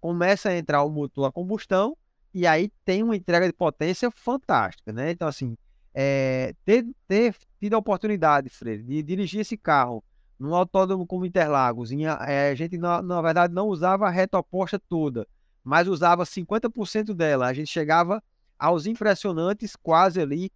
começa 0.00 0.48
a 0.48 0.56
entrar 0.56 0.82
o 0.82 0.90
motor 0.90 1.26
a 1.26 1.32
combustão, 1.32 1.96
e 2.32 2.46
aí 2.46 2.70
tem 2.84 3.02
uma 3.02 3.16
entrega 3.16 3.46
de 3.46 3.52
potência 3.52 4.10
fantástica, 4.10 4.92
né? 4.92 5.10
Então, 5.10 5.26
assim, 5.26 5.56
é, 5.92 6.54
ter, 6.64 6.86
ter 7.08 7.34
tido 7.58 7.74
a 7.74 7.78
oportunidade, 7.78 8.48
Freire, 8.48 8.82
de 8.82 9.02
dirigir 9.02 9.40
esse 9.40 9.56
carro 9.56 10.02
num 10.38 10.54
autódromo 10.54 11.06
como 11.06 11.26
Interlagos, 11.26 11.92
em, 11.92 12.06
é, 12.06 12.50
a 12.50 12.54
gente, 12.54 12.78
na, 12.78 13.02
na 13.02 13.20
verdade, 13.20 13.52
não 13.52 13.66
usava 13.66 14.06
a 14.06 14.10
reta 14.10 14.38
oposta 14.38 14.78
toda, 14.78 15.26
mas 15.62 15.86
usava 15.86 16.24
50% 16.24 17.12
dela. 17.12 17.46
A 17.46 17.52
gente 17.52 17.68
chegava 17.68 18.22
aos 18.58 18.86
impressionantes 18.86 19.76
quase 19.76 20.20
ali 20.20 20.50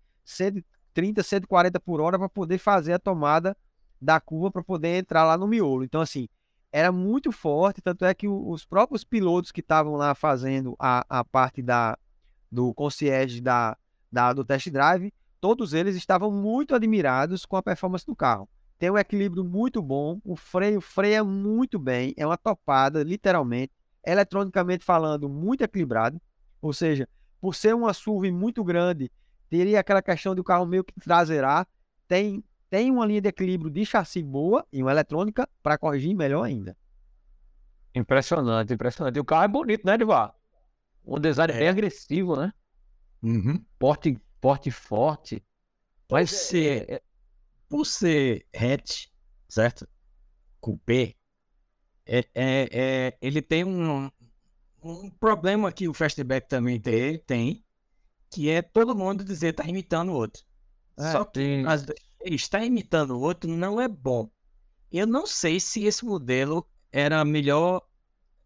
130, 0.95 1.23
140 1.23 1.81
por 1.81 2.01
hora 2.01 2.19
para 2.19 2.29
poder 2.29 2.59
fazer 2.59 2.93
a 2.93 2.99
tomada 2.99 3.57
da 4.01 4.21
curva 4.21 4.51
para 4.51 4.63
poder 4.63 4.99
entrar 4.99 5.25
lá 5.25 5.37
no 5.37 5.47
miolo. 5.47 5.83
Então, 5.85 6.01
assim, 6.01 6.29
era 6.73 6.93
muito 6.93 7.33
forte, 7.33 7.81
tanto 7.81 8.05
é 8.05 8.15
que 8.15 8.29
os 8.29 8.65
próprios 8.65 9.05
pilotos 9.05 9.51
que 9.51 9.61
estavam 9.61 9.95
lá 9.95 10.15
fazendo 10.15 10.75
a, 10.79 11.05
a 11.09 11.25
parte 11.25 11.63
da, 11.63 11.99
do 12.51 12.73
concierge 12.75 13.41
da, 13.41 13.77
da, 14.11 14.33
do 14.33 14.45
test 14.45 14.71
drive, 14.71 15.13
todos 15.41 15.73
eles 15.73 15.97
estavam 15.97 16.31
muito 16.31 16.75
admirados 16.75 17.45
com 17.45 17.57
a 17.57 17.63
performance 17.63 18.07
do 18.07 18.17
carro. 18.17 18.49
Tem 18.79 18.91
um 18.91 18.99
equilíbrio 18.99 19.45
muito 19.45 19.81
bom, 19.81 20.21
o 20.25 20.37
freio 20.37 20.81
freia 20.81 21.23
muito 21.23 21.79
bem, 21.79 22.13
é 22.17 22.27
uma 22.27 22.37
topada, 22.37 23.03
literalmente, 23.03 23.73
eletronicamente 24.05 24.85
falando, 24.85 25.29
muito 25.29 25.63
equilibrado, 25.63 26.21
ou 26.61 26.73
seja, 26.73 27.09
por 27.41 27.55
ser 27.55 27.75
uma 27.75 27.95
SUV 27.95 28.31
muito 28.31 28.65
grande 28.65 29.11
teria 29.57 29.79
aquela 29.79 30.03
questão 30.03 30.35
do 30.35 30.43
carro 30.43 30.67
meio 30.67 30.83
que 30.83 30.93
traseirar. 30.99 31.65
Tem, 32.09 32.43
tem 32.69 32.91
uma 32.91 33.07
linha 33.07 33.21
de 33.21 33.29
equilíbrio 33.29 33.71
de 33.71 33.87
chassi 33.87 34.21
boa 34.21 34.67
e 34.73 34.83
uma 34.83 34.91
eletrônica 34.91 35.49
para 35.63 35.79
corrigir 35.79 36.13
melhor 36.13 36.43
ainda. 36.43 36.77
Impressionante, 37.95 38.75
impressionante. 38.75 39.17
E 39.17 39.21
o 39.21 39.25
carro 39.25 39.45
é 39.45 39.49
bonito, 39.49 39.87
né, 39.87 39.95
Edivar? 39.95 40.35
Um 41.05 41.21
design 41.21 41.53
é. 41.53 41.59
bem 41.59 41.69
agressivo, 41.69 42.35
né? 42.35 42.53
Uhum. 43.23 43.65
Porte, 43.79 44.19
porte 44.41 44.73
forte. 44.73 45.41
Vai 46.09 46.27
ser, 46.27 46.91
é, 46.91 47.03
por 47.69 47.87
ser 47.87 48.45
hatch, 48.53 49.07
certo? 49.49 49.89
Coupé, 50.61 51.15
é, 52.05 52.19
é, 52.35 52.69
é, 52.73 53.19
ele 53.23 53.41
tem 53.41 53.65
um, 53.65 54.11
um 54.83 55.11
problema 55.11 55.71
que 55.71 55.89
o 55.89 55.95
Fastback 55.95 56.49
também 56.49 56.81
tem, 56.81 57.19
tem, 57.21 57.64
que 58.35 58.51
é 58.51 58.63
todo 58.63 58.95
mundo 58.97 59.25
dizer 59.25 59.53
que 59.55 59.63
tá 59.63 59.69
imitando 59.69 60.11
o 60.11 60.15
outro. 60.15 60.43
É, 60.99 61.13
Só 61.13 61.25
que 61.25 61.33
tem- 61.35 61.67
as- 61.67 61.87
estar 62.25 62.65
imitando 62.65 63.13
o 63.13 63.21
outro 63.21 63.49
não 63.51 63.81
é 63.81 63.87
bom. 63.89 64.29
Eu 64.91 65.07
não 65.07 65.27
sei 65.27 65.59
se 65.61 65.85
esse 65.85 66.05
modelo 66.05 66.67
era 66.93 67.21
a 67.21 67.25
melhor 67.25 67.83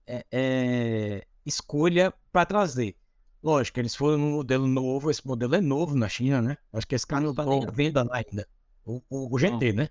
é, 0.06 0.24
é, 0.32 1.26
escolha 1.44 2.12
para 2.32 2.46
trazer. 2.46 2.96
Lógico, 3.42 3.78
eles 3.78 3.94
foram 3.94 4.16
num 4.18 4.30
modelo 4.32 4.66
novo, 4.66 5.10
esse 5.10 5.24
modelo 5.26 5.54
é 5.54 5.60
novo 5.60 5.94
na 5.94 6.08
China, 6.08 6.40
né? 6.40 6.56
Acho 6.72 6.86
que 6.86 6.94
esse 6.94 7.06
carro 7.06 7.24
não 7.26 7.34
tá 7.34 7.44
nem 7.44 7.64
à 7.64 7.70
venda 7.70 8.02
lá 8.02 8.16
ainda. 8.16 8.48
O, 8.84 9.02
o- 9.10 9.34
o 9.34 9.38
GT, 9.38 9.72
né? 9.74 9.88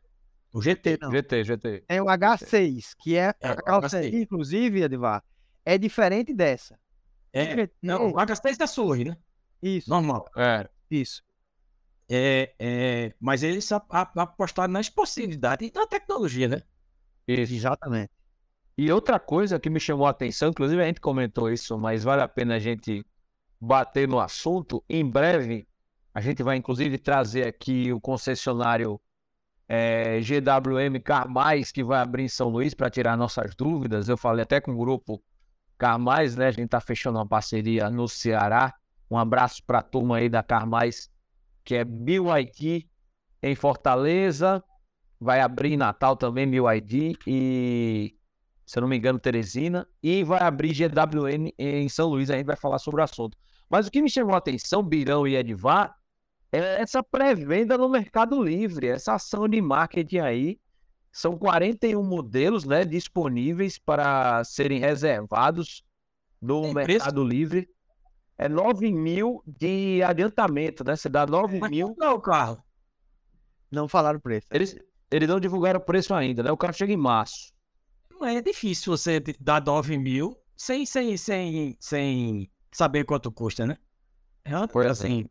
O 0.51 0.59
GT. 0.61 0.97
Não. 0.99 1.11
GT, 1.11 1.43
GT. 1.43 1.83
É 1.87 2.01
o 2.01 2.05
H6, 2.07 2.95
que 2.97 3.15
é, 3.15 3.33
É, 3.39 3.47
a 3.49 3.55
carroceria, 3.55 4.09
H6. 4.09 4.21
inclusive, 4.23 4.81
Edivar, 4.81 5.23
é 5.63 5.77
diferente 5.77 6.33
dessa. 6.33 6.79
É, 7.31 7.55
GT, 7.55 7.73
não, 7.83 8.11
o 8.11 8.13
H6 8.15 8.57
da 8.57 8.65
Sorri, 8.65 9.05
né? 9.05 9.17
Isso, 9.61 9.89
Normal. 9.89 10.25
É. 10.35 10.69
isso. 10.89 11.21
É, 12.09 12.53
é, 12.59 13.13
mas 13.19 13.43
eles 13.43 13.71
a- 13.71 13.83
a- 13.89 14.11
apostaram 14.23 14.71
na 14.73 14.79
expressividade 14.81 15.65
e 15.65 15.71
na 15.73 15.85
tecnologia, 15.87 16.47
né? 16.47 16.61
Isso. 17.27 17.53
Exatamente. 17.53 18.11
E 18.77 18.91
outra 18.91 19.19
coisa 19.19 19.59
que 19.59 19.69
me 19.69 19.79
chamou 19.79 20.07
a 20.07 20.11
atenção, 20.11 20.49
inclusive 20.49 20.81
a 20.81 20.85
gente 20.87 21.01
comentou 21.01 21.51
isso, 21.51 21.77
mas 21.77 22.03
vale 22.03 22.21
a 22.21 22.27
pena 22.27 22.55
a 22.55 22.59
gente 22.59 23.05
bater 23.59 24.07
no 24.07 24.19
assunto. 24.19 24.83
Em 24.89 25.05
breve, 25.09 25.67
a 26.13 26.21
gente 26.21 26.43
vai 26.43 26.57
inclusive 26.57 26.97
trazer 26.99 27.47
aqui 27.47 27.91
o 27.93 28.01
concessionário 28.01 29.01
eh, 29.67 30.21
GWM 30.21 30.99
Carmais, 31.01 31.71
que 31.71 31.83
vai 31.83 31.99
abrir 32.01 32.23
em 32.23 32.29
São 32.29 32.49
Luís 32.49 32.73
para 32.73 32.89
tirar 32.89 33.17
nossas 33.17 33.55
dúvidas. 33.55 34.09
Eu 34.09 34.17
falei 34.17 34.43
até 34.43 34.61
com 34.61 34.71
o 34.73 34.77
grupo 34.77 35.23
Carmais, 35.77 36.35
né? 36.35 36.47
A 36.47 36.51
gente 36.51 36.65
está 36.65 36.79
fechando 36.81 37.17
uma 37.19 37.27
parceria 37.27 37.89
no 37.89 38.07
Ceará. 38.07 38.73
Um 39.09 39.17
abraço 39.17 39.63
para 39.65 39.79
a 39.79 39.83
turma 39.83 40.17
aí 40.17 40.29
da 40.29 40.43
Carmais, 40.43 41.09
que 41.63 41.75
é 41.75 41.83
BYD 41.83 42.87
em 43.41 43.55
Fortaleza. 43.55 44.63
Vai 45.19 45.41
abrir 45.41 45.73
em 45.73 45.77
Natal 45.77 46.15
também, 46.15 46.49
BYD. 46.49 47.17
E 47.25 48.17
se 48.67 48.77
eu 48.77 48.81
não 48.81 48.89
me 48.89 48.97
engano, 48.97 49.17
Teresina, 49.17 49.87
e 50.03 50.25
vai 50.25 50.41
abrir 50.41 50.73
GWN 50.73 51.53
em 51.57 51.87
São 51.87 52.09
Luís, 52.09 52.29
a 52.29 52.35
gente 52.35 52.45
vai 52.45 52.57
falar 52.57 52.79
sobre 52.79 52.99
o 52.99 53.03
assunto. 53.03 53.37
Mas 53.69 53.87
o 53.87 53.91
que 53.91 54.01
me 54.01 54.09
chamou 54.09 54.35
a 54.35 54.39
atenção, 54.39 54.83
Birão 54.83 55.25
e 55.25 55.37
Edvar, 55.37 55.95
é 56.51 56.81
essa 56.81 57.01
pré-venda 57.01 57.77
no 57.77 57.87
Mercado 57.87 58.43
Livre, 58.43 58.87
essa 58.87 59.13
ação 59.13 59.47
de 59.47 59.61
marketing 59.61 60.19
aí. 60.19 60.59
São 61.13 61.37
41 61.37 62.03
modelos 62.03 62.65
né, 62.65 62.83
disponíveis 62.83 63.79
para 63.79 64.43
serem 64.43 64.79
reservados 64.79 65.81
no 66.41 66.63
Tem 66.63 66.73
preço? 66.73 66.89
Mercado 66.89 67.23
Livre. 67.23 67.69
É 68.37 68.47
9 68.47 68.91
mil 68.93 69.41
de 69.45 70.01
adiantamento, 70.03 70.83
né? 70.83 70.95
Você 70.95 71.09
dá 71.09 71.25
9 71.25 71.59
Mas 71.59 71.69
mil. 71.71 71.87
quanto 71.87 72.03
é 72.03 72.09
o 72.09 72.21
carro? 72.21 72.63
Não 73.71 73.87
falaram 73.87 74.19
o 74.19 74.21
preço. 74.21 74.47
Eles, 74.51 74.77
eles 75.09 75.27
não 75.27 75.39
divulgaram 75.39 75.79
o 75.79 75.83
preço 75.83 76.13
ainda, 76.13 76.43
né? 76.43 76.51
O 76.51 76.57
carro 76.57 76.73
chega 76.73 76.93
em 76.93 76.97
março. 76.97 77.51
Não 78.11 78.25
é 78.25 78.41
difícil 78.41 78.95
você 78.95 79.19
dar 79.39 79.63
9 79.63 79.97
mil 79.97 80.37
sem, 80.55 80.85
sem, 80.85 81.17
sem, 81.17 81.77
sem 81.79 82.51
saber 82.71 83.05
quanto 83.05 83.31
custa, 83.31 83.65
né? 83.65 83.77
É 84.45 84.55
uma 84.55 84.67
Pois 84.67 84.85
é. 84.87 84.89
assim. 84.89 85.29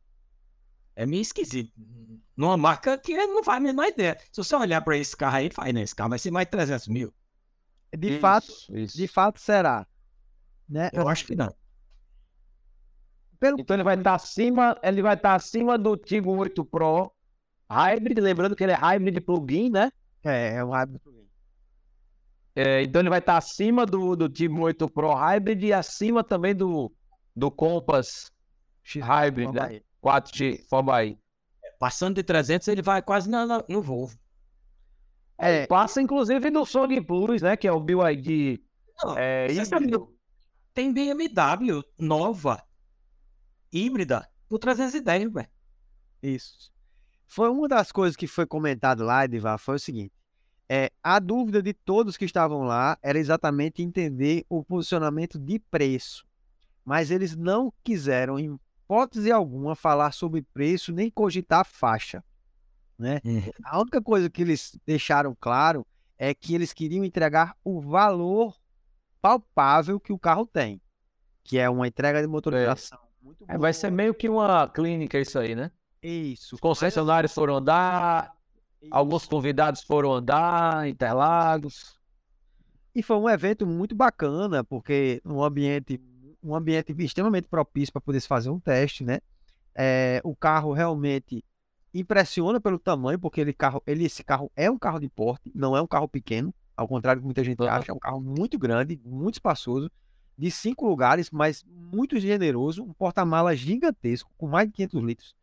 É 0.94 1.07
meio 1.07 1.22
esquisito. 1.22 1.72
Numa 2.36 2.57
marca 2.57 2.98
que 2.98 3.16
não 3.16 3.42
faz 3.42 3.59
a 3.59 3.61
menor 3.61 3.86
ideia. 3.86 4.18
Se 4.32 4.42
você 4.42 4.54
olhar 4.57 4.80
para 4.82 4.96
esse 4.96 5.16
carro 5.16 5.36
aí, 5.36 5.50
faz, 5.50 5.72
né? 5.72 5.82
Esse 5.82 5.94
carro 5.94 6.11
vai 6.11 6.18
ser 6.18 6.30
mais 6.30 6.46
de 6.46 6.50
300 6.50 6.88
mil. 6.88 7.14
De 7.96 8.11
Isso, 8.12 8.20
fato, 8.20 8.52
isso. 8.70 8.96
de 8.96 9.07
fato 9.07 9.40
será. 9.40 9.86
Né? 10.68 10.90
Eu 10.92 11.09
acho 11.09 11.24
que 11.24 11.34
não. 11.34 11.54
Pelo 13.39 13.61
Então 13.61 13.76
ele 13.76 13.82
vai 13.84 13.97
estar 13.97 14.14
acima, 14.14 14.76
ele 14.82 15.03
vai 15.03 15.14
estar 15.14 15.34
acima 15.34 15.76
do 15.78 15.97
Tigo 15.97 16.34
8 16.37 16.64
Pro 16.64 17.12
Hybrid, 17.70 18.18
lembrando 18.20 18.55
que 18.57 18.62
ele 18.64 18.72
é 18.72 18.76
hybrid 18.76 19.20
plug-in, 19.20 19.70
né? 19.70 19.91
é, 20.24 20.57
é 20.57 20.64
um 20.64 20.72
hábito. 20.72 21.14
É, 22.55 22.82
então 22.82 23.03
ele 23.03 23.11
vai 23.11 23.18
estar 23.18 23.37
acima 23.37 23.84
do, 23.84 24.16
do 24.16 24.28
Tigo 24.28 24.61
8 24.62 24.89
Pro 24.89 25.12
Hybrid 25.14 25.62
e 25.64 25.72
acima 25.72 26.24
também 26.24 26.55
do, 26.55 26.91
do 27.34 27.51
Compass 27.51 28.30
Hybrid, 28.95 29.53
né? 29.53 29.62
aí. 29.62 29.82
4G 30.03 30.66
Forma 30.68 31.05
I. 31.05 31.18
Passando 31.78 32.14
de 32.14 32.22
300, 32.22 32.66
ele 32.68 32.80
vai 32.80 33.03
quase 33.03 33.28
na, 33.28 33.45
na- 33.45 33.64
no 33.68 33.82
Volvo. 33.82 34.16
É, 35.39 35.66
Passa 35.66 36.01
inclusive 36.01 36.51
no 36.51 36.64
Sony 36.64 37.01
Plus, 37.05 37.43
né? 37.43 37.57
Que 37.57 37.68
é 37.68 37.72
o 37.72 37.78
BYD 37.80 38.62
Não, 39.05 39.18
é, 39.18 39.49
você 39.49 39.64
sabe, 39.66 39.84
híbrido. 39.87 40.16
tem 40.72 40.91
BMW 40.93 41.82
nova, 41.99 42.62
híbrida, 43.73 44.29
por 44.49 44.59
310, 44.59 45.33
velho. 45.33 45.49
Isso. 46.23 46.71
Foi 47.27 47.51
uma 47.51 47.69
das 47.69 47.91
coisas 47.91 48.17
que 48.17 48.27
foi 48.27 48.47
comentado 48.47 49.05
lá, 49.05 49.25
Edivar, 49.25 49.59
foi 49.59 49.77
o 49.77 49.81
seguinte. 49.81 50.12
É, 50.69 50.91
a 51.03 51.19
dúvida 51.19 51.62
de 51.62 51.73
todos 51.73 52.17
que 52.17 52.25
estavam 52.25 52.62
lá 52.62 52.99
era 53.03 53.19
exatamente 53.19 53.83
entender 53.83 54.45
o 54.49 54.64
posicionamento 54.64 55.39
de 55.39 55.59
preço. 55.59 56.27
Mas 56.85 57.11
eles 57.11 57.37
não 57.37 57.73
quiseram, 57.85 58.39
em 58.39 58.59
hipótese 58.85 59.31
alguma, 59.31 59.75
falar 59.75 60.12
sobre 60.12 60.43
preço 60.43 60.93
nem 60.93 61.11
cogitar 61.11 61.64
faixa. 61.64 62.23
Né? 62.99 63.21
A 63.64 63.81
única 63.81 64.01
coisa 64.01 64.31
que 64.31 64.43
eles 64.43 64.79
deixaram 64.87 65.37
claro 65.39 65.87
é 66.19 66.33
que 66.35 66.55
eles 66.55 66.73
queriam 66.73 67.05
entregar 67.05 67.57
o 67.62 67.81
valor 67.81 68.57
palpável 69.21 70.01
que 70.01 70.12
o 70.12 70.19
carro 70.19 70.47
tem, 70.47 70.81
que 71.45 71.59
é 71.59 71.69
uma 71.69 71.87
entrega 71.87 72.23
de 72.23 72.27
motorização 72.27 73.05
muito 73.27 73.45
É, 73.49 73.59
vai 73.59 73.72
ser 73.72 73.91
meio 73.91 74.14
que 74.14 74.29
uma 74.29 74.68
clínica 74.68 75.18
isso 75.18 75.39
aí, 75.39 75.55
né? 75.55 75.70
isso. 76.03 76.55
Os 76.55 76.61
concessionários 76.61 77.35
foram 77.35 77.57
andar, 77.57 78.33
alguns 78.91 79.27
convidados 79.27 79.83
foram 79.83 80.12
andar, 80.12 80.89
Interlagos. 80.89 81.97
E 82.95 83.03
foi 83.03 83.16
um 83.16 83.29
evento 83.29 83.66
muito 83.66 83.95
bacana, 83.95 84.64
porque 84.64 85.20
um 85.24 85.43
ambiente, 85.43 86.01
um 86.43 86.55
ambiente 86.55 86.95
extremamente 86.99 87.49
propício 87.49 87.93
para 87.93 88.01
poder 88.01 88.20
se 88.20 88.29
fazer 88.29 88.49
um 88.49 88.61
teste, 88.61 89.05
né? 89.05 89.18
É, 89.74 90.20
o 90.24 90.35
carro 90.35 90.72
realmente 90.72 91.45
impressiona 91.93 92.61
pelo 92.61 92.79
tamanho, 92.79 93.18
porque 93.18 93.41
ele 93.41 93.53
carro, 93.53 93.83
ele, 93.87 94.05
esse 94.05 94.24
carro 94.24 94.51
é 94.57 94.70
um 94.70 94.79
carro 94.79 94.99
de 94.99 95.09
porte, 95.09 95.51
não 95.55 95.77
é 95.77 95.83
um 95.83 95.87
carro 95.87 96.09
pequeno, 96.09 96.55
ao 96.77 96.89
contrário 96.89 97.20
do 97.20 97.22
que 97.22 97.27
muita 97.27 97.45
gente 97.45 97.62
acha, 97.66 97.91
é 97.91 97.95
um 97.95 97.99
carro 97.99 98.20
muito 98.20 98.59
grande, 98.59 99.01
muito 99.05 99.35
espaçoso, 99.35 99.91
de 100.37 100.51
cinco 100.51 100.87
lugares, 100.87 101.30
mas 101.30 101.64
muito 101.66 102.18
generoso, 102.18 102.82
um 102.82 102.93
porta-malas 102.93 103.59
gigantesco, 103.59 104.30
com 104.37 104.47
mais 104.47 104.68
de 104.68 104.74
500 104.74 105.03
litros, 105.03 105.34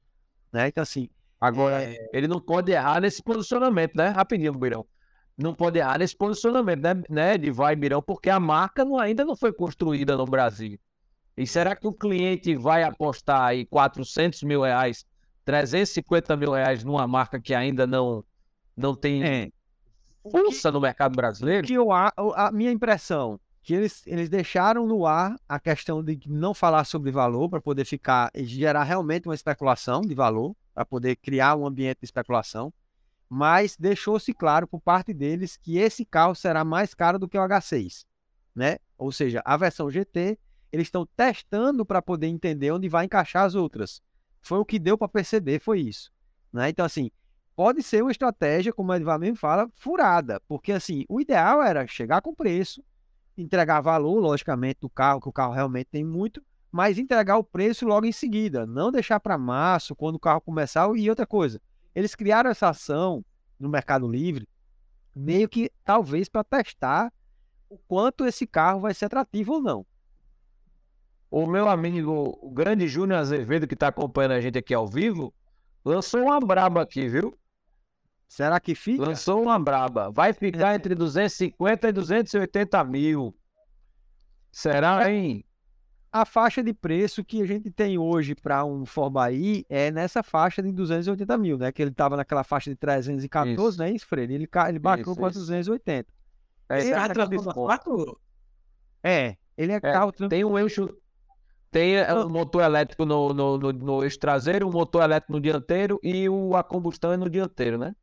né? 0.52 0.68
Então, 0.68 0.82
assim, 0.82 1.10
Agora, 1.41 1.84
É. 1.84 2.10
ele 2.14 2.26
não 2.26 2.39
pode 2.39 2.72
errar 2.72 3.02
nesse 3.02 3.22
posicionamento, 3.22 3.96
né? 3.96 4.08
Rapidinho, 4.08 4.54
Birão. 4.54 4.86
Não 5.38 5.54
pode 5.54 5.78
errar 5.78 6.00
nesse 6.00 6.16
posicionamento, 6.16 6.80
né, 6.82 7.04
né 7.10 7.38
de 7.38 7.52
vai, 7.52 7.76
Birão, 7.76 8.02
porque 8.02 8.30
a 8.30 8.39
marca 8.39 8.86
não- 8.86 8.98
ainda 8.98 9.26
não 9.26 9.36
foi 9.36 9.52
construída 9.52 10.16
no 10.16 10.24
Brasil. 10.24 10.80
E 11.36 11.46
será 11.46 11.76
que 11.76 11.86
o 11.86 11.91
cliente 11.91 12.56
vai 12.56 12.84
apostar 12.84 13.41
aí 13.41 13.66
400 13.66 14.41
mil 14.44 14.62
reais, 14.62 15.06
350 15.44 16.38
mil 16.38 16.54
reais 16.54 16.82
numa 16.86 17.06
marca 17.06 17.41
que 17.41 17.54
ainda 17.54 17.86
não, 17.86 18.24
não 18.78 18.96
tem 18.96 19.22
é, 19.22 19.52
força 20.32 20.72
no 20.72 20.80
mercado 20.80 21.14
brasileiro? 21.14 21.68
que 21.68 21.74
eu, 21.74 21.91
a, 21.91 22.14
a 22.36 22.52
minha 22.54 22.72
impressão 22.72 23.38
que 23.64 23.74
eles, 23.74 24.05
eles 24.05 24.30
deixaram 24.30 24.86
no 24.86 25.05
ar 25.05 25.36
a 25.47 25.57
questão 25.57 26.03
de 26.03 26.20
não 26.28 26.53
falar 26.53 26.84
sobre 26.84 27.11
valor 27.11 27.49
para 27.49 27.61
poder 27.61 27.86
ficar 27.86 28.30
gerar 28.36 28.84
realmente 28.84 29.28
uma 29.28 29.34
especulação 29.34 30.01
de 30.01 30.14
valor, 30.14 30.53
para 30.74 30.86
poder 30.86 31.16
criar 31.16 31.55
um 31.55 31.66
ambiente 31.66 31.99
de 31.99 32.05
especulação, 32.05 32.74
mas 33.30 33.78
deixou-se 33.78 34.34
claro 34.34 34.68
por 34.68 34.82
parte 34.82 35.14
deles 35.14 35.55
que 35.55 35.78
esse 35.78 36.03
carro 36.03 36.36
será 36.36 36.66
mais 36.66 36.93
caro 36.93 37.18
do 37.18 37.28
que 37.28 37.38
o 37.38 37.41
H6, 37.41 38.05
né? 38.53 38.78
Ou 38.97 39.11
seja, 39.11 39.41
a 39.45 39.55
versão 39.55 39.89
GT 39.89 40.38
eles 40.72 40.88
estão 40.88 41.05
testando 41.16 41.86
para 41.86 42.01
poder 42.01 42.28
entender 42.28 42.72
onde 42.72 42.89
vai 42.89 43.05
encaixar 43.05 43.45
as 43.45 43.55
outras. 43.55 44.01
Foi 44.41 44.57
o 44.57 44.66
que 44.66 44.78
deu 44.78 44.97
para 44.97 45.07
perceber, 45.07 45.59
foi 45.59 45.80
isso, 45.80 46.11
né? 46.51 46.68
Então 46.68 46.86
assim, 46.86 47.09
pode 47.55 47.82
ser 47.82 48.01
uma 48.01 48.11
estratégia, 48.11 48.74
como 48.74 48.91
o 48.91 48.95
Edvar 48.95 49.18
mesmo 49.18 49.38
fala, 49.38 49.70
furada, 49.76 50.41
porque 50.49 50.74
assim, 50.74 51.05
o 51.07 51.22
ideal 51.22 51.64
era 51.64 51.88
chegar 51.88 52.22
com 52.22 52.36
preço, 52.36 52.84
entregar 53.38 53.82
valor, 53.82 54.20
logicamente, 54.20 54.80
do 54.82 54.90
carro, 54.90 55.22
que 55.22 55.30
o 55.30 55.34
carro 55.34 55.54
realmente 55.54 55.88
tem 55.92 56.04
muito, 56.04 56.42
mas 56.72 56.98
entregar 56.98 57.38
o 57.38 57.44
preço 57.44 57.86
logo 57.86 58.06
em 58.06 58.12
seguida, 58.12 58.66
não 58.66 58.92
deixar 58.92 59.20
para 59.20 59.38
março, 59.38 59.96
quando 59.96 60.16
o 60.16 60.20
carro 60.20 60.42
começar. 60.42 60.90
E 60.96 61.10
outra 61.10 61.26
coisa, 61.26 61.62
eles 61.94 62.16
criaram 62.16 62.50
essa 62.50 62.70
ação 62.70 63.24
no 63.60 63.70
Mercado 63.70 64.08
Livre, 64.08 64.48
meio 65.16 65.48
que 65.48 65.72
talvez 65.84 66.28
para 66.28 66.44
testar 66.44 67.12
o 67.70 67.78
quanto 67.78 68.26
esse 68.26 68.46
carro 68.46 68.80
vai 68.80 68.94
ser 68.94 69.06
atrativo 69.06 69.54
ou 69.54 69.62
não. 69.62 69.86
O 71.30 71.48
meu 71.48 71.68
amigo, 71.68 72.38
o 72.42 72.52
grande 72.52 72.88
Júnior 72.88 73.20
Azevedo, 73.20 73.68
que 73.68 73.74
está 73.74 73.88
acompanhando 73.88 74.34
a 74.34 74.42
gente 74.42 74.58
aqui 74.58 74.74
ao 74.74 74.88
vivo, 74.88 75.34
Lançou 75.86 76.24
uma 76.24 76.40
braba 76.40 76.82
aqui, 76.82 77.10
viu? 77.10 77.38
Será 78.28 78.60
que 78.60 78.74
fica? 78.74 79.04
Lançou 79.04 79.42
uma 79.42 79.60
braba. 79.60 80.12
Vai 80.12 80.34
ficar 80.34 80.76
entre 80.76 80.96
250 80.96 81.88
e 81.88 81.92
280 81.92 82.84
mil. 82.84 83.36
Será, 84.52 85.12
hein? 85.12 85.46
A 86.12 86.26
faixa 86.26 86.64
de 86.64 86.74
preço 86.74 87.24
que 87.24 87.42
a 87.42 87.46
gente 87.46 87.72
tem 87.72 87.98
hoje 87.98 88.36
para 88.36 88.64
um 88.64 88.86
Forbaí 88.86 89.66
é 89.68 89.90
nessa 89.90 90.22
faixa 90.22 90.62
de 90.62 90.72
280 90.72 91.38
mil, 91.40 91.58
né? 91.58 91.72
Que 91.72 91.82
ele 91.82 91.90
estava 91.90 92.16
naquela 92.16 92.44
faixa 92.44 92.70
de 92.70 92.76
314, 92.76 93.70
Isso. 93.70 93.80
né, 93.80 93.92
isso, 93.92 94.06
Freire? 94.06 94.34
Ele, 94.34 94.48
ele 94.70 94.80
baixou 94.80 95.14
Isso, 95.14 95.20
para 95.20 95.30
isso. 95.30 95.40
280. 95.40 96.14
É, 96.70 96.76
tá 96.76 97.06
é 97.06 97.54
quatro, 97.54 98.20
É, 99.04 99.36
ele 99.58 99.72
é, 99.72 99.76
É, 99.76 99.80
carro 99.80 100.12
Tem 100.12 100.46
um 100.46 100.58
eixo. 100.58 100.88
Tem 101.72 101.96
é, 101.96 102.14
um 102.14 102.30
motor 102.30 102.62
elétrico 102.62 103.06
no, 103.06 103.34
no, 103.34 103.58
no, 103.58 103.74
no 103.74 104.04
eixo 104.04 104.20
traseiro, 104.20 104.68
um 104.68 104.72
motor 104.72 105.02
elétrico 105.02 105.34
no 105.34 105.42
dianteiro 105.42 106.00
e 106.04 106.30
o, 106.30 106.56
a 106.56 106.64
combustão 106.64 107.12
é 107.12 107.18
no 107.18 107.28
dianteiro, 107.28 107.80
né? 107.80 107.96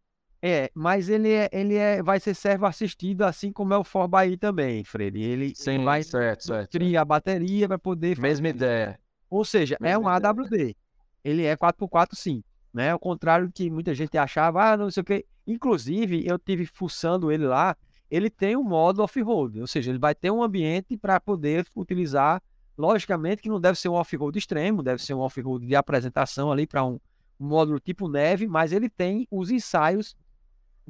É, 0.43 0.71
mas 0.75 1.09
ele 1.11 1.31
é, 1.31 1.51
ele 1.53 1.75
é, 1.77 2.03
vai 2.03 2.19
ser 2.19 2.35
servo 2.35 2.65
assistido, 2.65 3.23
assim 3.23 3.53
como 3.53 3.75
é 3.75 3.79
o 3.79 3.85
Forbaí 3.85 4.39
também, 4.39 4.83
Freire. 4.85 5.23
Ele 5.23 5.53
Sim, 5.55 5.85
vai 5.85 6.03
certo, 6.03 6.45
certo. 6.45 6.71
cria 6.71 7.03
a 7.03 7.05
bateria 7.05 7.69
para 7.69 7.79
poder 7.79 8.19
Mesma 8.19 8.49
ideia. 8.49 8.99
Ou 9.29 9.45
seja, 9.45 9.77
é 9.83 9.99
um 9.99 10.05
Mesma 10.05 10.17
ideia. 10.17 10.31
AWD. 10.31 10.77
Ele 11.23 11.45
é 11.45 11.55
4x4 11.55 12.15
sim. 12.15 12.43
Né? 12.73 12.91
Ao 12.91 12.99
contrário 12.99 13.49
do 13.49 13.53
que 13.53 13.69
muita 13.69 13.93
gente 13.95 14.17
achava, 14.17 14.73
ah, 14.73 14.77
não 14.77 14.91
sei 14.91 15.03
o 15.03 15.05
quê. 15.05 15.27
Inclusive, 15.47 16.27
eu 16.27 16.39
tive 16.39 16.65
fuçando 16.65 17.31
ele 17.31 17.47
lá, 17.47 17.77
ele 18.11 18.31
tem 18.31 18.57
um 18.57 18.63
modo 18.63 19.03
off-road, 19.03 19.61
ou 19.61 19.67
seja, 19.67 19.91
ele 19.91 19.99
vai 19.99 20.15
ter 20.15 20.31
um 20.31 20.43
ambiente 20.43 20.97
para 20.97 21.21
poder 21.21 21.67
utilizar. 21.77 22.43
Logicamente 22.79 23.43
que 23.43 23.49
não 23.51 23.61
deve 23.61 23.79
ser 23.79 23.91
um 23.91 23.95
off-road 23.95 24.39
extremo, 24.39 24.83
deve 24.83 25.03
ser 25.03 25.13
um 25.13 25.19
off-road 25.19 25.67
de 25.67 25.77
apresentação 25.77 26.51
ali 26.51 26.67
para 26.67 26.83
um, 26.83 26.99
um 27.39 27.47
módulo 27.47 27.79
tipo 27.79 28.09
neve, 28.09 28.47
mas 28.47 28.73
ele 28.73 28.89
tem 28.89 29.29
os 29.31 29.51
ensaios 29.51 30.17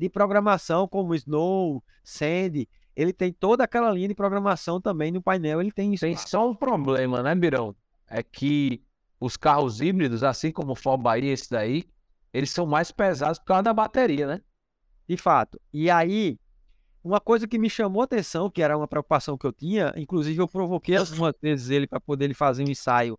de 0.00 0.08
programação 0.08 0.88
como 0.88 1.14
Snow, 1.14 1.84
Sand, 2.02 2.66
ele 2.96 3.12
tem 3.12 3.32
toda 3.32 3.64
aquela 3.64 3.92
linha 3.92 4.08
de 4.08 4.14
programação 4.14 4.80
também 4.80 5.12
no 5.12 5.22
painel, 5.22 5.60
ele 5.60 5.70
tem 5.70 5.92
isso. 5.94 6.04
Tem 6.04 6.16
só 6.16 6.48
um 6.48 6.54
problema, 6.54 7.22
né, 7.22 7.34
Birão? 7.34 7.76
É 8.08 8.22
que 8.22 8.82
os 9.20 9.36
carros 9.36 9.80
híbridos, 9.80 10.24
assim 10.24 10.50
como 10.50 10.72
o 10.72 10.74
Ford 10.74 11.00
Bahia, 11.00 11.32
esse 11.32 11.50
daí, 11.50 11.84
eles 12.32 12.50
são 12.50 12.66
mais 12.66 12.90
pesados 12.90 13.38
por 13.38 13.44
causa 13.44 13.62
da 13.62 13.74
bateria, 13.74 14.26
né? 14.26 14.40
De 15.06 15.16
fato. 15.16 15.60
E 15.72 15.90
aí, 15.90 16.38
uma 17.04 17.20
coisa 17.20 17.46
que 17.46 17.58
me 17.58 17.68
chamou 17.68 18.00
a 18.00 18.04
atenção, 18.04 18.50
que 18.50 18.62
era 18.62 18.76
uma 18.76 18.88
preocupação 18.88 19.36
que 19.36 19.46
eu 19.46 19.52
tinha, 19.52 19.92
inclusive 19.96 20.40
eu 20.40 20.48
provoquei 20.48 20.96
algumas 20.96 21.34
vezes 21.40 21.70
ele 21.70 21.86
para 21.86 22.00
poder 22.00 22.24
ele 22.24 22.34
fazer 22.34 22.64
um 22.64 22.70
ensaio, 22.70 23.18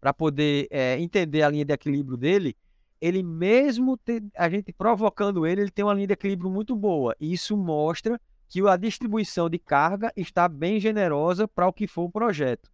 para 0.00 0.14
poder 0.14 0.66
eh, 0.70 0.98
entender 0.98 1.42
a 1.42 1.48
linha 1.48 1.64
de 1.64 1.72
equilíbrio 1.72 2.16
dele. 2.16 2.56
Ele 3.02 3.20
mesmo 3.20 3.96
te- 3.96 4.22
a 4.36 4.48
gente 4.48 4.72
provocando 4.72 5.44
ele, 5.44 5.62
ele 5.62 5.70
tem 5.72 5.84
uma 5.84 5.92
linha 5.92 6.06
de 6.06 6.12
equilíbrio 6.12 6.48
muito 6.48 6.76
boa. 6.76 7.16
E 7.18 7.32
isso 7.32 7.56
mostra 7.56 8.20
que 8.48 8.60
a 8.68 8.76
distribuição 8.76 9.50
de 9.50 9.58
carga 9.58 10.12
está 10.16 10.46
bem 10.46 10.78
generosa 10.78 11.48
para 11.48 11.66
o 11.66 11.72
que 11.72 11.88
for 11.88 12.04
o 12.04 12.10
projeto. 12.10 12.70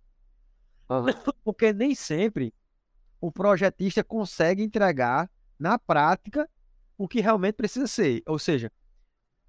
Porque 1.42 1.72
nem 1.72 1.94
sempre 1.94 2.52
o 3.18 3.32
projetista 3.32 4.04
consegue 4.04 4.62
entregar 4.62 5.30
na 5.58 5.78
prática 5.78 6.46
o 6.98 7.08
que 7.08 7.22
realmente 7.22 7.54
precisa 7.54 7.86
ser. 7.86 8.22
Ou 8.26 8.38
seja, 8.38 8.70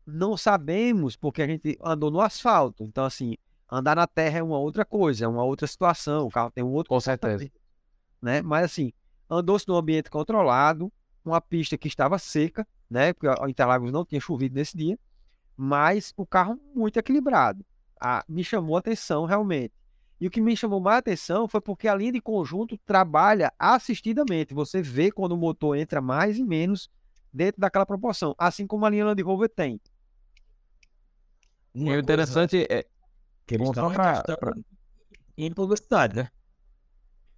não 0.05 0.38
sabemos 0.38 1.17
porque 1.17 1.41
a 1.41 1.47
gente 1.47 1.77
andou 1.84 2.09
no 2.09 2.21
asfalto. 2.21 2.86
Então, 2.86 3.03
assim, 3.03 3.36
andar 3.69 3.97
na 3.97 4.07
terra 4.07 4.39
é 4.39 4.43
uma 4.43 4.57
outra 4.57 4.86
coisa, 4.86 5.25
é 5.25 5.27
uma 5.27 5.43
outra 5.43 5.67
situação. 5.67 6.25
O 6.27 6.32
carro 6.32 6.51
tem 6.51 6.63
um 6.63 6.71
outro 6.71 6.89
Com 6.89 6.99
certeza. 7.01 7.51
né? 8.21 8.41
Mas 8.41 8.63
assim, 8.63 8.93
andou-se 9.30 9.67
num 9.67 9.75
ambiente 9.75 10.09
controlado, 10.09 10.91
uma 11.23 11.39
pista 11.39 11.77
que 11.77 11.88
estava 11.88 12.17
seca, 12.17 12.67
né? 12.89 13.13
Porque 13.13 13.27
o 13.27 13.47
Interlagos 13.47 13.91
não 13.91 14.03
tinha 14.05 14.19
chovido 14.19 14.55
nesse 14.55 14.75
dia, 14.75 14.97
mas 15.55 16.13
o 16.17 16.25
carro 16.25 16.59
muito 16.73 16.97
equilibrado. 16.97 17.65
Ah, 17.99 18.23
me 18.27 18.43
chamou 18.43 18.75
a 18.75 18.80
atenção 18.80 19.25
realmente. 19.25 19.73
E 20.19 20.27
o 20.27 20.30
que 20.30 20.41
me 20.41 20.55
chamou 20.55 20.80
mais 20.82 20.95
a 20.95 20.99
atenção 20.99 21.47
foi 21.47 21.61
porque 21.61 21.88
a 21.88 21.95
linha 21.95 22.11
de 22.13 22.21
conjunto 22.21 22.77
trabalha 22.86 23.53
assistidamente. 23.57 24.53
Você 24.53 24.82
vê 24.82 25.11
quando 25.11 25.34
o 25.34 25.38
motor 25.38 25.77
entra 25.77 26.01
mais 26.01 26.38
e 26.38 26.43
menos 26.43 26.89
dentro 27.32 27.61
daquela 27.61 27.86
proporção, 27.86 28.36
assim 28.38 28.65
como 28.65 28.86
a 28.86 28.89
linha 28.89 29.05
Land 29.05 29.21
Rover 29.21 29.49
tem. 29.49 29.80
E 31.73 31.84
uma 31.84 31.93
o 31.93 31.99
interessante 31.99 32.65
é. 32.69 32.84
que 33.45 33.55
eles 33.55 33.65
Bom, 33.67 33.71
estão 33.71 33.93
pra- 33.93 34.23
em 35.38 35.53
publicidade, 35.53 36.15
né? 36.15 36.30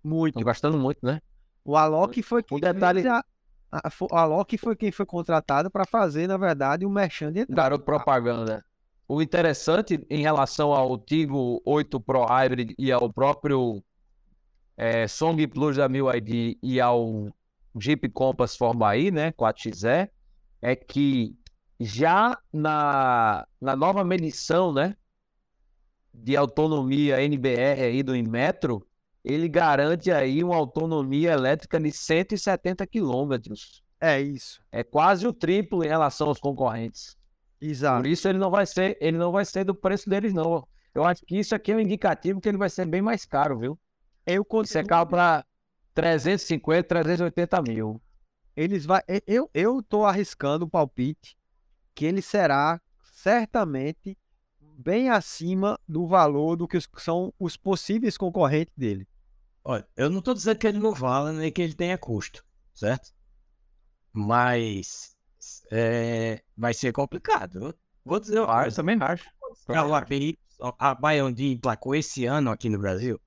Muito. 0.04 0.34
Estão 0.40 0.44
gastando 0.44 0.78
muito, 0.78 1.06
né? 1.06 1.22
O 1.64 1.76
Alok 1.78 2.22
foi 2.24 2.42
quem 2.44 2.58
Um 2.58 2.62
detalhe- 2.62 3.02
fez 3.04 3.14
a- 3.14 3.24
a- 3.72 3.92
o 4.02 4.16
Alok 4.16 4.58
foi 4.58 4.76
quem 4.76 4.92
foi 4.92 5.06
contratado 5.06 5.70
para 5.70 5.86
fazer, 5.86 6.28
na 6.28 6.38
verdade, 6.38 6.86
o 6.86 6.90
merchan 6.90 7.32
de 7.32 7.40
entrada. 7.42 7.62
Garoto 7.62 7.86
propaganda. 7.86 8.64
O 9.08 9.22
interessante 9.22 10.06
em 10.10 10.22
relação 10.22 10.72
ao 10.74 10.98
Tigo 10.98 11.62
8 11.66 12.00
Pro 12.00 12.26
Hybrid 12.26 12.74
e 12.78 12.92
ao 12.92 13.12
próprio 13.12 13.84
eh, 14.78 15.08
Song 15.08 15.46
Plus 15.48 15.78
da 15.78 15.88
MIUID 15.88 16.58
e 16.64 16.80
ao 16.82 17.28
Jeep 17.80 18.10
Compass 18.10 18.56
Formaí, 18.56 19.12
né, 19.12 19.32
4XE, 19.34 20.10
é 20.62 20.76
que 20.76 21.36
já 21.80 22.38
na, 22.52 23.46
na 23.60 23.76
nova 23.76 24.04
medição, 24.04 24.74
né, 24.74 24.96
de 26.14 26.36
autonomia 26.36 27.22
NBR 27.22 27.82
aí 27.84 28.04
do 28.04 28.16
Inmetro, 28.16 28.86
ele 29.24 29.48
garante 29.48 30.12
aí 30.12 30.44
uma 30.44 30.56
autonomia 30.56 31.32
elétrica 31.32 31.80
de 31.80 31.92
170 31.92 32.86
quilômetros. 32.88 33.84
É 34.00 34.20
isso. 34.20 34.62
É 34.72 34.84
quase 34.84 35.28
o 35.28 35.34
triplo 35.34 35.84
em 35.84 35.88
relação 35.88 36.28
aos 36.28 36.40
concorrentes. 36.40 37.16
Exato. 37.60 38.02
Por 38.02 38.08
isso 38.10 38.28
ele 38.28 38.40
não 38.40 38.50
vai 38.50 38.66
ser, 38.66 38.98
ele 39.00 39.18
não 39.18 39.32
vai 39.32 39.46
ser 39.46 39.64
do 39.64 39.76
preço 39.76 40.10
deles, 40.10 40.34
não. 40.34 40.68
Eu 40.94 41.04
acho 41.06 41.24
que 41.26 41.38
isso 41.38 41.54
aqui 41.54 41.72
é 41.72 41.76
um 41.76 41.80
indicativo 41.80 42.42
que 42.42 42.50
ele 42.50 42.58
vai 42.58 42.70
ser 42.70 42.86
bem 42.88 43.02
mais 43.02 43.26
caro, 43.26 43.60
viu? 43.60 43.80
Eu 44.26 44.42
Isso 44.42 44.42
é 44.42 44.82
continuo- 44.82 44.88
carro 44.88 45.08
para 45.08 45.46
350, 45.94 46.88
380 46.88 47.62
mil. 47.62 48.02
Eles 48.56 48.86
vai, 48.86 49.02
eu 49.28 49.50
eu 49.54 49.82
tô 49.84 50.04
arriscando 50.06 50.66
o 50.66 50.70
palpite 50.70 51.38
que 51.94 52.06
ele 52.06 52.22
será 52.22 52.82
certamente 53.14 54.18
bem 54.78 55.10
acima 55.10 55.80
do 55.88 56.08
valor 56.08 56.56
do 56.56 56.68
que 56.68 56.80
são 56.98 57.32
os 57.40 57.56
possíveis 57.56 58.18
concorrentes 58.18 58.74
dele. 58.76 59.08
Olha, 59.64 59.88
eu 59.96 60.10
não 60.10 60.22
tô 60.22 60.34
dizendo 60.34 60.58
que 60.58 60.68
ele 60.68 60.80
não 60.80 60.94
vale 60.94 61.38
nem 61.38 61.52
que 61.52 61.62
ele 61.62 61.74
tenha 61.74 61.98
custo, 61.98 62.44
certo? 62.74 63.14
Mas 64.12 65.16
é, 65.72 66.44
vai 66.58 66.74
ser 66.74 66.92
complicado. 66.92 67.76
Vou 68.04 68.20
dizer, 68.20 68.38
eu 68.38 68.50
acho. 68.50 68.76
também 68.76 68.98
acho. 69.00 69.30
A 69.68 69.86
UAPI, 69.86 70.38
a 70.80 70.96
Biondi 70.96 71.52
emplacou 71.52 71.94
esse 71.94 72.26
ano 72.26 72.52
aqui 72.52 72.70
no 72.70 72.80
Brasil 72.80 73.20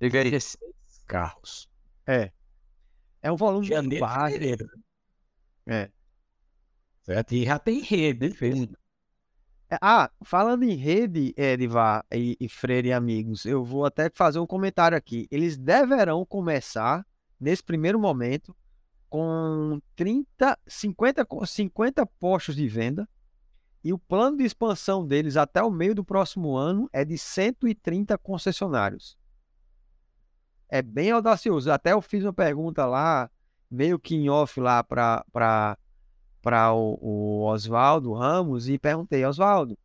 Diga 0.00 0.20
aí. 0.20 0.30
16 0.30 0.74
carros. 1.06 1.70
É. 2.06 2.32
É 3.22 3.32
um 3.32 3.36
volume 3.36 3.66
Janeiro, 3.66 4.04
baixo. 4.04 4.34
fevereiro. 4.34 4.68
É. 5.66 5.90
Certo? 7.04 7.34
E 7.34 7.44
já 7.44 7.58
tem 7.58 7.80
rede, 7.80 8.30
fez. 8.30 8.68
Ah, 9.80 10.10
falando 10.22 10.62
em 10.64 10.74
rede, 10.74 11.32
Edivar 11.36 12.04
e, 12.12 12.36
e 12.40 12.48
Freire 12.48 12.88
e 12.88 12.92
amigos, 12.92 13.44
eu 13.44 13.64
vou 13.64 13.84
até 13.84 14.10
fazer 14.14 14.38
um 14.38 14.46
comentário 14.46 14.96
aqui. 14.96 15.26
Eles 15.30 15.56
deverão 15.56 16.24
começar, 16.26 17.06
nesse 17.38 17.62
primeiro 17.62 17.98
momento, 17.98 18.54
com 19.08 19.80
30, 19.94 20.58
50, 20.66 21.24
co- 21.24 21.46
50 21.46 22.04
postos 22.06 22.56
de 22.56 22.66
venda. 22.68 23.08
E 23.82 23.92
o 23.92 23.98
plano 23.98 24.38
de 24.38 24.44
expansão 24.44 25.06
deles 25.06 25.36
até 25.36 25.62
o 25.62 25.70
meio 25.70 25.94
do 25.94 26.04
próximo 26.04 26.56
ano 26.56 26.88
é 26.92 27.04
de 27.04 27.18
130 27.18 28.16
concessionários. 28.18 29.16
É 30.68 30.80
bem 30.80 31.10
audacioso. 31.10 31.70
Até 31.70 31.92
eu 31.92 32.00
fiz 32.00 32.24
uma 32.24 32.32
pergunta 32.32 32.86
lá, 32.86 33.30
meio 33.70 33.98
que 33.98 34.14
em 34.14 34.28
off 34.30 34.58
lá 34.58 34.82
para 34.82 35.76
para 36.44 36.72
o, 36.74 36.98
o 37.00 37.42
Oswaldo 37.46 38.12
Ramos 38.12 38.68
e 38.68 38.78
perguntei, 38.78 39.24
Oswaldo, 39.24 39.76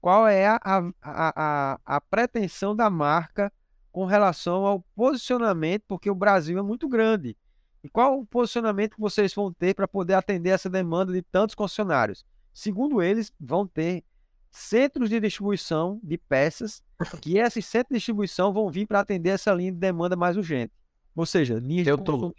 qual 0.00 0.28
é 0.28 0.46
a, 0.46 0.60
a, 0.62 0.92
a, 1.02 1.80
a- 1.84 2.00
pretensão 2.00 2.74
da 2.74 2.88
marca 2.88 3.52
com 3.90 4.04
relação 4.06 4.64
ao 4.64 4.80
posicionamento, 4.94 5.82
porque 5.88 6.08
o 6.08 6.14
Brasil 6.14 6.58
é 6.58 6.62
muito 6.62 6.88
grande. 6.88 7.36
E 7.82 7.88
qual 7.88 8.18
o 8.20 8.24
posicionamento 8.26 8.94
que 8.94 9.00
vocês 9.00 9.34
vão 9.34 9.52
ter 9.52 9.74
para 9.74 9.88
poder 9.88 10.14
atender 10.14 10.50
essa 10.50 10.70
demanda 10.70 11.12
de 11.12 11.20
tantos 11.20 11.54
concessionários? 11.54 12.24
Segundo 12.52 13.02
eles, 13.02 13.32
vão 13.38 13.66
ter 13.66 14.04
centros 14.50 15.10
de 15.10 15.18
distribuição 15.20 16.00
de 16.02 16.16
peças, 16.16 16.82
que 17.20 17.38
esses 17.38 17.66
centros 17.66 17.90
de 17.90 17.98
distribuição 17.98 18.52
vão 18.52 18.70
vir 18.70 18.86
para 18.86 19.00
atender 19.00 19.30
essa 19.30 19.52
linha 19.52 19.72
de 19.72 19.78
demanda 19.78 20.16
mais 20.16 20.36
urgente. 20.36 20.72
Ou 21.14 21.26
seja, 21.26 21.54
linhas 21.58 21.84
de 21.84 21.90
Eu 21.90 21.98
tô-. 21.98 22.32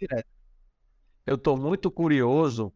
Eu 1.26 1.34
estou 1.34 1.56
muito 1.56 1.90
curioso 1.90 2.72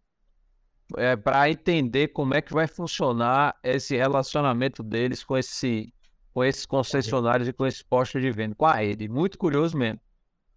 é, 0.96 1.16
para 1.16 1.50
entender 1.50 2.08
como 2.08 2.34
é 2.34 2.40
que 2.40 2.52
vai 2.52 2.66
funcionar 2.66 3.56
esse 3.62 3.96
relacionamento 3.96 4.82
deles 4.82 5.22
com, 5.24 5.36
esse, 5.36 5.92
com 6.32 6.44
esses 6.44 6.66
concessionários 6.66 7.48
e 7.48 7.52
com 7.52 7.66
esses 7.66 7.82
postos 7.82 8.20
de 8.20 8.30
venda, 8.30 8.54
com 8.54 8.66
a 8.66 8.74
rede. 8.74 9.08
Muito 9.08 9.38
curioso 9.38 9.76
mesmo. 9.76 10.00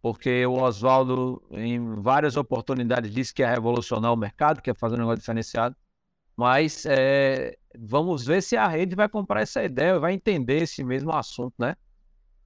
porque 0.01 0.45
o 0.45 0.61
Oswaldo, 0.61 1.41
em 1.51 1.95
várias 2.01 2.35
oportunidades, 2.35 3.09
disse 3.13 3.33
que 3.33 3.41
ia 3.41 3.49
revolucionar 3.49 4.11
o 4.11 4.17
mercado, 4.17 4.61
que 4.61 4.69
ia 4.69 4.75
fazer 4.75 4.95
um 4.95 4.99
negócio 4.99 5.19
diferenciado. 5.19 5.75
Mas 6.35 6.85
é, 6.85 7.55
vamos 7.77 8.25
ver 8.25 8.41
se 8.41 8.57
a 8.57 8.67
rede 8.67 8.95
vai 8.95 9.07
comprar 9.07 9.41
essa 9.41 9.63
ideia, 9.63 9.99
vai 9.99 10.13
entender 10.13 10.63
esse 10.63 10.83
mesmo 10.83 11.11
assunto, 11.11 11.53
né? 11.57 11.75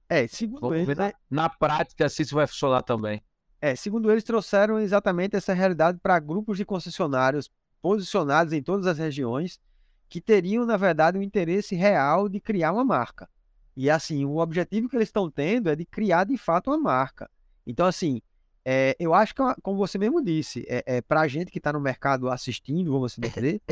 É, 0.08 0.26
segundo 0.28 0.60
Vamos 0.60 0.76
eles, 0.76 0.86
ver 0.86 0.96
né? 0.96 1.12
na, 1.28 1.42
na 1.42 1.48
prática 1.48 2.08
se 2.08 2.22
isso 2.22 2.34
vai 2.34 2.46
funcionar 2.46 2.82
também. 2.82 3.22
É, 3.60 3.74
segundo 3.74 4.10
eles, 4.10 4.22
trouxeram 4.22 4.78
exatamente 4.78 5.34
essa 5.34 5.52
realidade 5.52 5.98
para 6.00 6.18
grupos 6.20 6.56
de 6.56 6.64
concessionários 6.64 7.50
posicionados 7.80 8.52
em 8.52 8.62
todas 8.62 8.86
as 8.86 8.98
regiões 8.98 9.60
que 10.08 10.20
teriam, 10.20 10.64
na 10.64 10.76
verdade, 10.76 11.18
um 11.18 11.22
interesse 11.22 11.74
real 11.74 12.28
de 12.28 12.40
criar 12.40 12.72
uma 12.72 12.84
marca. 12.84 13.28
E 13.76 13.88
assim, 13.88 14.24
o 14.24 14.38
objetivo 14.38 14.88
que 14.88 14.96
eles 14.96 15.08
estão 15.08 15.30
tendo 15.30 15.70
é 15.70 15.76
de 15.76 15.84
criar 15.84 16.24
de 16.24 16.36
fato 16.36 16.70
uma 16.70 16.78
marca. 16.78 17.30
Então, 17.66 17.86
assim, 17.86 18.20
é, 18.64 18.96
eu 18.98 19.14
acho 19.14 19.34
que, 19.34 19.42
como 19.62 19.78
você 19.78 19.98
mesmo 19.98 20.22
disse, 20.22 20.64
é, 20.68 20.82
é 20.84 21.00
para 21.00 21.20
a 21.20 21.28
gente 21.28 21.50
que 21.50 21.58
está 21.58 21.72
no 21.72 21.80
mercado 21.80 22.28
assistindo, 22.28 22.90
vamos 22.90 23.12
assim 23.12 23.20
dizer, 23.20 23.62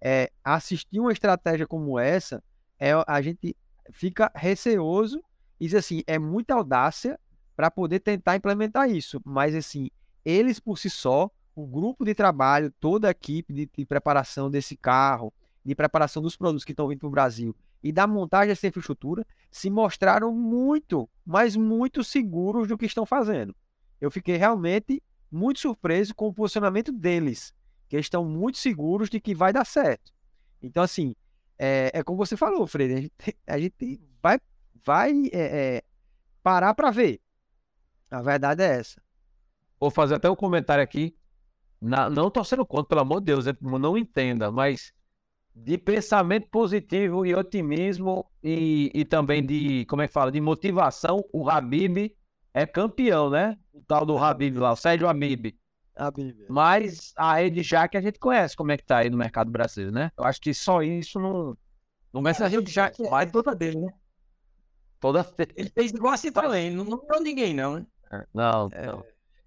é, 0.00 0.30
assistir 0.42 1.00
uma 1.00 1.12
estratégia 1.12 1.66
como 1.66 1.98
essa, 1.98 2.42
é, 2.78 2.92
a 3.06 3.22
gente 3.22 3.56
fica 3.90 4.30
receoso 4.34 5.22
e 5.58 5.66
diz 5.66 5.74
assim, 5.74 6.02
é 6.06 6.18
muita 6.18 6.54
audácia 6.54 7.18
para 7.56 7.70
poder 7.70 8.00
tentar 8.00 8.36
implementar 8.36 8.90
isso. 8.90 9.20
Mas, 9.24 9.54
assim, 9.54 9.88
eles 10.24 10.60
por 10.60 10.78
si 10.78 10.90
só, 10.90 11.30
o 11.54 11.66
grupo 11.66 12.04
de 12.04 12.14
trabalho, 12.14 12.72
toda 12.80 13.08
a 13.08 13.10
equipe 13.10 13.52
de, 13.52 13.70
de 13.76 13.86
preparação 13.86 14.50
desse 14.50 14.76
carro, 14.76 15.32
de 15.64 15.74
preparação 15.74 16.22
dos 16.22 16.36
produtos 16.36 16.64
que 16.64 16.72
estão 16.72 16.88
vindo 16.88 17.00
para 17.00 17.08
o 17.08 17.10
Brasil 17.10 17.56
e 17.82 17.92
da 17.92 18.06
montagem 18.06 18.48
dessa 18.48 18.66
infraestrutura, 18.66 19.26
se 19.50 19.70
mostraram 19.70 20.32
muito, 20.32 21.08
mas 21.24 21.54
muito 21.54 22.02
seguros 22.02 22.66
do 22.66 22.78
que 22.78 22.86
estão 22.86 23.04
fazendo. 23.04 23.54
Eu 24.00 24.10
fiquei 24.10 24.36
realmente 24.36 25.02
muito 25.30 25.60
surpreso 25.60 26.14
com 26.14 26.28
o 26.28 26.34
posicionamento 26.34 26.90
deles, 26.90 27.54
que 27.88 27.98
estão 27.98 28.24
muito 28.24 28.58
seguros 28.58 29.10
de 29.10 29.20
que 29.20 29.34
vai 29.34 29.52
dar 29.52 29.64
certo. 29.64 30.12
Então, 30.62 30.82
assim, 30.82 31.14
é, 31.58 31.90
é 31.92 32.02
como 32.02 32.16
você 32.16 32.36
falou, 32.36 32.66
Freire, 32.66 32.94
a 32.94 33.00
gente, 33.00 33.12
a 33.46 33.58
gente 33.58 34.00
vai, 34.22 34.40
vai 34.82 35.12
é, 35.32 35.76
é, 35.76 35.82
parar 36.42 36.74
para 36.74 36.90
ver. 36.90 37.20
A 38.10 38.22
verdade 38.22 38.62
é 38.62 38.78
essa. 38.78 39.02
Vou 39.78 39.90
fazer 39.90 40.14
até 40.14 40.30
um 40.30 40.36
comentário 40.36 40.82
aqui. 40.82 41.14
Na, 41.84 42.08
não 42.08 42.30
torcendo 42.30 42.64
contra, 42.64 42.88
pelo 42.88 43.00
amor 43.02 43.20
de 43.20 43.26
Deus, 43.26 43.46
é, 43.46 43.54
não 43.60 43.98
entenda, 43.98 44.50
mas 44.50 44.90
de 45.54 45.76
pensamento 45.76 46.48
positivo 46.48 47.26
e 47.26 47.34
otimismo 47.34 48.26
e, 48.42 48.90
e 48.94 49.04
também 49.04 49.44
de, 49.44 49.84
como 49.84 50.00
é 50.00 50.08
que 50.08 50.12
fala, 50.12 50.32
de 50.32 50.40
motivação, 50.40 51.22
o 51.30 51.48
Habib 51.48 52.10
é 52.54 52.64
campeão, 52.64 53.28
né? 53.28 53.58
O 53.72 53.82
tal 53.82 54.06
do 54.06 54.16
Habib 54.16 54.56
lá, 54.56 54.72
o 54.72 54.76
Sérgio 54.76 55.06
Habib. 55.06 55.54
Habib. 55.94 56.46
Mas 56.48 57.12
a 57.16 57.34
Rede 57.34 57.62
Jaque 57.62 57.98
a 57.98 58.00
gente 58.00 58.18
conhece 58.18 58.56
como 58.56 58.72
é 58.72 58.78
que 58.78 58.84
tá 58.84 58.98
aí 58.98 59.10
no 59.10 59.18
mercado 59.18 59.50
brasileiro, 59.50 59.94
né? 59.94 60.10
Eu 60.16 60.24
acho 60.24 60.40
que 60.40 60.54
só 60.54 60.82
isso 60.82 61.20
não. 61.20 61.56
Não 62.12 62.22
Mas 62.22 62.40
a 62.40 62.46
Rede 62.46 62.72
Jaque 62.72 63.02
vai 63.08 63.30
toda 63.30 63.54
dele, 63.54 63.78
né? 63.78 63.92
Toda. 64.98 65.26
Ele 65.54 65.68
fez 65.68 65.92
igual 65.92 66.14
a 66.14 66.16
Citroën, 66.16 66.72
não 66.72 66.84
não 66.84 67.20
ninguém, 67.20 67.52
não, 67.52 67.74
né? 67.74 67.86
Não, 68.32 68.68
não. 68.70 69.04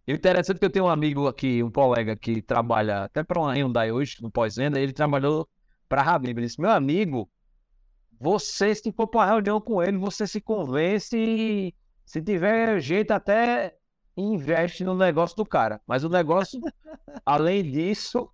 E 0.08 0.14
o 0.14 0.16
interessante 0.16 0.55
é 0.55 0.60
que 0.60 0.66
eu 0.66 0.70
tenho 0.70 0.86
um 0.86 0.89
amigo 0.89 1.28
aqui, 1.28 1.62
um 1.62 1.70
colega 1.70 2.16
que 2.16 2.41
trabalha 2.41 3.03
até 3.03 3.24
para 3.24 3.41
uma 3.41 3.51
Hyundai 3.53 3.91
hoje, 3.91 4.16
no 4.22 4.32
pós-venda, 4.32 4.80
ele 4.80 4.93
trabalhou 4.93 5.49
para 5.89 6.01
a 6.01 6.16
Habib. 6.16 6.38
Ele 6.38 6.47
disse: 6.47 6.62
Meu 6.62 6.72
amigo, 6.72 7.30
você, 8.18 8.74
se 8.74 8.89
for 8.93 9.08
para 9.08 9.34
reunião 9.34 9.60
com 9.60 9.84
ele, 9.84 9.97
você 9.97 10.26
se 10.26 10.39
convence 10.39 11.18
e, 11.18 11.76
se 12.05 12.22
tiver 12.22 12.80
jeito, 12.80 13.12
até 13.12 13.76
investe 14.16 14.86
no 14.86 14.95
negócio 14.95 15.36
do 15.36 15.45
cara. 15.45 15.82
Mas 15.86 16.05
o 16.05 16.10
negócio, 16.10 16.58
além 17.26 17.62
disso, 17.70 18.30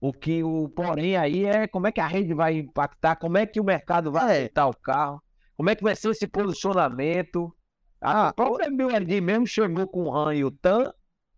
o 0.00 0.12
que 0.12 0.44
o 0.44 0.68
porém 0.68 1.16
aí 1.16 1.44
é 1.44 1.66
como 1.66 1.88
é 1.88 1.92
que 1.92 2.00
a 2.00 2.06
rede 2.06 2.32
vai 2.34 2.56
impactar, 2.58 3.16
como 3.16 3.36
é 3.36 3.46
que 3.46 3.60
o 3.60 3.64
mercado 3.64 4.12
vai 4.12 4.24
aceitar 4.30 4.68
o 4.68 4.76
carro, 4.76 5.20
como 5.56 5.70
é 5.70 5.74
que 5.74 5.82
vai 5.82 5.96
ser 5.96 6.10
esse 6.10 6.28
posicionamento. 6.28 7.52
A 8.00 8.32
própria 8.32 8.70
BYD 8.70 9.20
mesmo 9.20 9.46
chegou 9.46 9.88
com 9.88 10.04
o 10.04 10.16
Han 10.16 10.34
e 10.36 10.44
o 10.44 10.50
Tan, 10.52 10.90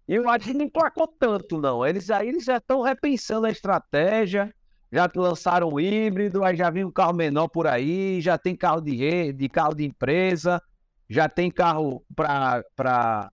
e 0.08 0.14
eu 0.14 0.28
acho 0.28 0.46
que 0.46 0.54
não 0.54 0.64
emplacou 0.64 1.06
tanto, 1.06 1.58
não. 1.60 1.86
Eles 1.86 2.10
aí 2.10 2.28
eles 2.28 2.44
já 2.44 2.56
estão 2.58 2.82
repensando 2.82 3.46
a 3.46 3.50
estratégia, 3.50 4.52
já 4.90 5.08
lançaram 5.14 5.68
o 5.68 5.80
híbrido, 5.80 6.44
aí 6.44 6.56
já 6.56 6.68
vem 6.70 6.84
um 6.84 6.90
carro 6.90 7.14
menor 7.14 7.48
por 7.48 7.66
aí, 7.66 8.20
já 8.20 8.36
tem 8.36 8.54
carro 8.56 8.80
de 8.80 8.94
rede, 8.96 9.48
carro 9.48 9.74
de 9.74 9.84
empresa, 9.84 10.60
já 11.08 11.28
tem 11.28 11.50
carro 11.50 12.04
para 12.14 13.30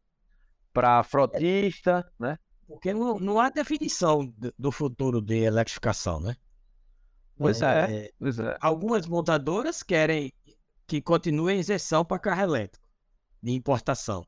frotista, 1.03 2.09
né? 2.19 2.37
Porque 2.67 2.93
não, 2.93 3.19
não 3.19 3.39
há 3.39 3.49
definição 3.49 4.25
do- 4.25 4.53
do 4.57 4.71
futuro 4.71 5.21
de 5.21 5.35
eletrificação, 5.37 6.19
né? 6.19 6.35
Pois 7.37 7.61
é. 7.61 8.05
É, 8.05 8.11
Pois 8.19 8.37
é. 8.37 8.57
algumas 8.61 9.07
montadoras 9.07 9.81
querem 9.81 10.31
que 10.85 11.01
continue 11.01 11.53
a 11.53 11.55
isenção 11.55 12.03
para 12.05 12.19
carro 12.19 12.41
elétrico 12.41 12.87
de 13.41 13.51
importação. 13.53 14.25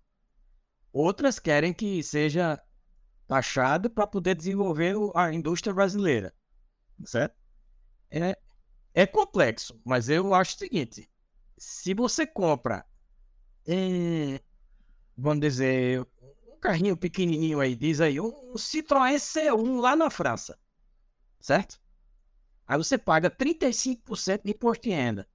Outras 0.92 1.40
querem 1.40 1.74
que 1.74 2.04
seja 2.04 2.62
taxado 3.28 3.90
para 3.90 4.06
poder 4.06 4.36
desenvolver 4.36 4.96
a 5.16 5.34
indústria 5.34 5.74
brasileira. 5.74 6.34
Certo? 7.06 7.36
É, 8.10 8.38
é 8.94 9.06
complexo, 9.08 9.80
mas 9.86 10.10
eu 10.10 10.34
acho 10.34 10.56
o 10.56 10.60
seguinte: 10.60 11.10
se 11.58 11.94
você 11.94 12.28
compra, 12.28 12.86
eh, 13.66 14.42
vamos 15.18 15.40
dizer, 15.40 16.02
um 16.48 16.58
carrinho 16.60 16.98
pequenininho 16.98 17.60
aí, 17.60 17.76
diz 17.76 18.02
aí, 18.02 18.20
um 18.20 18.54
Citroën 18.56 19.16
C1 19.16 19.80
lá 19.80 19.96
na 19.96 20.10
França, 20.10 20.60
certo? 21.40 21.80
Aí 22.68 22.78
você 22.78 22.98
paga 22.98 23.30
35% 23.30 24.42
de 24.44 24.52
imposto 24.52 24.84
de 24.84 24.90
renda. 24.90 25.28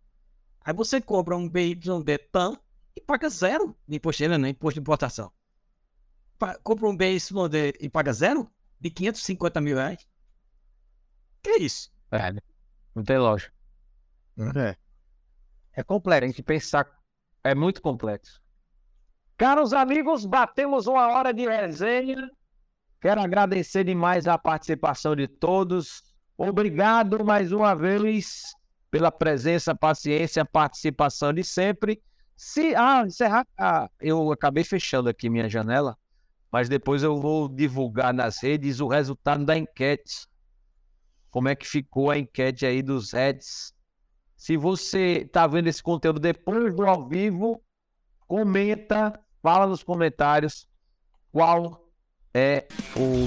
Aí 0.61 0.75
você 0.75 1.01
compra 1.01 1.37
um 1.37 1.49
BYD 1.49 2.19
TAM 2.31 2.59
e 2.95 3.01
paga 3.01 3.29
zero 3.29 3.77
de 3.87 3.97
imposto 3.97 4.19
de 4.19 4.25
renda, 4.25 4.39
não, 4.39 4.49
imposto 4.49 4.75
de 4.75 4.81
importação. 4.81 5.33
Compra 6.63 6.89
um 6.89 6.97
BYD 6.97 7.79
e 7.81 7.89
paga 7.89 8.13
zero 8.13 8.51
de 8.81 8.91
550 8.91 9.61
mil 9.61 9.77
reais. 9.77 10.07
Que 11.43 11.51
é 11.51 11.59
isso? 11.59 11.91
É, 12.11 12.33
não 12.95 13.03
tem 13.03 13.19
lógica. 13.19 13.53
É. 14.57 14.77
É 15.73 15.83
complexo. 15.83 16.23
Tem 16.23 16.33
que 16.33 16.43
pensar. 16.43 16.87
É 17.45 17.55
muito 17.55 17.81
complexo. 17.81 18.41
Caros 19.37 19.73
amigos, 19.73 20.25
batemos 20.25 20.87
uma 20.87 21.09
hora 21.09 21.33
de 21.33 21.47
resenha. 21.47 22.31
Quero 23.01 23.21
agradecer 23.21 23.85
demais 23.85 24.27
a 24.27 24.39
participação 24.39 25.15
de 25.15 25.29
todos. 25.29 26.03
Obrigado 26.37 27.25
mais 27.25 27.53
uma 27.53 27.75
vez 27.75 28.55
pela 28.91 29.13
presença, 29.13 29.75
paciência, 29.75 30.45
participação 30.45 31.33
de 31.33 31.45
sempre. 31.45 32.03
Se 32.37 32.75
ah, 32.75 33.05
encerrar, 33.07 33.47
ah, 33.59 33.91
eu 34.01 34.33
acabei 34.33 34.65
fechando 34.65 35.09
aqui 35.09 35.29
minha 35.29 35.49
janela, 35.49 35.97
mas 36.53 36.69
depois 36.69 37.03
eu 37.03 37.21
vou 37.21 37.49
divulgar 37.49 38.15
nas 38.15 38.43
redes 38.43 38.81
o 38.81 38.89
resultado 38.89 39.45
da 39.45 39.57
enquete. 39.57 40.27
Como 41.31 41.49
é 41.49 41.55
que 41.55 41.67
ficou 41.67 42.11
a 42.11 42.19
enquete 42.19 42.65
aí 42.65 42.83
dos 42.83 43.13
heads 43.13 43.77
se 44.37 44.57
você 44.57 45.23
está 45.27 45.47
vendo 45.47 45.67
esse 45.67 45.83
conteúdo 45.83 46.21
depois 46.21 46.75
do 46.75 46.87
ao 46.87 47.09
vivo, 47.09 47.63
comenta, 48.29 49.19
fala 49.43 49.67
nos 49.67 49.83
comentários 49.83 50.69
qual 51.33 51.91
é 52.35 52.69
o. 52.95 53.27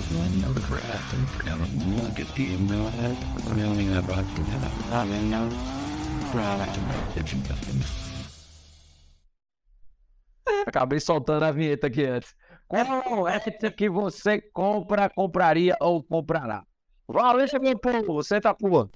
Acabei 10.68 11.00
soltando 11.00 11.44
a 11.44 11.52
vinheta 11.52 11.88
aqui 11.88 12.06
antes. 12.06 12.36
Qual 12.70 13.28
é 13.28 13.40
que 13.72 13.90
você 13.90 14.40
compra, 14.54 15.10
compraria 15.10 15.76
ou 15.82 16.04
comprará? 16.04 16.62
Valeu, 17.08 17.48
meu 17.60 17.80
povo, 17.80 18.14
você 18.14 18.40
tá 18.40 18.54
por. 18.54 18.92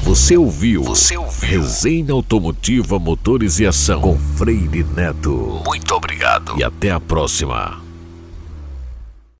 Você 0.00 0.36
ouviu, 0.36 0.82
Você 0.82 1.16
ouviu 1.16 1.62
Resenha 1.62 2.12
Automotiva 2.12 2.98
Motores 2.98 3.58
e 3.60 3.66
Ação 3.66 4.02
com 4.02 4.18
Freire 4.18 4.84
Neto. 4.84 5.62
Muito 5.64 5.94
obrigado 5.94 6.58
e 6.58 6.62
até 6.62 6.90
a 6.90 7.00
próxima. 7.00 7.80